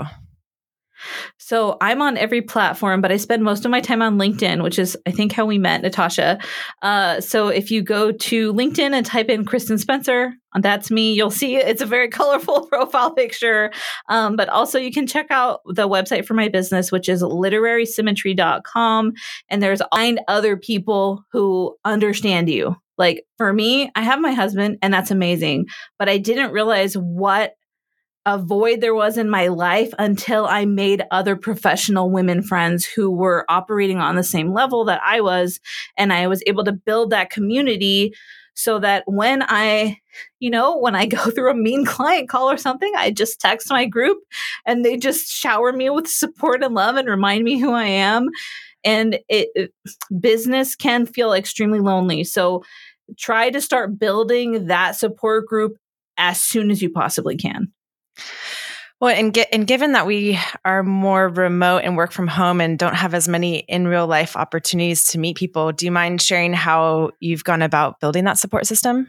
So 1.38 1.78
I'm 1.82 2.02
on 2.02 2.18
every 2.18 2.42
platform, 2.42 3.02
but 3.02 3.12
I 3.12 3.18
spend 3.18 3.44
most 3.44 3.66
of 3.66 3.72
my 3.72 3.82
time 3.82 4.02
on 4.02 4.18
LinkedIn, 4.18 4.64
which 4.64 4.80
is, 4.80 4.98
I 5.06 5.12
think, 5.12 5.32
how 5.32 5.46
we 5.46 5.58
met, 5.58 5.82
Natasha. 5.82 6.40
Uh, 6.82 7.22
so 7.22 7.50
if 7.50 7.70
you 7.70 7.82
go 7.82 8.12
to 8.12 8.54
LinkedIn 8.54 8.94
and 8.94 9.06
type 9.06 9.30
in 9.30 9.46
Kristin 9.46 9.80
Spencer, 9.80 10.34
that's 10.60 10.90
me, 10.90 11.14
you'll 11.14 11.30
see 11.30 11.58
it's 11.58 11.82
a 11.84 11.86
very 11.86 12.08
colorful 12.18 12.66
profile 12.68 13.12
picture. 13.12 13.72
Um, 14.10 14.36
but 14.36 14.50
also, 14.50 14.80
you 14.80 14.92
can 14.92 15.06
check 15.06 15.28
out 15.30 15.62
the 15.66 15.88
website 15.88 16.26
for 16.26 16.34
my 16.34 16.48
business, 16.48 16.92
which 16.92 17.08
is 17.08 17.22
literarysymmetry.com. 17.22 19.14
And 19.50 19.62
there's 19.62 19.82
find 19.98 20.20
other 20.28 20.58
people 20.58 21.24
who 21.32 21.76
understand 21.84 22.50
you. 22.50 22.76
Like 22.98 23.26
for 23.38 23.52
me, 23.54 23.92
I 23.96 24.02
have 24.02 24.20
my 24.20 24.34
husband, 24.34 24.78
and 24.82 24.94
that's 24.94 25.12
amazing. 25.12 25.68
But 26.00 26.10
I 26.10 26.18
didn't 26.18 26.52
realize 26.52 26.96
what 26.96 27.54
a 28.28 28.38
void 28.38 28.82
there 28.82 28.94
was 28.94 29.18
in 29.18 29.30
my 29.30 29.48
life 29.48 29.94
until 29.98 30.46
I 30.46 30.66
made 30.66 31.06
other 31.12 31.38
professional 31.38 32.12
women 32.12 32.44
friends 32.44 32.84
who 32.84 33.10
were 33.10 33.46
operating 33.48 34.00
on 34.00 34.18
the 34.18 34.24
same 34.24 34.52
level 34.52 34.84
that 34.86 35.00
I 35.02 35.22
was. 35.22 35.62
And 35.96 36.12
I 36.12 36.28
was 36.28 36.44
able 36.46 36.66
to 36.66 36.74
build 36.74 37.12
that 37.12 37.30
community 37.30 38.14
so 38.54 38.80
that 38.80 39.04
when 39.06 39.44
I, 39.48 40.02
you 40.42 40.50
know, 40.50 40.78
when 40.78 40.94
I 40.94 41.06
go 41.08 41.32
through 41.32 41.52
a 41.52 41.56
mean 41.56 41.86
client 41.86 42.28
call 42.28 42.52
or 42.52 42.58
something, 42.58 42.92
I 42.98 43.12
just 43.12 43.40
text 43.40 43.70
my 43.70 43.86
group 43.86 44.18
and 44.66 44.84
they 44.84 44.98
just 44.98 45.32
shower 45.32 45.72
me 45.72 45.90
with 45.90 46.10
support 46.10 46.62
and 46.66 46.76
love 46.76 46.98
and 46.98 47.08
remind 47.08 47.46
me 47.46 47.58
who 47.58 47.72
I 47.72 47.86
am. 47.86 48.28
And 48.84 49.20
it, 49.30 49.48
it 49.56 49.74
business 50.20 50.76
can 50.76 51.06
feel 51.06 51.32
extremely 51.32 51.80
lonely. 51.80 52.26
So 52.26 52.66
try 53.18 53.52
to 53.52 53.62
start 53.62 53.98
building 53.98 54.68
that 54.68 54.98
support 54.98 55.48
group 55.48 55.78
as 56.18 56.42
soon 56.42 56.72
as 56.72 56.82
you 56.82 56.90
possibly 56.90 57.38
can. 57.38 57.72
Well, 59.00 59.16
and 59.16 59.32
get 59.32 59.50
and 59.54 59.68
given 59.68 59.92
that 59.92 60.08
we 60.08 60.40
are 60.66 60.82
more 60.82 61.30
remote 61.30 61.80
and 61.84 61.96
work 61.96 62.12
from 62.12 62.28
home 62.28 62.60
and 62.60 62.80
don't 62.80 62.96
have 62.96 63.14
as 63.14 63.28
many 63.28 63.58
in 63.60 63.88
real 63.88 64.08
life 64.08 64.36
opportunities 64.36 65.06
to 65.10 65.20
meet 65.20 65.38
people, 65.38 65.72
do 65.72 65.86
you 65.86 65.92
mind 65.92 66.22
sharing 66.22 66.54
how 66.54 67.12
you've 67.20 67.44
gone 67.44 67.62
about 67.62 68.00
building 68.00 68.24
that 68.24 68.40
support 68.40 68.66
system? 68.66 69.08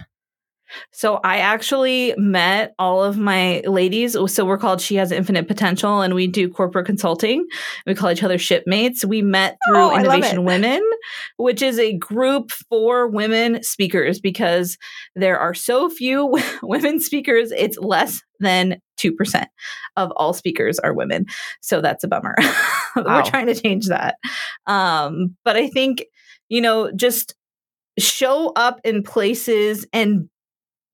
So 0.92 1.20
I 1.24 1.38
actually 1.38 2.14
met 2.16 2.74
all 2.78 3.02
of 3.02 3.18
my 3.18 3.60
ladies. 3.66 4.16
So 4.26 4.44
we're 4.44 4.58
called 4.58 4.80
She 4.80 4.96
Has 4.96 5.12
Infinite 5.12 5.48
Potential, 5.48 6.00
and 6.00 6.14
we 6.14 6.26
do 6.26 6.48
corporate 6.48 6.86
consulting. 6.86 7.46
We 7.86 7.94
call 7.94 8.10
each 8.10 8.22
other 8.22 8.38
shipmates. 8.38 9.04
We 9.04 9.22
met 9.22 9.56
through 9.68 9.78
oh, 9.78 9.96
Innovation 9.98 10.44
Women, 10.44 10.82
which 11.36 11.62
is 11.62 11.78
a 11.78 11.94
group 11.94 12.50
for 12.50 13.08
women 13.08 13.62
speakers 13.62 14.20
because 14.20 14.78
there 15.14 15.38
are 15.38 15.54
so 15.54 15.88
few 15.88 16.36
women 16.62 17.00
speakers. 17.00 17.52
It's 17.52 17.78
less 17.78 18.22
than 18.40 18.80
2% 18.98 19.46
of 19.96 20.12
all 20.16 20.32
speakers 20.32 20.78
are 20.78 20.92
women. 20.92 21.26
So 21.60 21.80
that's 21.80 22.04
a 22.04 22.08
bummer. 22.08 22.34
Wow. 22.96 23.18
we're 23.18 23.30
trying 23.30 23.46
to 23.46 23.54
change 23.54 23.86
that. 23.86 24.16
Um, 24.66 25.36
but 25.44 25.54
I 25.54 25.68
think, 25.68 26.04
you 26.48 26.60
know, 26.60 26.90
just 26.90 27.36
show 27.96 28.52
up 28.56 28.80
in 28.82 29.04
places 29.04 29.86
and 29.92 30.28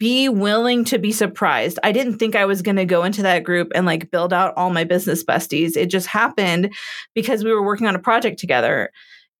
be 0.05 0.29
willing 0.29 0.85
to 0.85 0.99
be 0.99 1.11
surprised. 1.11 1.79
I 1.83 1.91
didn't 1.91 2.19
think 2.19 2.37
I 2.37 2.45
was 2.45 2.61
going 2.61 2.77
to 2.77 2.85
go 2.85 3.05
into 3.05 3.23
that 3.23 3.43
group 3.43 3.73
and 3.75 3.87
like 3.87 4.11
build 4.11 4.35
out 4.35 4.53
all 4.55 4.69
my 4.69 4.85
business 4.85 5.25
besties. 5.25 5.79
It 5.79 5.87
just 5.87 6.07
happened 6.07 6.75
because 7.15 7.43
we 7.43 7.51
were 7.51 7.65
working 7.65 7.87
on 7.87 7.95
a 7.95 7.99
project 7.99 8.39
together. 8.39 8.91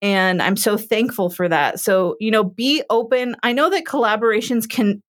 And 0.01 0.41
I'm 0.41 0.57
so 0.57 0.75
thankful 0.75 1.29
for 1.29 1.47
that. 1.47 1.79
So, 1.79 2.15
you 2.19 2.31
know, 2.31 2.43
be 2.43 2.81
open. 2.89 3.35
I 3.43 3.53
know 3.53 3.69
that 3.69 3.83
collaborations 3.83 4.67
can 4.67 5.03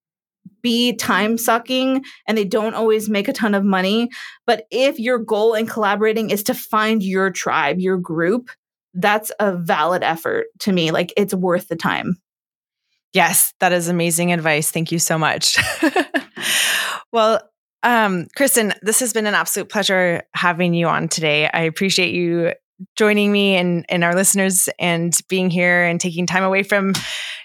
be 0.60 0.92
time 0.92 1.38
sucking 1.38 2.04
and 2.28 2.36
they 2.36 2.44
don't 2.44 2.74
always 2.74 3.08
make 3.08 3.26
a 3.26 3.32
ton 3.32 3.54
of 3.54 3.64
money. 3.64 4.10
But 4.46 4.66
if 4.70 4.98
your 4.98 5.18
goal 5.18 5.54
in 5.54 5.66
collaborating 5.66 6.28
is 6.28 6.42
to 6.42 6.54
find 6.54 7.02
your 7.02 7.30
tribe, 7.30 7.78
your 7.78 7.96
group, 7.96 8.50
that's 8.92 9.32
a 9.40 9.56
valid 9.56 10.02
effort 10.02 10.48
to 10.58 10.72
me. 10.72 10.90
Like 10.90 11.14
it's 11.16 11.32
worth 11.32 11.68
the 11.68 11.76
time. 11.76 12.18
Yes, 13.16 13.54
that 13.60 13.72
is 13.72 13.88
amazing 13.88 14.30
advice. 14.30 14.70
Thank 14.70 14.92
you 14.92 14.98
so 14.98 15.16
much. 15.16 15.56
well, 17.12 17.40
um, 17.82 18.26
Kristin, 18.36 18.76
this 18.82 19.00
has 19.00 19.14
been 19.14 19.26
an 19.26 19.32
absolute 19.32 19.70
pleasure 19.70 20.22
having 20.34 20.74
you 20.74 20.86
on 20.86 21.08
today. 21.08 21.48
I 21.48 21.62
appreciate 21.62 22.12
you 22.12 22.52
joining 22.94 23.32
me 23.32 23.56
and, 23.56 23.86
and 23.88 24.04
our 24.04 24.14
listeners 24.14 24.68
and 24.78 25.18
being 25.30 25.48
here 25.48 25.84
and 25.84 25.98
taking 25.98 26.26
time 26.26 26.44
away 26.44 26.62
from 26.62 26.92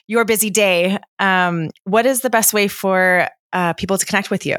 your 0.07 0.25
busy 0.25 0.49
day. 0.49 0.97
Um, 1.19 1.69
what 1.85 2.05
is 2.05 2.19
the 2.19 2.29
best 2.29 2.53
way 2.53 2.67
for 2.67 3.29
uh, 3.53 3.71
people 3.71 3.97
to 3.97 4.05
connect 4.05 4.29
with 4.29 4.45
you? 4.45 4.57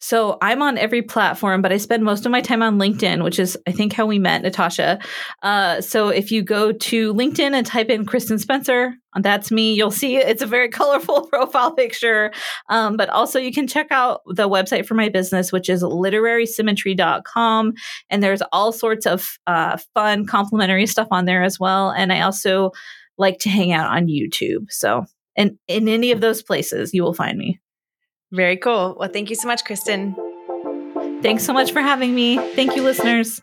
So 0.00 0.38
I'm 0.40 0.62
on 0.62 0.78
every 0.78 1.02
platform, 1.02 1.60
but 1.60 1.72
I 1.72 1.76
spend 1.76 2.04
most 2.04 2.24
of 2.24 2.32
my 2.32 2.40
time 2.40 2.62
on 2.62 2.78
LinkedIn, 2.78 3.22
which 3.22 3.38
is, 3.38 3.56
I 3.66 3.72
think, 3.72 3.92
how 3.92 4.06
we 4.06 4.18
met, 4.18 4.42
Natasha. 4.42 4.98
Uh, 5.42 5.80
so 5.82 6.08
if 6.08 6.32
you 6.32 6.42
go 6.42 6.72
to 6.72 7.14
LinkedIn 7.14 7.52
and 7.52 7.66
type 7.66 7.90
in 7.90 8.06
Kristin 8.06 8.40
Spencer, 8.40 8.94
that's 9.20 9.50
me, 9.50 9.74
you'll 9.74 9.90
see 9.90 10.16
it's 10.16 10.40
a 10.40 10.46
very 10.46 10.68
colorful 10.80 11.26
profile 11.26 11.72
picture. 11.72 12.32
Um, 12.70 12.96
but 12.96 13.10
also, 13.10 13.38
you 13.38 13.52
can 13.52 13.66
check 13.66 13.88
out 13.90 14.22
the 14.26 14.48
website 14.48 14.86
for 14.86 14.94
my 14.94 15.10
business, 15.10 15.52
which 15.52 15.68
is 15.68 15.82
literarysymmetry.com. 15.82 17.74
And 18.08 18.22
there's 18.22 18.42
all 18.52 18.72
sorts 18.72 19.06
of 19.06 19.38
uh, 19.46 19.76
fun, 19.94 20.26
complimentary 20.26 20.86
stuff 20.86 21.08
on 21.10 21.26
there 21.26 21.42
as 21.42 21.60
well. 21.60 21.90
And 21.90 22.12
I 22.12 22.22
also 22.22 22.70
like 23.18 23.38
to 23.40 23.50
hang 23.50 23.72
out 23.72 23.94
on 23.94 24.06
YouTube. 24.06 24.70
So, 24.70 25.04
and 25.36 25.58
in 25.68 25.88
any 25.88 26.10
of 26.10 26.22
those 26.22 26.42
places, 26.42 26.94
you 26.94 27.02
will 27.02 27.14
find 27.14 27.36
me. 27.36 27.60
Very 28.32 28.56
cool. 28.56 28.96
Well, 28.98 29.08
thank 29.08 29.30
you 29.30 29.36
so 29.36 29.48
much, 29.48 29.64
Kristin. 29.64 30.14
Thanks 31.22 31.44
so 31.44 31.52
much 31.52 31.72
for 31.72 31.80
having 31.80 32.14
me. 32.14 32.36
Thank 32.54 32.76
you, 32.76 32.82
listeners. 32.82 33.40